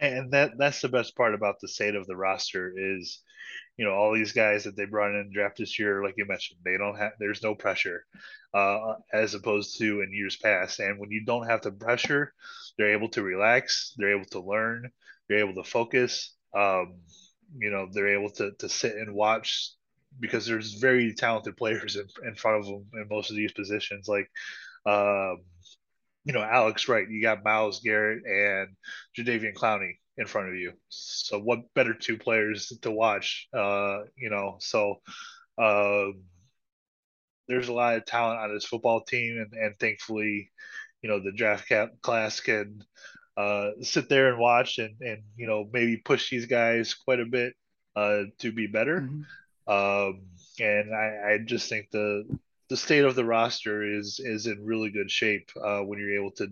and 0.00 0.32
that 0.32 0.52
that's 0.58 0.80
the 0.80 0.88
best 0.88 1.16
part 1.16 1.34
about 1.34 1.60
the 1.60 1.68
state 1.68 1.94
of 1.94 2.06
the 2.06 2.16
roster 2.16 2.72
is 2.76 3.20
you 3.76 3.84
know 3.84 3.92
all 3.92 4.12
these 4.12 4.32
guys 4.32 4.64
that 4.64 4.76
they 4.76 4.84
brought 4.84 5.14
in 5.14 5.30
draft 5.32 5.58
this 5.58 5.78
year 5.78 6.02
like 6.02 6.14
you 6.16 6.26
mentioned 6.26 6.58
they 6.64 6.76
don't 6.76 6.96
have 6.96 7.12
there's 7.18 7.42
no 7.42 7.54
pressure 7.54 8.04
uh, 8.54 8.94
as 9.12 9.34
opposed 9.34 9.78
to 9.78 10.00
in 10.00 10.12
years 10.12 10.36
past 10.36 10.80
and 10.80 10.98
when 10.98 11.10
you 11.10 11.24
don't 11.24 11.48
have 11.48 11.62
the 11.62 11.72
pressure 11.72 12.32
they're 12.76 12.94
able 12.94 13.08
to 13.08 13.22
relax 13.22 13.94
they're 13.96 14.16
able 14.16 14.28
to 14.28 14.40
learn 14.40 14.90
they're 15.28 15.38
able 15.46 15.54
to 15.62 15.68
focus 15.68 16.34
um, 16.54 16.94
you 17.58 17.70
know 17.70 17.88
they're 17.92 18.18
able 18.18 18.30
to 18.30 18.52
to 18.58 18.68
sit 18.68 18.96
and 18.96 19.14
watch 19.14 19.72
because 20.20 20.46
there's 20.46 20.74
very 20.74 21.14
talented 21.14 21.56
players 21.56 21.96
in, 21.96 22.06
in 22.26 22.34
front 22.34 22.60
of 22.60 22.66
them 22.66 22.86
in 22.94 23.06
most 23.08 23.30
of 23.30 23.36
these 23.36 23.52
positions. 23.52 24.08
Like, 24.08 24.30
um, 24.86 25.42
you 26.26 26.32
know, 26.32 26.42
Alex 26.42 26.88
Wright, 26.88 27.08
you 27.08 27.22
got 27.22 27.44
Myles 27.44 27.80
Garrett 27.80 28.24
and 28.26 28.68
Jadeveon 29.16 29.54
Clowney 29.54 29.92
in 30.18 30.26
front 30.26 30.48
of 30.48 30.56
you. 30.56 30.72
So 30.88 31.38
what 31.38 31.72
better 31.74 31.94
two 31.94 32.18
players 32.18 32.72
to 32.82 32.90
watch? 32.90 33.46
Uh, 33.54 34.00
you 34.16 34.28
know, 34.28 34.56
so 34.58 34.96
um, 35.56 36.24
there's 37.46 37.68
a 37.68 37.72
lot 37.72 37.94
of 37.94 38.06
talent 38.06 38.40
on 38.40 38.52
this 38.52 38.64
football 38.64 39.02
team, 39.02 39.38
and, 39.38 39.52
and 39.52 39.78
thankfully, 39.78 40.50
you 41.00 41.08
know, 41.08 41.20
the 41.22 41.30
draft 41.30 41.68
cap 41.68 41.90
class 42.02 42.40
can 42.40 42.82
uh, 43.36 43.70
sit 43.82 44.08
there 44.08 44.30
and 44.30 44.38
watch 44.40 44.78
and 44.78 44.96
and 45.00 45.22
you 45.36 45.46
know 45.46 45.68
maybe 45.72 45.96
push 45.98 46.30
these 46.30 46.46
guys 46.46 46.94
quite 46.94 47.20
a 47.20 47.26
bit 47.26 47.54
uh, 47.94 48.22
to 48.40 48.50
be 48.50 48.66
better. 48.66 49.02
Mm-hmm. 49.02 49.22
Um, 49.72 50.22
and 50.58 50.92
I, 50.92 51.34
I 51.34 51.38
just 51.44 51.68
think 51.68 51.90
the 51.92 52.24
the 52.68 52.76
state 52.76 53.04
of 53.04 53.14
the 53.14 53.24
roster 53.24 53.82
is 53.98 54.20
is 54.22 54.46
in 54.46 54.64
really 54.64 54.90
good 54.90 55.10
shape 55.10 55.50
uh, 55.62 55.80
when 55.80 55.98
you're 55.98 56.16
able 56.18 56.32
to 56.32 56.48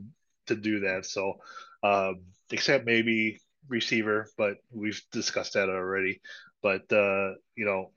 to 0.47 0.55
do 0.57 0.81
that. 0.81 1.07
So, 1.07 1.35
um, 1.83 2.23
except 2.51 2.87
maybe 2.87 3.41
receiver, 3.69 4.29
but 4.37 4.59
we've 4.71 5.01
discussed 5.13 5.55
that 5.55 5.69
already. 5.69 6.21
But 6.63 6.91
uh, 6.93 7.35
you 7.57 7.65
know, 7.65 7.93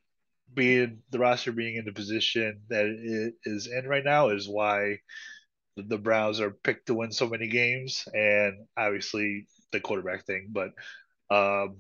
being 0.54 1.00
the 1.12 1.20
roster 1.20 1.52
being 1.52 1.76
in 1.76 1.86
the 1.86 1.92
position 1.94 2.62
that 2.70 2.86
it 2.86 3.36
is 3.44 3.68
in 3.68 3.88
right 3.88 4.04
now 4.04 4.30
is 4.30 4.48
why 4.48 5.00
the 5.76 5.98
Browns 5.98 6.40
are 6.42 6.52
picked 6.52 6.88
to 6.88 6.96
win 6.96 7.12
so 7.12 7.28
many 7.28 7.48
games, 7.48 8.08
and 8.14 8.66
obviously 8.76 9.48
the 9.72 9.80
quarterback 9.80 10.26
thing. 10.26 10.48
But 10.52 10.72
um, 11.30 11.78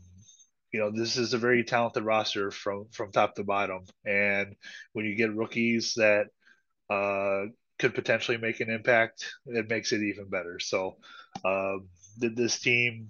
you 0.78 0.84
know, 0.84 0.91
this 0.91 1.17
is 1.17 1.34
a 1.34 1.39
very 1.39 1.63
talented 1.63 2.03
roster 2.03 2.51
from 2.51 2.86
from 2.91 3.11
top 3.11 3.34
to 3.34 3.43
bottom, 3.43 3.84
and 4.05 4.55
when 4.93 5.05
you 5.05 5.15
get 5.15 5.34
rookies 5.34 5.95
that 5.95 6.28
uh, 6.88 7.49
could 7.80 7.95
potentially 7.95 8.38
make 8.38 8.59
an 8.59 8.69
impact, 8.69 9.25
it 9.47 9.67
makes 9.67 9.91
it 9.91 10.03
even 10.03 10.30
better. 10.30 10.59
So, 10.59 10.97
um, 11.43 11.88
this 12.19 12.59
team 12.59 13.09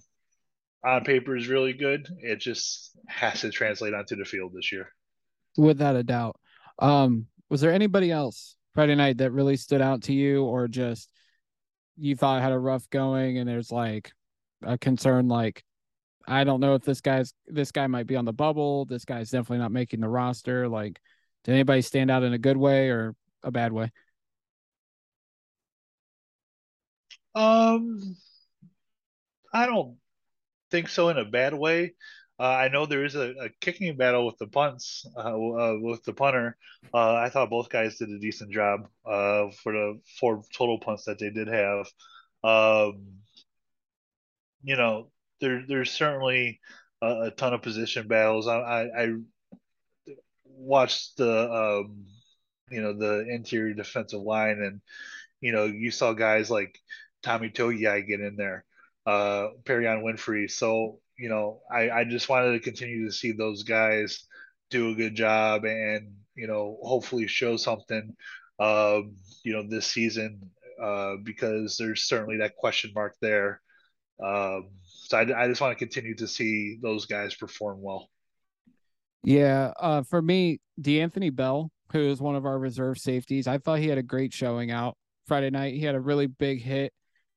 on 0.81 1.03
paper 1.03 1.35
is 1.35 1.49
really 1.49 1.73
good. 1.73 2.07
It 2.19 2.39
just 2.39 2.97
has 3.05 3.41
to 3.41 3.51
translate 3.51 3.93
onto 3.93 4.15
the 4.15 4.23
field 4.23 4.53
this 4.55 4.71
year. 4.71 4.87
Without 5.57 5.97
a 5.97 6.03
doubt. 6.03 6.39
Um, 6.79 7.27
was 7.49 7.59
there 7.59 7.73
anybody 7.73 8.11
else 8.11 8.55
Friday 8.75 8.95
night 8.95 9.17
that 9.17 9.31
really 9.31 9.57
stood 9.57 9.81
out 9.81 10.03
to 10.03 10.13
you, 10.13 10.45
or 10.45 10.69
just 10.69 11.11
you 11.97 12.15
thought 12.15 12.41
had 12.41 12.53
a 12.53 12.59
rough 12.59 12.89
going 12.91 13.39
and 13.39 13.49
there's 13.49 13.73
like 13.73 14.13
a 14.63 14.77
concern 14.77 15.27
like 15.27 15.65
I 16.27 16.43
don't 16.43 16.59
know 16.59 16.75
if 16.75 16.83
this 16.83 16.99
guy's 16.99 17.33
this 17.47 17.71
guy 17.71 17.87
might 17.87 18.05
be 18.05 18.17
on 18.17 18.25
the 18.25 18.33
bubble. 18.33 18.85
This 18.85 19.05
guy's 19.05 19.29
definitely 19.29 19.59
not 19.59 19.71
making 19.71 20.01
the 20.01 20.09
roster. 20.09 20.67
Like, 20.67 20.99
did 21.43 21.53
anybody 21.53 21.81
stand 21.81 22.11
out 22.11 22.23
in 22.23 22.33
a 22.33 22.37
good 22.37 22.57
way 22.57 22.89
or 22.89 23.15
a 23.43 23.51
bad 23.51 23.71
way? 23.71 23.91
Um, 27.33 28.17
I 29.53 29.65
don't 29.67 29.97
think 30.71 30.89
so 30.89 31.09
in 31.09 31.17
a 31.17 31.25
bad 31.25 31.53
way. 31.53 31.93
Uh, 32.39 32.43
I 32.43 32.67
know 32.67 32.85
there 32.85 33.05
is 33.05 33.15
a, 33.15 33.33
a, 33.39 33.49
kicking 33.61 33.95
battle 33.97 34.25
with 34.25 34.37
the 34.37 34.45
punts, 34.45 35.07
uh, 35.15 35.21
uh, 35.21 35.77
with 35.79 36.03
the 36.03 36.13
punter. 36.13 36.55
Uh, 36.93 37.15
I 37.15 37.29
thought 37.29 37.49
both 37.49 37.69
guys 37.69 37.97
did 37.97 38.09
a 38.09 38.19
decent 38.19 38.51
job 38.51 38.87
uh, 39.05 39.45
for 39.63 39.71
the 39.71 39.99
four 40.19 40.43
total 40.53 40.79
punts 40.79 41.05
that 41.05 41.17
they 41.17 41.31
did 41.31 41.47
have. 41.47 41.87
Um, 42.43 43.21
you 44.61 44.75
know, 44.75 45.09
there 45.39 45.63
there's 45.67 45.91
certainly 45.91 46.59
a, 47.01 47.23
a 47.23 47.31
ton 47.31 47.53
of 47.53 47.61
position 47.61 48.07
battles. 48.07 48.47
I, 48.47 48.57
I, 48.57 49.03
I 49.03 49.13
watched 50.45 51.17
the 51.17 51.51
um, 51.51 52.05
you 52.69 52.81
know 52.81 52.93
the 52.93 53.27
interior 53.29 53.73
defensive 53.73 54.21
line, 54.21 54.61
and 54.61 54.81
you 55.41 55.51
know 55.51 55.65
you 55.65 55.91
saw 55.91 56.13
guys 56.13 56.49
like 56.49 56.77
Tommy 57.23 57.49
Togiai 57.49 58.07
get 58.07 58.21
in 58.21 58.35
there, 58.35 58.65
uh, 59.05 59.49
Perrion 59.65 60.03
Winfrey. 60.03 60.49
So 60.49 60.99
you 61.17 61.29
know, 61.29 61.61
I, 61.71 61.89
I 61.89 62.03
just 62.03 62.29
wanted 62.29 62.53
to 62.53 62.59
continue 62.59 63.05
to 63.05 63.11
see 63.11 63.31
those 63.31 63.63
guys 63.63 64.23
do 64.69 64.91
a 64.91 64.95
good 64.95 65.15
job 65.15 65.65
and, 65.65 66.13
you 66.35 66.47
know, 66.47 66.77
hopefully 66.83 67.27
show 67.27 67.57
something, 67.57 68.15
um, 68.59 69.15
you 69.43 69.53
know, 69.53 69.63
this 69.67 69.87
season 69.87 70.51
uh, 70.81 71.15
because 71.23 71.77
there's 71.77 72.03
certainly 72.03 72.37
that 72.37 72.55
question 72.55 72.91
mark 72.93 73.15
there. 73.21 73.61
Um, 74.23 74.69
so 75.09 75.17
I, 75.17 75.43
I 75.43 75.47
just 75.47 75.61
want 75.61 75.77
to 75.77 75.85
continue 75.85 76.15
to 76.15 76.27
see 76.27 76.77
those 76.81 77.05
guys 77.05 77.35
perform 77.35 77.81
well. 77.81 78.09
Yeah. 79.23 79.73
Uh, 79.79 80.03
for 80.03 80.21
me, 80.21 80.59
D'Anthony 80.79 81.29
Bell, 81.29 81.71
who 81.91 81.99
is 81.99 82.21
one 82.21 82.35
of 82.35 82.45
our 82.45 82.59
reserve 82.59 82.97
safeties, 82.97 83.47
I 83.47 83.57
thought 83.57 83.79
he 83.79 83.87
had 83.87 83.97
a 83.97 84.03
great 84.03 84.33
showing 84.33 84.71
out 84.71 84.95
Friday 85.25 85.49
night. 85.49 85.73
He 85.73 85.81
had 85.81 85.95
a 85.95 85.99
really 85.99 86.27
big 86.27 86.61
hit. 86.61 86.93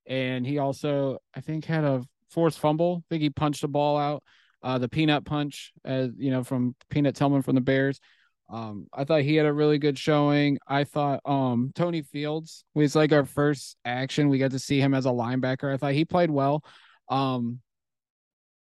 And 0.07 0.47
he 0.47 0.59
also, 0.59 1.19
I 1.35 1.41
think, 1.41 1.65
had 1.65 1.85
a 1.85 2.03
forced 2.31 2.59
fumble. 2.59 3.05
I 3.05 3.05
think 3.09 3.23
he 3.23 3.31
punched 3.31 3.63
the 3.63 3.69
ball 3.69 3.97
out. 3.97 4.23
Uh, 4.63 4.79
the 4.79 4.89
peanut 4.89 5.25
punch, 5.25 5.73
as 5.85 6.11
you 6.19 6.31
know, 6.31 6.45
from 6.45 6.75
Peanut 6.91 7.15
Tillman 7.15 7.43
from 7.43 7.55
the 7.55 7.61
Bears. 7.61 7.99
Um, 8.51 8.89
I 8.93 9.05
thought 9.05 9.23
he 9.23 9.37
had 9.37 9.47
a 9.47 9.53
really 9.53 9.79
good 9.79 9.99
showing. 9.99 10.59
I 10.67 10.85
thought 10.85 11.21
um 11.25 11.71
Tony 11.75 12.03
Fields 12.03 12.65
was 12.75 12.97
like 12.97 13.13
our 13.13 13.25
first 13.25 13.77
action. 13.85 14.29
We 14.29 14.39
got 14.39 14.51
to 14.51 14.59
see 14.59 14.81
him 14.81 14.93
as 14.93 15.07
a 15.07 15.11
linebacker. 15.11 15.73
I 15.73 15.77
thought 15.77 15.93
he 15.93 16.05
played 16.05 16.31
well. 16.31 16.65
Um 17.11 17.61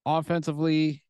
offensively, 0.07 1.03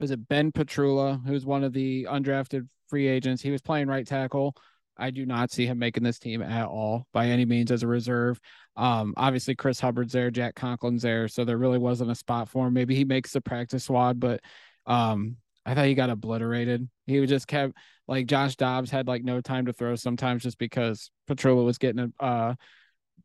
was 0.00 0.10
it 0.10 0.28
Ben 0.28 0.50
Petrula, 0.50 1.20
who's 1.26 1.46
one 1.46 1.62
of 1.62 1.72
the 1.72 2.04
undrafted 2.10 2.66
free 2.88 3.06
agents? 3.06 3.42
He 3.42 3.50
was 3.50 3.62
playing 3.62 3.86
right 3.88 4.06
tackle. 4.06 4.56
I 4.96 5.10
do 5.10 5.24
not 5.24 5.50
see 5.50 5.66
him 5.66 5.78
making 5.78 6.02
this 6.02 6.18
team 6.18 6.42
at 6.42 6.66
all 6.66 7.06
by 7.12 7.26
any 7.26 7.44
means 7.46 7.70
as 7.70 7.82
a 7.82 7.86
reserve. 7.86 8.38
Um, 8.76 9.14
obviously 9.16 9.54
Chris 9.54 9.80
Hubbard's 9.80 10.12
there, 10.12 10.30
Jack 10.30 10.54
Conklin's 10.54 11.02
there, 11.02 11.26
so 11.28 11.44
there 11.44 11.56
really 11.56 11.78
wasn't 11.78 12.10
a 12.10 12.14
spot 12.14 12.48
for 12.48 12.66
him. 12.66 12.74
Maybe 12.74 12.94
he 12.94 13.04
makes 13.04 13.32
the 13.32 13.40
practice 13.40 13.84
squad, 13.84 14.20
but 14.20 14.40
um, 14.86 15.36
I 15.64 15.74
thought 15.74 15.86
he 15.86 15.94
got 15.94 16.10
obliterated. 16.10 16.88
He 17.06 17.20
was 17.20 17.30
just 17.30 17.46
kept 17.46 17.74
like 18.08 18.26
Josh 18.26 18.56
Dobbs 18.56 18.90
had 18.90 19.06
like 19.06 19.22
no 19.22 19.40
time 19.40 19.66
to 19.66 19.72
throw 19.72 19.94
sometimes 19.94 20.42
just 20.42 20.58
because 20.58 21.10
Petrula 21.28 21.62
was 21.62 21.78
getting 21.78 22.12
uh 22.18 22.54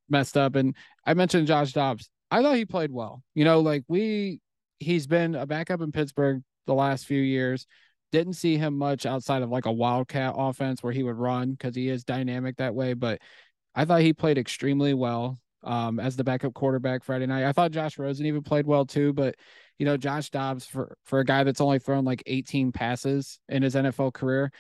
messed 0.10 0.38
up. 0.38 0.56
And 0.56 0.76
I 1.06 1.14
mentioned 1.16 1.48
Josh 1.48 1.74
Dobbs. 1.74 2.10
I 2.32 2.42
thought 2.42 2.56
he 2.56 2.66
played 2.66 2.92
well. 2.92 3.24
You 3.34 3.46
know, 3.46 3.62
like 3.62 3.84
we 3.88 4.40
he's 4.80 5.08
been 5.08 5.36
a 5.36 5.46
backup 5.46 5.82
in 5.82 5.92
Pittsburgh 5.92 6.42
the 6.66 6.74
last 6.74 7.06
few 7.06 7.22
years. 7.22 7.66
Didn't 8.12 8.34
see 8.34 8.58
him 8.58 8.78
much 8.78 9.06
outside 9.06 9.42
of 9.42 9.50
like 9.50 9.66
a 9.66 9.72
wildcat 9.72 10.34
offense 10.38 10.82
where 10.82 10.94
he 10.94 11.04
would 11.04 11.18
run 11.18 11.52
because 11.52 11.76
he 11.76 11.90
is 11.90 12.04
dynamic 12.04 12.58
that 12.58 12.76
way. 12.76 12.94
But 12.94 13.20
I 13.74 13.86
thought 13.86 14.02
he 14.02 14.14
played 14.14 14.38
extremely 14.38 14.94
well 14.94 15.40
um, 15.64 16.00
as 16.00 16.16
the 16.16 16.24
backup 16.24 16.54
quarterback 16.54 17.04
Friday 17.04 17.26
night. 17.26 17.46
I 17.46 17.52
thought 17.52 17.72
Josh 17.72 17.98
Rosen 17.98 18.26
even 18.26 18.44
played 18.44 18.66
well 18.66 18.86
too, 18.86 19.12
but 19.14 19.36
you 19.78 19.86
know, 19.86 19.98
Josh 19.98 20.30
Dobbs 20.30 20.66
for 20.66 20.98
for 21.04 21.20
a 21.20 21.26
guy 21.26 21.44
that's 21.44 21.62
only 21.62 21.80
thrown 21.80 22.06
like 22.06 22.24
18 22.26 22.72
passes 22.72 23.40
in 23.50 23.64
his 23.64 23.76
NFL 23.76 24.14
career, 24.14 24.52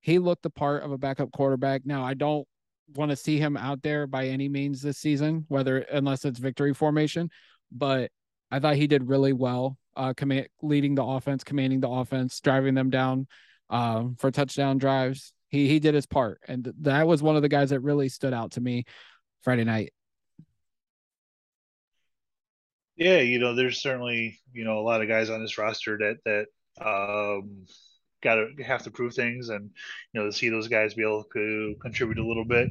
he 0.00 0.18
looked 0.18 0.42
the 0.42 0.50
part 0.50 0.82
of 0.82 0.92
a 0.92 0.98
backup 0.98 1.32
quarterback. 1.32 1.82
Now, 1.84 2.04
I 2.04 2.14
don't 2.14 2.46
want 2.94 3.10
to 3.10 3.16
see 3.16 3.38
him 3.38 3.56
out 3.56 3.82
there 3.82 4.06
by 4.06 4.26
any 4.26 4.48
means 4.48 4.80
this 4.80 4.98
season, 4.98 5.44
whether 5.48 5.78
unless 5.78 6.24
it's 6.24 6.38
victory 6.38 6.74
formation, 6.74 7.30
but 7.72 8.10
I 8.50 8.60
thought 8.60 8.76
he 8.76 8.86
did 8.86 9.08
really 9.08 9.32
well 9.32 9.76
uh, 9.96 10.12
command, 10.14 10.48
leading 10.62 10.94
the 10.94 11.04
offense, 11.04 11.42
commanding 11.42 11.80
the 11.80 11.88
offense, 11.88 12.40
driving 12.40 12.74
them 12.74 12.90
down 12.90 13.26
um, 13.70 14.16
for 14.18 14.30
touchdown 14.30 14.78
drives. 14.78 15.32
He 15.48 15.68
he 15.68 15.78
did 15.78 15.94
his 15.94 16.06
part, 16.06 16.40
and 16.46 16.64
th- 16.64 16.76
that 16.80 17.06
was 17.06 17.22
one 17.22 17.36
of 17.36 17.42
the 17.42 17.48
guys 17.48 17.70
that 17.70 17.80
really 17.80 18.08
stood 18.08 18.32
out 18.32 18.52
to 18.52 18.60
me 18.60 18.84
Friday 19.42 19.64
night. 19.64 19.92
Yeah, 22.96 23.18
you 23.18 23.38
know, 23.38 23.54
there's 23.54 23.80
certainly 23.80 24.40
you 24.52 24.64
know 24.64 24.78
a 24.78 24.82
lot 24.82 25.02
of 25.02 25.08
guys 25.08 25.30
on 25.30 25.42
this 25.42 25.58
roster 25.58 25.98
that 25.98 26.16
that 26.24 26.84
um, 26.84 27.66
got 28.22 28.36
to 28.36 28.62
have 28.62 28.82
to 28.84 28.90
prove 28.90 29.14
things, 29.14 29.48
and 29.48 29.70
you 30.12 30.20
know 30.20 30.26
to 30.26 30.32
see 30.32 30.48
those 30.48 30.68
guys 30.68 30.94
be 30.94 31.02
able 31.02 31.24
to 31.32 31.74
contribute 31.80 32.18
a 32.18 32.26
little 32.26 32.44
bit. 32.44 32.68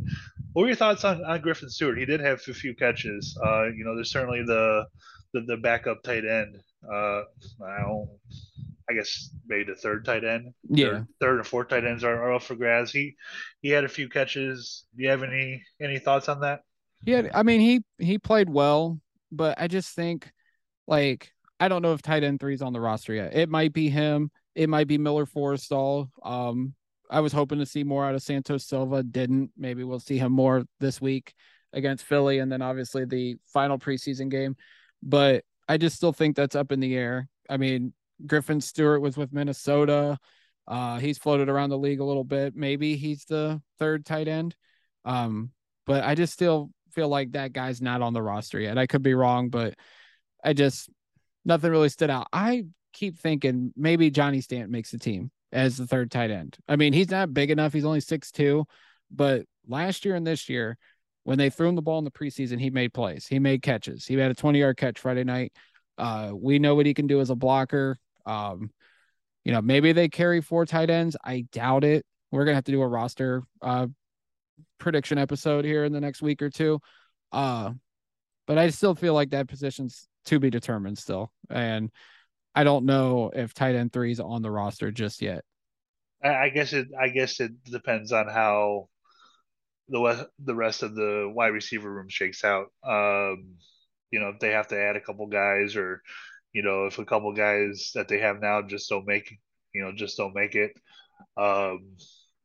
What 0.54 0.64
were 0.64 0.68
your 0.68 0.76
thoughts 0.76 1.04
on, 1.04 1.24
on 1.24 1.42
Griffin 1.42 1.70
Stewart? 1.70 1.98
He 1.98 2.06
did 2.06 2.20
have 2.20 2.42
a 2.48 2.54
few 2.54 2.76
catches. 2.76 3.38
Uh, 3.44 3.66
you 3.66 3.84
know, 3.86 3.96
there's 3.96 4.12
certainly 4.12 4.44
the 4.44 4.86
the, 5.34 5.42
the 5.42 5.58
backup 5.58 6.04
tight 6.04 6.26
end. 6.26 6.58
Uh, 6.90 7.24
I 7.66 7.82
don't, 7.82 8.10
I 8.90 8.94
guess 8.94 9.32
maybe 9.48 9.66
the 9.66 9.76
third 9.76 10.06
tight 10.06 10.24
end. 10.24 10.54
Yeah, 10.70 10.88
third, 10.88 11.08
third 11.20 11.38
and 11.38 11.48
fourth 11.48 11.70
tight 11.70 11.86
ends 11.86 12.04
are, 12.04 12.16
are 12.16 12.34
up 12.34 12.44
for 12.44 12.56
grabs. 12.56 12.92
He 12.92 13.16
he 13.62 13.70
had 13.70 13.84
a 13.84 13.90
few 13.90 14.10
catches. 14.10 14.86
Do 14.96 15.04
you 15.04 15.10
have 15.10 15.24
any 15.24 15.64
any 15.82 16.00
thoughts 16.00 16.30
on 16.30 16.42
that? 16.42 16.62
Yeah, 17.04 17.30
I 17.34 17.44
mean 17.44 17.62
he 17.62 17.84
he 17.98 18.18
played 18.18 18.50
well, 18.50 19.00
but 19.32 19.60
I 19.60 19.68
just 19.68 19.96
think 19.96 20.32
like 20.88 21.32
I 21.60 21.68
don't 21.68 21.82
know 21.82 21.94
if 21.94 22.02
tight 22.02 22.24
end 22.24 22.40
three 22.40 22.54
is 22.54 22.62
on 22.62 22.74
the 22.74 22.82
roster 22.82 23.14
yet. 23.14 23.36
It 23.36 23.50
might 23.50 23.74
be 23.74 23.90
him. 23.90 24.32
It 24.56 24.70
might 24.70 24.88
be 24.88 24.98
Miller 24.98 25.26
Forristall. 25.26 26.10
Um, 26.24 26.74
I 27.10 27.20
was 27.20 27.34
hoping 27.34 27.60
to 27.60 27.66
see 27.66 27.84
more 27.84 28.06
out 28.06 28.16
of 28.16 28.24
Santos 28.24 28.66
Silva. 28.66 29.04
Didn't. 29.04 29.52
Maybe 29.58 29.84
we'll 29.84 30.00
see 30.00 30.18
him 30.18 30.32
more 30.32 30.64
this 30.80 31.00
week 31.00 31.34
against 31.74 32.06
Philly, 32.06 32.40
and 32.40 32.52
then 32.52 32.62
obviously 32.62 33.06
the 33.06 33.36
final 33.46 33.78
preseason 33.78 34.30
game 34.30 34.56
but 35.06 35.44
I 35.70 35.78
just 35.78 35.96
still 35.96 36.12
think 36.12 36.36
that's 36.36 36.56
up 36.56 36.72
in 36.72 36.80
the 36.80 36.96
air. 36.96 37.30
I 37.50 37.58
mean, 37.58 37.94
Griffin 38.26 38.60
Stewart 38.60 39.02
was 39.02 39.16
with 39.16 39.32
Minnesota. 39.32 40.18
Uh, 40.68 41.00
he's 41.00 41.20
floated 41.20 41.48
around 41.48 41.70
the 41.70 41.78
league 41.78 42.00
a 42.00 42.06
little 42.06 42.24
bit. 42.24 42.56
Maybe 42.56 42.98
he's 42.98 43.26
the 43.26 43.62
third 43.80 44.06
tight 44.06 44.28
end. 44.28 44.56
Um, 45.06 45.52
but 45.86 46.04
I 46.04 46.16
just 46.16 46.34
still 46.34 46.72
feel 46.92 47.08
like 47.08 47.34
that 47.34 47.54
guy's 47.54 47.82
not 47.82 48.02
on 48.02 48.14
the 48.14 48.22
roster 48.22 48.60
yet. 48.60 48.78
I 48.78 48.88
could 48.88 49.04
be 49.04 49.14
wrong, 49.14 49.50
but 49.50 49.76
I 50.44 50.54
just 50.54 50.90
nothing 51.46 51.70
really 51.70 51.90
stood 51.90 52.10
out. 52.10 52.28
I 52.34 52.66
keep 52.96 53.18
thinking 53.18 53.72
maybe 53.76 54.10
Johnny 54.10 54.42
Stant 54.42 54.72
makes 54.72 54.92
the 54.92 54.98
team 54.98 55.30
as 55.52 55.78
the 55.78 55.86
third 55.86 56.10
tight 56.10 56.32
end. 56.32 56.58
I 56.68 56.76
mean, 56.76 56.94
he's 56.94 57.12
not 57.12 57.34
big 57.34 57.52
enough. 57.52 57.74
He's 57.74 57.86
only 57.86 58.00
six 58.00 58.32
two, 58.32 58.66
but 59.12 59.44
last 59.68 60.06
year 60.06 60.16
and 60.16 60.26
this 60.26 60.50
year, 60.50 60.78
when 61.24 61.38
they 61.38 61.50
threw 61.50 61.68
him 61.68 61.76
the 61.76 61.82
ball 61.82 62.00
in 62.00 62.06
the 62.06 62.12
preseason, 62.12 62.60
he 62.60 62.70
made 62.70 62.94
plays. 62.94 63.28
He 63.28 63.40
made 63.40 63.62
catches. 63.62 64.06
He 64.06 64.16
had 64.16 64.32
a 64.32 64.36
20 64.36 64.60
yard 64.60 64.78
catch 64.78 65.00
Friday 65.00 65.24
night. 65.24 65.54
Uh, 65.98 66.32
we 66.34 66.60
know 66.60 66.76
what 66.76 66.86
he 66.86 66.94
can 66.94 67.08
do 67.08 67.20
as 67.20 67.30
a 67.30 67.36
blocker. 67.36 67.98
Um, 68.26 68.72
you 69.44 69.52
know, 69.52 69.62
maybe 69.62 69.92
they 69.92 70.08
carry 70.08 70.42
four 70.42 70.66
tight 70.66 70.90
ends. 70.90 71.16
I 71.24 71.46
doubt 71.52 71.84
it. 71.84 72.06
We're 72.32 72.46
gonna 72.46 72.56
have 72.56 72.64
to 72.66 72.72
do 72.72 72.82
a 72.82 72.88
roster 72.88 73.44
uh, 73.62 73.88
prediction 74.80 75.18
episode 75.18 75.66
here 75.66 75.84
in 75.84 75.94
the 75.94 76.02
next 76.02 76.22
week 76.22 76.42
or 76.42 76.50
two. 76.50 76.80
Uh, 77.32 77.72
but 78.48 78.58
I 78.58 78.70
still 78.70 78.96
feel 78.96 79.14
like 79.14 79.32
that 79.32 79.48
position's 79.48 80.08
to 80.26 80.40
be 80.40 80.50
determined 80.50 80.98
still. 80.98 81.32
And 81.50 81.92
I 82.56 82.64
don't 82.64 82.86
know 82.86 83.32
if 83.36 83.54
tight 83.54 83.76
end 83.76 83.92
three 83.92 84.12
is 84.12 84.20
on 84.20 84.42
the 84.42 84.52
roster 84.52 84.92
just 84.92 85.22
yet. 85.22 85.44
I 86.24 86.50
guess 86.50 86.74
it. 86.74 86.88
I 87.00 87.10
guess 87.10 87.40
it 87.40 87.52
depends 87.66 88.12
on 88.12 88.28
how 88.28 88.88
the 89.90 90.28
the 90.40 90.56
rest 90.56 90.82
of 90.82 90.96
the 90.96 91.32
wide 91.34 91.50
receiver 91.50 91.92
room 91.92 92.10
shakes 92.10 92.44
out. 92.44 92.68
Um, 92.84 93.56
you 94.12 94.20
know, 94.20 94.30
if 94.30 94.40
they 94.40 94.52
have 94.52 94.70
to 94.70 94.80
add 94.80 94.96
a 94.96 95.02
couple 95.02 95.28
guys, 95.28 95.76
or 95.76 96.02
you 96.54 96.64
know, 96.64 96.86
if 96.86 96.98
a 96.98 97.06
couple 97.06 97.34
guys 97.34 97.92
that 97.96 98.08
they 98.08 98.20
have 98.20 98.42
now 98.42 98.62
just 98.62 98.90
don't 98.90 99.06
make, 99.06 99.32
you 99.74 99.84
know, 99.84 99.92
just 99.94 100.18
don't 100.18 100.34
make 100.34 100.56
it. 100.56 100.72
Um, 101.38 101.98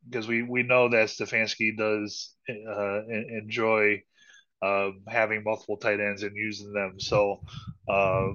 because 0.09 0.27
we 0.27 0.43
we 0.43 0.63
know 0.63 0.89
that 0.89 1.09
Stefanski 1.09 1.77
does 1.77 2.35
uh, 2.49 3.03
enjoy 3.07 4.03
uh, 4.63 4.91
having 5.09 5.45
multiple 5.45 5.77
tight 5.77 6.01
ends 6.01 6.23
and 6.23 6.37
using 6.37 6.73
them. 6.73 6.99
So 6.99 7.41
uh, 7.89 8.29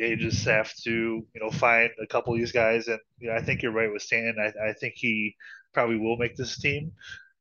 they 0.00 0.16
just 0.16 0.44
have 0.46 0.74
to 0.84 0.90
you 0.92 1.40
know 1.40 1.52
find 1.52 1.90
a 2.02 2.08
couple 2.08 2.34
of 2.34 2.40
these 2.40 2.52
guys, 2.52 2.88
and 2.88 3.00
you 3.20 3.30
know, 3.30 3.36
I 3.36 3.42
think 3.42 3.62
you're 3.62 3.72
right 3.72 3.92
with 3.92 4.02
Stanton. 4.02 4.36
I, 4.40 4.70
I 4.70 4.74
think 4.74 4.94
he 4.96 5.36
probably 5.74 5.98
will 5.98 6.18
make 6.18 6.36
this 6.36 6.58
team. 6.58 6.92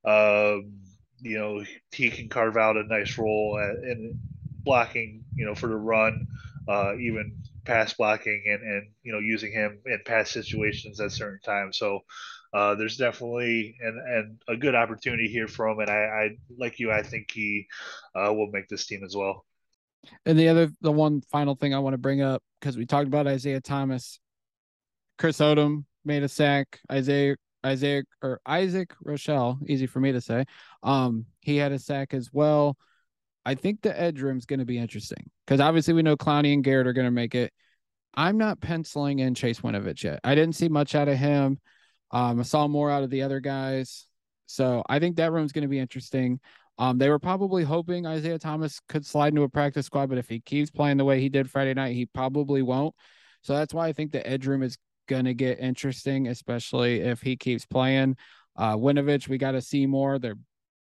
Um, 0.05 0.73
you 1.21 1.37
know, 1.39 1.63
he 1.91 2.11
can 2.11 2.29
carve 2.29 2.57
out 2.57 2.77
a 2.77 2.83
nice 2.83 3.17
role 3.17 3.57
in 3.59 4.19
blocking, 4.63 5.25
you 5.35 5.45
know, 5.45 5.55
for 5.55 5.67
the 5.67 5.75
run, 5.75 6.27
uh, 6.67 6.95
even 6.97 7.37
pass 7.65 7.93
blocking 7.93 8.43
and, 8.47 8.61
and, 8.63 8.87
you 9.03 9.11
know, 9.11 9.19
using 9.19 9.51
him 9.51 9.79
in 9.85 9.99
pass 10.05 10.31
situations 10.31 10.99
at 11.01 11.11
certain 11.11 11.41
times. 11.43 11.77
So 11.77 12.01
uh, 12.53 12.75
there's 12.75 12.97
definitely 12.97 13.75
and 13.81 13.97
and 13.99 14.41
a 14.47 14.57
good 14.57 14.75
opportunity 14.75 15.27
here 15.27 15.47
for 15.47 15.67
him. 15.69 15.79
And 15.79 15.89
I, 15.89 15.93
I 15.95 16.29
like 16.57 16.79
you, 16.79 16.91
I 16.91 17.03
think 17.03 17.31
he 17.31 17.67
uh, 18.15 18.33
will 18.33 18.49
make 18.51 18.69
this 18.69 18.85
team 18.87 19.03
as 19.03 19.15
well. 19.15 19.45
And 20.25 20.37
the 20.37 20.49
other, 20.49 20.69
the 20.81 20.91
one 20.91 21.21
final 21.21 21.55
thing 21.55 21.73
I 21.73 21.79
want 21.79 21.93
to 21.93 21.97
bring 21.97 22.21
up 22.21 22.41
because 22.59 22.77
we 22.77 22.85
talked 22.85 23.07
about 23.07 23.27
Isaiah 23.27 23.61
Thomas, 23.61 24.19
Chris 25.17 25.39
Odom 25.39 25.85
made 26.05 26.23
a 26.23 26.29
sack. 26.29 26.79
Isaiah 26.91 27.35
Isaiah 27.65 28.03
or 28.21 28.39
Isaac 28.45 28.93
Rochell, 29.05 29.59
easy 29.67 29.85
for 29.85 29.99
me 29.99 30.11
to 30.11 30.21
say. 30.21 30.45
Um, 30.83 31.25
he 31.41 31.57
had 31.57 31.71
a 31.71 31.79
sack 31.79 32.13
as 32.13 32.29
well. 32.31 32.77
I 33.45 33.55
think 33.55 33.81
the 33.81 33.99
edge 33.99 34.21
room 34.21 34.37
is 34.37 34.45
going 34.45 34.59
to 34.59 34.65
be 34.65 34.77
interesting 34.77 35.29
because 35.45 35.59
obviously 35.59 35.93
we 35.93 36.03
know 36.03 36.15
Clowney 36.15 36.53
and 36.53 36.63
Garrett 36.63 36.87
are 36.87 36.93
going 36.93 37.05
to 37.05 37.11
make 37.11 37.35
it. 37.35 37.51
I'm 38.13 38.37
not 38.37 38.59
penciling 38.59 39.19
in 39.19 39.35
Chase 39.35 39.61
Winovich 39.61 40.03
yet. 40.03 40.19
I 40.23 40.35
didn't 40.35 40.55
see 40.55 40.69
much 40.69 40.95
out 40.95 41.07
of 41.07 41.17
him. 41.17 41.59
Um, 42.11 42.39
I 42.39 42.43
saw 42.43 42.67
more 42.67 42.89
out 42.89 43.03
of 43.03 43.09
the 43.09 43.21
other 43.21 43.39
guys. 43.39 44.07
So 44.45 44.83
I 44.89 44.99
think 44.99 45.17
that 45.17 45.31
room's 45.31 45.51
going 45.51 45.63
to 45.63 45.67
be 45.67 45.79
interesting. 45.79 46.39
Um, 46.79 46.97
they 46.97 47.09
were 47.09 47.19
probably 47.19 47.63
hoping 47.65 48.05
Isaiah 48.05 48.39
Thomas 48.39 48.79
could 48.87 49.05
slide 49.05 49.33
into 49.33 49.43
a 49.43 49.49
practice 49.49 49.85
squad, 49.85 50.07
but 50.07 50.17
if 50.17 50.29
he 50.29 50.39
keeps 50.39 50.71
playing 50.71 50.95
the 50.95 51.03
way 51.05 51.19
he 51.19 51.27
did 51.27 51.51
Friday 51.51 51.73
night, 51.73 51.93
he 51.93 52.05
probably 52.05 52.61
won't. 52.61 52.95
So 53.41 53.53
that's 53.53 53.73
why 53.73 53.87
I 53.87 53.93
think 53.93 54.11
the 54.11 54.25
edge 54.25 54.47
room 54.47 54.63
is 54.63 54.77
going 55.07 55.25
to 55.25 55.33
get 55.33 55.59
interesting, 55.59 56.27
especially 56.27 57.01
if 57.01 57.21
he 57.21 57.35
keeps 57.35 57.65
playing. 57.65 58.15
Uh, 58.55 58.77
Winovich, 58.77 59.27
we 59.27 59.37
got 59.37 59.51
to 59.51 59.61
see 59.61 59.85
more. 59.87 60.19
There 60.19 60.35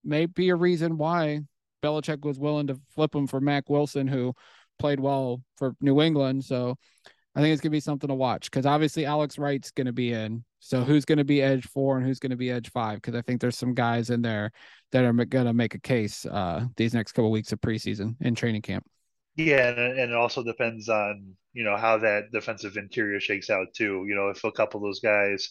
may 0.05 0.27
be 0.27 0.51
a 0.51 0.57
reason 0.57 0.99
why 0.99 1.41
Belichick 1.83 2.27
was 2.27 2.39
willing 2.39 2.67
to 2.67 2.79
flip 2.95 3.15
him 3.15 3.27
for 3.27 3.41
Mack 3.41 3.71
Wilson, 3.71 4.07
who 4.07 4.35
played 4.79 5.01
well 5.01 5.41
for 5.57 5.75
New 5.81 6.03
England. 6.03 6.45
So 6.45 6.77
I 7.37 7.41
think 7.41 7.53
it's 7.53 7.61
to 7.71 7.77
be 7.77 7.81
something 7.81 8.09
to 8.09 8.15
watch 8.15 8.51
because 8.51 8.65
obviously 8.65 9.05
Alex 9.05 9.37
Wright's 9.37 9.71
to 9.87 9.93
be 9.93 10.13
in. 10.13 10.43
So 10.59 10.83
who's 10.83 11.05
to 11.19 11.25
be 11.25 11.43
edge 11.43 11.67
four 11.67 11.99
and 11.99 12.07
who's 12.07 12.19
to 12.31 12.37
be 12.37 12.51
edge 12.51 12.71
five? 12.71 12.97
Because 12.97 13.15
I 13.15 13.21
think 13.21 13.43
there's 13.43 13.59
some 13.59 13.75
guys 13.75 14.09
in 14.09 14.23
there 14.23 14.51
that 14.93 15.05
are 15.05 15.13
to 15.45 15.53
make 15.53 15.75
a 15.75 15.81
case 15.81 16.25
uh, 16.25 16.65
these 16.79 16.95
next 16.95 17.13
couple 17.13 17.31
weeks 17.31 17.53
of 17.53 17.61
preseason 17.61 18.17
in 18.23 18.35
training 18.35 18.63
camp. 18.63 18.87
Yeah, 19.37 19.69
and, 19.69 19.99
and 19.99 20.13
it 20.13 20.17
also 20.17 20.43
depends 20.43 20.89
on 20.89 21.35
you 21.53 21.63
know 21.63 21.77
how 21.77 21.99
that 21.99 22.33
defensive 22.33 22.79
interior 22.79 23.21
shakes 23.21 23.51
out 23.51 23.69
too. 23.75 24.07
You 24.09 24.15
know, 24.15 24.31
if 24.31 24.43
a 24.45 24.51
couple 24.51 24.79
of 24.79 24.85
those 24.85 25.01
guys, 25.01 25.51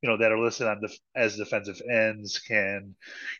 you 0.00 0.08
know, 0.08 0.16
that 0.16 0.32
are 0.32 0.40
listed 0.40 0.66
on 0.66 0.80
def- 0.80 0.98
as 1.14 1.36
defensive 1.36 1.82
ends 1.90 2.38
can, 2.38 2.94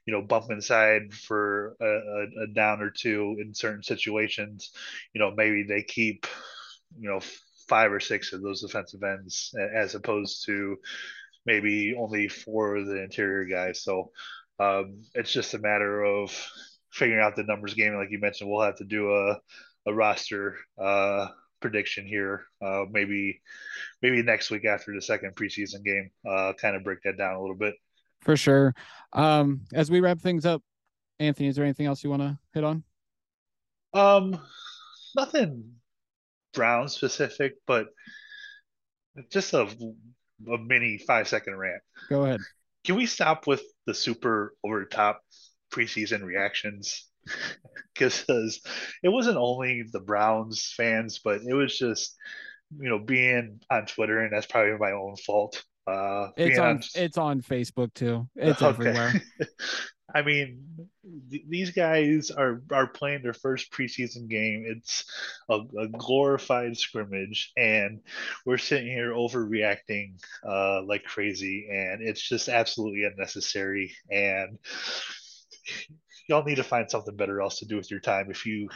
you 0.04 0.12
know, 0.12 0.20
bump 0.20 0.50
inside 0.50 1.14
for 1.14 1.74
a, 1.80 1.86
a, 1.86 2.26
a 2.44 2.46
down 2.48 2.82
or 2.82 2.90
two 2.90 3.36
in 3.40 3.54
certain 3.54 3.82
situations, 3.82 4.72
you 5.14 5.20
know, 5.20 5.32
maybe 5.34 5.62
they 5.62 5.82
keep, 5.82 6.26
you 6.98 7.08
know, 7.08 7.20
five 7.68 7.92
or 7.92 8.00
six 8.00 8.32
of 8.32 8.42
those 8.42 8.62
defensive 8.62 9.02
ends 9.02 9.54
as 9.74 9.94
opposed 9.94 10.44
to 10.46 10.76
maybe 11.46 11.94
only 11.98 12.28
four 12.28 12.76
of 12.76 12.86
the 12.86 13.02
interior 13.02 13.44
guys. 13.44 13.82
So 13.82 14.10
um, 14.58 15.02
it's 15.14 15.32
just 15.32 15.54
a 15.54 15.58
matter 15.58 16.02
of 16.02 16.30
figuring 16.90 17.22
out 17.22 17.36
the 17.36 17.44
numbers 17.44 17.74
game. 17.74 17.94
Like 17.94 18.10
you 18.10 18.18
mentioned, 18.18 18.50
we'll 18.50 18.64
have 18.64 18.76
to 18.76 18.84
do 18.84 19.12
a, 19.12 19.38
a 19.86 19.94
roster 19.94 20.56
uh, 20.82 21.28
prediction 21.60 22.06
here. 22.06 22.46
Uh, 22.64 22.84
maybe 22.90 23.40
maybe 24.02 24.22
next 24.22 24.50
week 24.50 24.64
after 24.64 24.94
the 24.94 25.02
second 25.02 25.34
preseason 25.36 25.84
game, 25.84 26.10
uh, 26.28 26.52
kind 26.60 26.76
of 26.76 26.84
break 26.84 27.02
that 27.04 27.18
down 27.18 27.34
a 27.34 27.40
little 27.40 27.56
bit. 27.56 27.74
For 28.20 28.36
sure. 28.36 28.74
Um, 29.12 29.62
as 29.72 29.90
we 29.90 30.00
wrap 30.00 30.20
things 30.20 30.44
up, 30.44 30.62
Anthony, 31.20 31.48
is 31.48 31.56
there 31.56 31.64
anything 31.64 31.86
else 31.86 32.02
you 32.02 32.10
want 32.10 32.22
to 32.22 32.38
hit 32.52 32.64
on? 32.64 32.82
Um, 33.94 34.38
nothing 35.16 35.72
Brown 36.58 36.88
specific, 36.88 37.54
but 37.68 37.86
just 39.30 39.54
a, 39.54 39.60
a 39.62 40.58
mini 40.58 40.98
five 40.98 41.28
second 41.28 41.56
rant. 41.56 41.80
Go 42.08 42.24
ahead. 42.24 42.40
Can 42.84 42.96
we 42.96 43.06
stop 43.06 43.46
with 43.46 43.62
the 43.86 43.94
super 43.94 44.54
over 44.64 44.80
the 44.80 44.86
top 44.86 45.20
preseason 45.72 46.24
reactions? 46.24 47.06
Because 47.94 48.60
it 49.02 49.08
wasn't 49.08 49.38
only 49.38 49.82
the 49.92 49.98
Browns 49.98 50.72
fans, 50.76 51.18
but 51.18 51.40
it 51.42 51.52
was 51.52 51.76
just 51.76 52.14
you 52.78 52.88
know 52.88 53.00
being 53.00 53.60
on 53.68 53.86
Twitter, 53.86 54.20
and 54.20 54.32
that's 54.32 54.46
probably 54.46 54.78
my 54.78 54.92
own 54.92 55.16
fault. 55.16 55.64
Uh, 55.84 56.28
it's 56.36 56.60
on, 56.60 56.68
on, 56.68 56.82
it's 56.94 57.18
on 57.18 57.42
Facebook 57.42 57.92
too. 57.94 58.28
It's 58.36 58.62
okay. 58.62 58.88
everywhere. 58.88 59.14
I 60.14 60.22
mean, 60.22 60.88
th- 61.30 61.44
these 61.48 61.70
guys 61.70 62.30
are 62.30 62.62
are 62.72 62.86
playing 62.86 63.22
their 63.22 63.34
first 63.34 63.70
preseason 63.70 64.28
game. 64.28 64.64
It's 64.66 65.04
a, 65.48 65.60
a 65.78 65.88
glorified 65.88 66.76
scrimmage, 66.78 67.52
and 67.56 68.00
we're 68.46 68.58
sitting 68.58 68.88
here 68.88 69.12
overreacting 69.12 70.14
uh, 70.46 70.82
like 70.82 71.04
crazy, 71.04 71.68
and 71.70 72.02
it's 72.02 72.26
just 72.26 72.48
absolutely 72.48 73.04
unnecessary. 73.04 73.92
And 74.10 74.58
y'all 76.28 76.44
need 76.44 76.56
to 76.56 76.64
find 76.64 76.90
something 76.90 77.16
better 77.16 77.40
else 77.40 77.58
to 77.58 77.66
do 77.66 77.76
with 77.76 77.90
your 77.90 78.00
time 78.00 78.30
if 78.30 78.46
you 78.46 78.68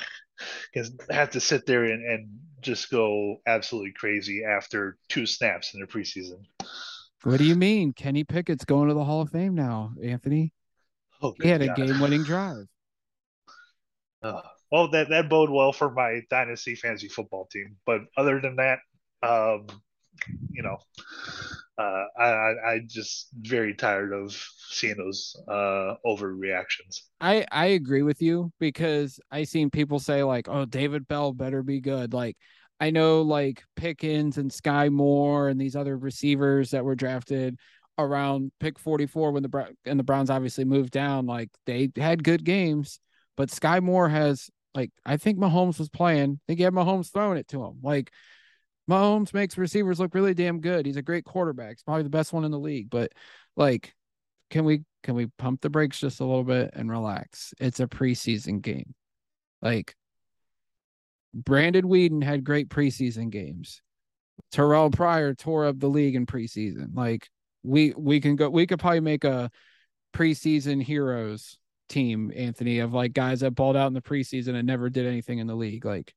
have 1.10 1.30
to 1.30 1.40
sit 1.40 1.66
there 1.66 1.84
and, 1.84 2.04
and 2.04 2.28
just 2.60 2.90
go 2.90 3.40
absolutely 3.46 3.92
crazy 3.92 4.44
after 4.44 4.96
two 5.08 5.26
snaps 5.26 5.74
in 5.74 5.80
the 5.80 5.86
preseason. 5.86 6.44
What 7.22 7.38
do 7.38 7.44
you 7.44 7.54
mean? 7.54 7.92
Kenny 7.92 8.24
Pickett's 8.24 8.64
going 8.64 8.88
to 8.88 8.94
the 8.94 9.04
Hall 9.04 9.22
of 9.22 9.30
Fame 9.30 9.54
now, 9.54 9.92
Anthony. 10.02 10.52
Oh, 11.22 11.34
he 11.40 11.48
had 11.48 11.62
God. 11.62 11.78
a 11.78 11.82
game-winning 11.82 12.24
drive. 12.24 12.66
Uh, 14.22 14.40
well, 14.70 14.88
that 14.88 15.08
that 15.08 15.28
bode 15.28 15.50
well 15.50 15.72
for 15.72 15.90
my 15.90 16.20
dynasty 16.30 16.76
fantasy 16.76 17.08
football 17.08 17.48
team. 17.50 17.76
But 17.84 18.02
other 18.16 18.40
than 18.40 18.54
that, 18.54 18.78
um, 19.20 19.66
you 20.52 20.62
know, 20.62 20.78
uh, 21.76 22.04
I 22.16 22.54
I 22.64 22.80
just 22.86 23.28
very 23.34 23.74
tired 23.74 24.12
of 24.12 24.32
seeing 24.70 24.96
those 24.96 25.34
uh, 25.48 25.94
overreactions. 26.06 27.00
I 27.20 27.44
I 27.50 27.66
agree 27.66 28.02
with 28.02 28.22
you 28.22 28.52
because 28.60 29.18
I 29.30 29.44
seen 29.44 29.70
people 29.70 29.98
say 29.98 30.22
like, 30.22 30.48
"Oh, 30.48 30.64
David 30.66 31.08
Bell 31.08 31.32
better 31.32 31.62
be 31.62 31.80
good." 31.80 32.14
Like, 32.14 32.36
I 32.80 32.90
know 32.90 33.22
like 33.22 33.64
Pickens 33.76 34.38
and 34.38 34.50
Skyy 34.50 34.90
Moore 34.90 35.48
and 35.48 35.60
these 35.60 35.76
other 35.76 35.96
receivers 35.96 36.70
that 36.70 36.84
were 36.84 36.94
drafted 36.94 37.58
around 37.98 38.52
pick 38.60 38.78
44 38.78 39.32
when 39.32 39.42
the 39.42 39.74
and 39.84 39.98
the 39.98 40.04
Browns 40.04 40.30
obviously 40.30 40.64
moved 40.64 40.92
down. 40.92 41.26
Like 41.26 41.50
they 41.66 41.90
had 41.96 42.24
good 42.24 42.44
games, 42.44 43.00
but 43.36 43.50
Skyy 43.50 43.82
Moore 43.82 44.08
has 44.08 44.50
like 44.74 44.90
I 45.04 45.16
think 45.16 45.38
Mahomes 45.38 45.78
was 45.78 45.88
playing. 45.88 46.32
I 46.32 46.42
think 46.46 46.58
he 46.58 46.64
had 46.64 46.72
Mahomes 46.72 47.12
throwing 47.12 47.38
it 47.38 47.48
to 47.48 47.62
him. 47.64 47.78
Like 47.82 48.12
Mahomes 48.90 49.34
makes 49.34 49.58
receivers 49.58 50.00
look 50.00 50.14
really 50.14 50.34
damn 50.34 50.60
good. 50.60 50.86
He's 50.86 50.96
a 50.96 51.02
great 51.02 51.24
quarterback. 51.24 51.76
He's 51.76 51.82
probably 51.82 52.02
the 52.02 52.10
best 52.10 52.32
one 52.32 52.44
in 52.44 52.50
the 52.50 52.58
league. 52.58 52.90
But 52.90 53.12
like, 53.56 53.94
can 54.50 54.64
we 54.64 54.84
can 55.02 55.14
we 55.14 55.26
pump 55.38 55.60
the 55.60 55.70
brakes 55.70 55.98
just 55.98 56.20
a 56.20 56.24
little 56.24 56.44
bit 56.44 56.70
and 56.74 56.90
relax? 56.90 57.54
It's 57.60 57.80
a 57.80 57.86
preseason 57.86 58.62
game. 58.62 58.94
Like 59.60 59.94
Brandon 61.34 61.84
Weeden 61.84 62.22
had 62.22 62.44
great 62.44 62.68
preseason 62.68 63.30
games. 63.30 63.80
Terrell 64.50 64.90
Pryor 64.90 65.34
tore 65.34 65.66
up 65.66 65.78
the 65.78 65.88
league 65.88 66.14
in 66.14 66.26
preseason. 66.26 66.94
Like 66.94 67.28
we 67.62 67.94
we 67.96 68.20
can 68.20 68.36
go 68.36 68.50
we 68.50 68.66
could 68.66 68.78
probably 68.80 69.00
make 69.00 69.24
a 69.24 69.50
preseason 70.14 70.82
heroes 70.82 71.58
team, 71.88 72.32
Anthony, 72.34 72.80
of 72.80 72.92
like 72.92 73.12
guys 73.12 73.40
that 73.40 73.52
balled 73.52 73.76
out 73.76 73.86
in 73.88 73.94
the 73.94 74.02
preseason 74.02 74.54
and 74.54 74.66
never 74.66 74.90
did 74.90 75.06
anything 75.06 75.38
in 75.38 75.46
the 75.46 75.54
league. 75.54 75.84
Like 75.84 76.14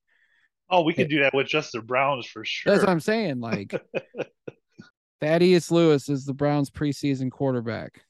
Oh, 0.69 0.81
we 0.81 0.93
could 0.93 1.09
do 1.09 1.19
that 1.19 1.33
with 1.33 1.47
just 1.47 1.73
the 1.73 1.81
Browns 1.81 2.25
for 2.25 2.43
sure. 2.43 2.73
that's 2.73 2.83
what 2.83 2.91
I'm 2.91 2.99
saying. 2.99 3.39
Like 3.39 3.73
Thaddeus 5.21 5.71
Lewis 5.71 6.09
is 6.09 6.25
the 6.25 6.33
Browns 6.33 6.69
preseason 6.69 7.31
quarterback. 7.31 8.01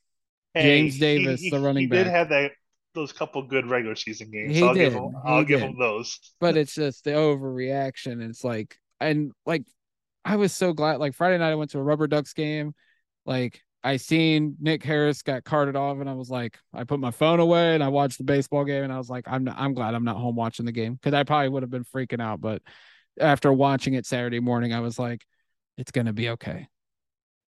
James 0.55 0.97
Davis, 0.97 1.41
the 1.49 1.59
running 1.59 1.83
he 1.83 1.88
back. 1.88 2.05
did 2.05 2.07
have 2.07 2.29
that 2.29 2.51
those 2.93 3.11
couple 3.11 3.43
good 3.43 3.69
regular 3.69 3.95
season 3.95 4.31
games. 4.31 4.53
He 4.53 4.61
so 4.61 4.69
I'll 4.69 4.73
give 4.73 4.93
did, 4.93 5.01
him. 5.01 5.15
I'll 5.23 5.43
give 5.43 5.59
him 5.59 5.77
those. 5.77 6.17
but 6.39 6.55
it's 6.57 6.73
just 6.73 7.03
the 7.03 7.11
overreaction. 7.11 8.27
It's 8.27 8.43
like, 8.43 8.77
and 8.99 9.33
like, 9.45 9.63
I 10.23 10.38
was 10.38 10.53
so 10.53 10.73
glad. 10.73 10.99
Like 10.99 11.13
Friday 11.13 11.38
night, 11.38 11.51
I 11.51 11.55
went 11.55 11.71
to 11.71 11.79
a 11.79 11.83
Rubber 11.83 12.07
Ducks 12.07 12.33
game. 12.33 12.73
Like 13.26 13.61
I 13.84 13.97
seen 13.97 14.55
Nick 14.59 14.84
Harris 14.84 15.21
got 15.21 15.43
carted 15.43 15.76
off, 15.76 15.99
and 15.99 16.09
I 16.09 16.13
was 16.13 16.30
like, 16.30 16.57
I 16.73 16.84
put 16.84 16.99
my 16.99 17.11
phone 17.11 17.39
away 17.39 17.76
and 17.76 17.84
I 17.84 17.89
watched 17.89 18.17
the 18.17 18.23
baseball 18.23 18.65
game, 18.65 18.84
and 18.84 18.91
I 18.91 18.97
was 18.97 19.09
like, 19.09 19.26
I'm 19.28 19.43
not, 19.43 19.55
I'm 19.57 19.73
glad 19.73 19.93
I'm 19.93 20.03
not 20.03 20.17
home 20.17 20.36
watching 20.36 20.65
the 20.65 20.71
game 20.71 20.95
because 20.95 21.13
I 21.13 21.23
probably 21.23 21.49
would 21.49 21.63
have 21.63 21.69
been 21.69 21.86
freaking 21.86 22.21
out. 22.21 22.41
But 22.41 22.61
after 23.19 23.53
watching 23.53 23.93
it 23.93 24.05
Saturday 24.05 24.39
morning, 24.39 24.73
I 24.73 24.80
was 24.80 24.97
like, 24.97 25.23
it's 25.78 25.91
gonna 25.91 26.13
be 26.13 26.30
okay. 26.30 26.67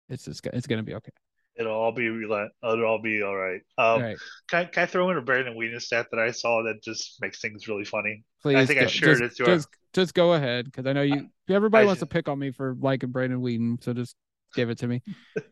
It's 0.10 0.26
just, 0.26 0.46
it's 0.48 0.68
gonna 0.68 0.84
be 0.84 0.96
okay. 0.96 1.12
It'll 1.56 1.72
all 1.72 1.92
be 1.92 2.08
It'll 2.08 2.86
all 2.86 3.00
be 3.00 3.22
all 3.22 3.36
right. 3.36 3.62
Um, 3.78 3.86
All 3.86 4.02
right, 4.02 4.18
can, 4.50 4.60
I, 4.60 4.66
can 4.66 4.84
I 4.84 4.86
throw 4.88 5.12
in 5.12 5.18
a 5.18 5.22
Brandon 5.22 5.56
Weeden 5.56 5.80
stat 5.80 6.08
that 6.12 6.20
I 6.20 6.32
saw 6.32 6.64
that 6.64 6.82
just 6.84 7.22
makes 7.22 7.42
things 7.42 7.68
really 7.68 7.86
funny? 7.86 8.24
please. 8.42 8.56
I 8.56 8.66
think 8.66 8.80
I 8.82 8.88
shared 8.88 9.20
just, 9.20 9.40
it 9.40 9.44
to 9.44 9.52
our- 9.52 9.56
just, 9.58 9.68
just 9.94 10.14
go 10.16 10.34
ahead 10.34 10.66
because 10.66 10.88
I 10.88 10.94
know 10.94 11.04
you. 11.04 11.30
Everybody 11.48 11.84
I 11.84 11.86
wants 11.86 12.00
to 12.00 12.08
pick 12.08 12.28
on 12.28 12.40
me 12.40 12.52
for 12.52 12.76
liking 12.80 13.12
Brandon 13.12 13.40
Weeden, 13.40 13.84
so 13.84 13.94
just 13.94 14.16
give 14.54 14.70
it 14.70 14.80
to 14.80 14.88
me. 14.88 15.02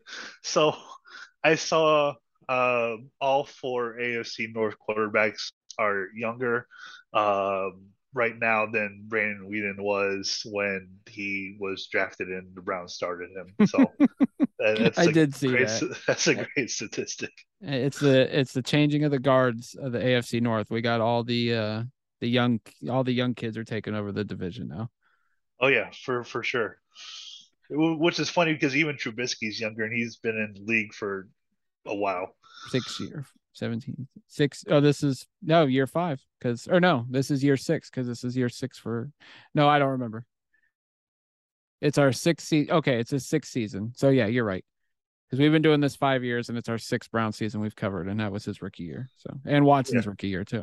So 0.42 0.76
I 1.44 1.54
saw 1.54 2.14
uh, 2.48 2.96
all 3.20 3.44
four 3.44 3.96
AFC 4.00 4.52
North 4.54 4.74
quarterbacks 4.88 5.52
are 5.78 6.08
younger 6.14 6.66
um, 7.14 7.86
right 8.14 8.38
now 8.38 8.66
than 8.66 9.04
Brandon 9.06 9.48
Weeden 9.50 9.80
was 9.80 10.42
when 10.44 10.88
he 11.08 11.56
was 11.58 11.88
drafted 11.90 12.28
and 12.28 12.54
the 12.54 12.60
Browns 12.60 12.94
started 12.94 13.30
him. 13.30 13.66
So 13.66 13.90
that- 14.58 14.78
that's 14.78 14.98
I 14.98 15.10
did 15.10 15.34
see 15.34 15.48
great, 15.48 15.68
that. 15.68 15.98
That's 16.06 16.26
a 16.28 16.34
great 16.34 16.70
statistic. 16.70 17.32
It's 17.60 17.98
the 17.98 18.38
it's 18.38 18.52
the 18.52 18.62
changing 18.62 19.04
of 19.04 19.10
the 19.10 19.18
guards 19.18 19.74
of 19.74 19.92
the 19.92 19.98
AFC 19.98 20.40
North. 20.40 20.70
We 20.70 20.80
got 20.82 21.00
all 21.00 21.24
the 21.24 21.54
uh 21.54 21.82
the 22.20 22.28
young 22.28 22.60
all 22.88 23.02
the 23.02 23.12
young 23.12 23.34
kids 23.34 23.56
are 23.56 23.64
taking 23.64 23.94
over 23.94 24.12
the 24.12 24.24
division 24.24 24.68
now. 24.68 24.88
Oh 25.60 25.68
yeah, 25.68 25.90
for 26.04 26.22
for 26.24 26.42
sure. 26.42 26.78
Wh- 27.72 28.00
Which 28.00 28.18
is 28.18 28.28
funny 28.28 28.52
because 28.52 28.76
even 28.76 28.96
Trubisky's 28.96 29.60
younger 29.60 29.84
and 29.84 29.92
he's 29.92 30.16
been 30.16 30.36
in 30.36 30.54
the 30.54 30.72
league 30.72 30.94
for 30.94 31.28
a 31.86 31.94
while. 31.94 32.36
Six 32.68 33.00
year 33.00 33.26
17 33.54 34.06
six 34.28 34.64
oh 34.70 34.80
this 34.80 35.02
is 35.02 35.26
no 35.42 35.66
year 35.66 35.86
five 35.86 36.24
because 36.38 36.66
or 36.68 36.80
no 36.80 37.04
this 37.10 37.30
is 37.30 37.44
year 37.44 37.56
six 37.56 37.90
because 37.90 38.06
this 38.06 38.24
is 38.24 38.34
year 38.34 38.48
six 38.48 38.78
for 38.78 39.10
no 39.54 39.68
I 39.68 39.78
don't 39.78 39.90
remember. 39.90 40.24
It's 41.82 41.98
our 41.98 42.12
sixth 42.12 42.46
season. 42.46 42.76
Okay, 42.76 43.00
it's 43.00 43.12
a 43.12 43.18
sixth 43.18 43.50
season. 43.50 43.92
So 43.96 44.08
yeah, 44.08 44.26
you're 44.26 44.44
right. 44.44 44.64
Because 45.26 45.40
we've 45.40 45.50
been 45.50 45.62
doing 45.62 45.80
this 45.80 45.96
five 45.96 46.22
years 46.22 46.48
and 46.48 46.56
it's 46.56 46.68
our 46.68 46.78
sixth 46.78 47.10
Brown 47.10 47.32
season 47.32 47.60
we've 47.60 47.74
covered, 47.74 48.08
and 48.08 48.20
that 48.20 48.30
was 48.30 48.44
his 48.44 48.62
rookie 48.62 48.84
year. 48.84 49.10
So 49.16 49.36
and 49.44 49.64
Watson's 49.64 50.06
rookie 50.06 50.28
year 50.28 50.44
too. 50.44 50.62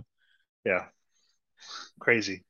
Yeah. 0.64 0.86
Crazy. 2.00 2.46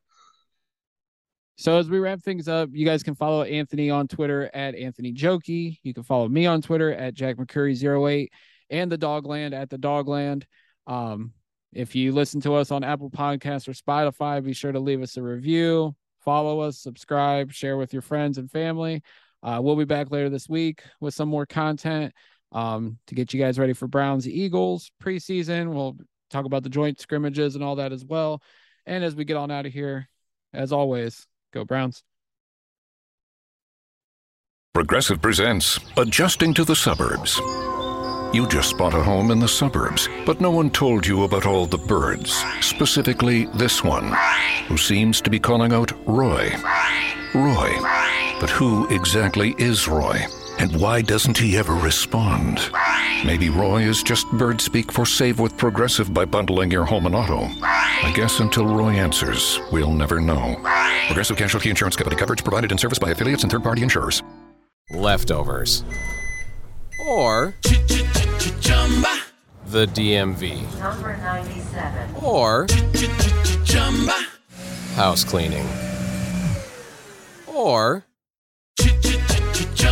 So 1.60 1.78
as 1.78 1.90
we 1.90 2.00
wrap 2.00 2.22
things 2.22 2.48
up, 2.48 2.70
you 2.72 2.86
guys 2.86 3.04
can 3.04 3.16
follow 3.16 3.44
Anthony 3.44 3.90
on 3.90 4.08
Twitter 4.08 4.50
at 4.54 4.76
Anthony 4.76 5.12
Jokey. 5.12 5.78
You 5.84 5.94
can 5.94 6.04
follow 6.04 6.30
me 6.30 6.46
on 6.46 6.62
Twitter 6.62 6.94
at 6.94 7.16
Jack 7.16 7.36
McCurry08 7.36 8.30
and 8.70 8.90
the 8.90 8.98
Dogland 8.98 9.52
at 9.52 9.70
the 9.70 9.78
Dogland. 9.78 10.46
Um, 10.88 11.34
if 11.74 11.96
you 11.96 12.14
listen 12.14 12.40
to 12.42 12.56
us 12.56 12.72
on 12.72 12.86
Apple 12.86 13.10
Podcasts 13.10 13.68
or 13.68 13.74
Spotify, 13.74 14.42
be 14.42 14.54
sure 14.54 14.72
to 14.72 14.80
leave 14.80 15.02
us 15.02 15.18
a 15.18 15.22
review, 15.22 15.94
follow 16.22 16.62
us, 16.62 16.80
subscribe, 16.80 17.52
share 17.52 17.76
with 17.76 17.92
your 17.92 18.04
friends 18.04 18.38
and 18.38 18.50
family. 18.50 19.04
Uh, 19.44 19.60
we'll 19.62 19.76
be 19.76 19.84
back 19.84 20.12
later 20.12 20.30
this 20.30 20.48
week 20.48 20.82
with 21.02 21.14
some 21.14 21.28
more 21.28 21.46
content 21.46 22.14
um, 22.54 22.98
to 23.08 23.16
get 23.16 23.34
you 23.34 23.40
guys 23.42 23.60
ready 23.60 23.74
for 23.74 23.90
Browns 23.90 24.30
Eagles 24.30 24.92
preseason. 25.04 25.74
We'll 25.74 25.98
talk 26.30 26.46
about 26.46 26.64
the 26.64 26.70
joint 26.70 27.02
scrimmages 27.02 27.56
and 27.56 27.66
all 27.66 27.76
that 27.76 27.92
as 27.92 28.06
well. 28.06 28.42
And 28.86 29.04
as 29.04 29.14
we 29.14 29.26
get 29.26 29.36
on 29.36 29.52
out 29.52 29.66
of 29.66 29.74
here, 29.74 30.08
as 30.54 30.72
always, 30.72 31.28
go 31.52 31.66
Browns. 31.66 32.04
Progressive 34.74 35.22
presents 35.22 35.80
Adjusting 35.98 36.54
to 36.54 36.64
the 36.64 36.76
Suburbs. 36.76 37.40
You 38.32 38.48
just 38.48 38.78
bought 38.78 38.94
a 38.94 39.02
home 39.02 39.32
in 39.32 39.40
the 39.40 39.48
suburbs, 39.48 40.08
but 40.26 40.40
no 40.40 40.52
one 40.52 40.70
told 40.70 41.06
you 41.06 41.24
about 41.24 41.48
all 41.48 41.66
the 41.66 41.80
birds, 41.80 42.44
specifically 42.62 43.46
this 43.56 43.84
one, 43.84 44.16
who 44.68 44.78
seems 44.78 45.20
to 45.22 45.32
be 45.32 45.40
calling 45.40 45.74
out 45.74 45.92
Roy. 46.08 46.52
Roy. 47.34 47.76
But 48.40 48.52
who 48.52 48.88
exactly 48.90 49.56
is 49.58 49.88
Roy? 49.88 50.28
And 50.60 50.76
why 50.80 51.02
doesn't 51.02 51.38
he 51.38 51.58
ever 51.58 51.74
respond? 51.74 52.60
Maybe 53.26 53.50
Roy 53.50 53.84
is 53.84 54.04
just 54.04 54.30
bird 54.32 54.60
speak 54.60 54.92
for 54.92 55.06
save 55.06 55.40
with 55.40 55.58
Progressive 55.58 56.14
by 56.14 56.26
bundling 56.26 56.70
your 56.70 56.86
home 56.86 57.06
and 57.06 57.16
auto. 57.16 57.48
I 57.62 58.12
guess 58.16 58.40
until 58.40 58.66
Roy 58.66 58.92
answers, 58.92 59.60
we'll 59.72 59.92
never 59.94 60.20
know. 60.20 60.56
Progressive 61.08 61.38
Casualty 61.38 61.70
Insurance 61.70 61.96
Company 61.96 62.18
coverage 62.18 62.44
provided 62.44 62.72
in 62.72 62.78
service 62.78 63.00
by 63.00 63.12
affiliates 63.12 63.44
and 63.44 63.52
third 63.52 63.64
party 63.64 63.84
insurers. 63.84 64.22
leftovers, 64.92 65.84
or 67.06 67.54
the 69.68 69.86
DMV, 69.88 70.62
Number 70.80 71.16
97. 71.18 72.16
or 72.24 72.66
house 74.96 75.24
cleaning, 75.24 75.66
or 77.48 78.04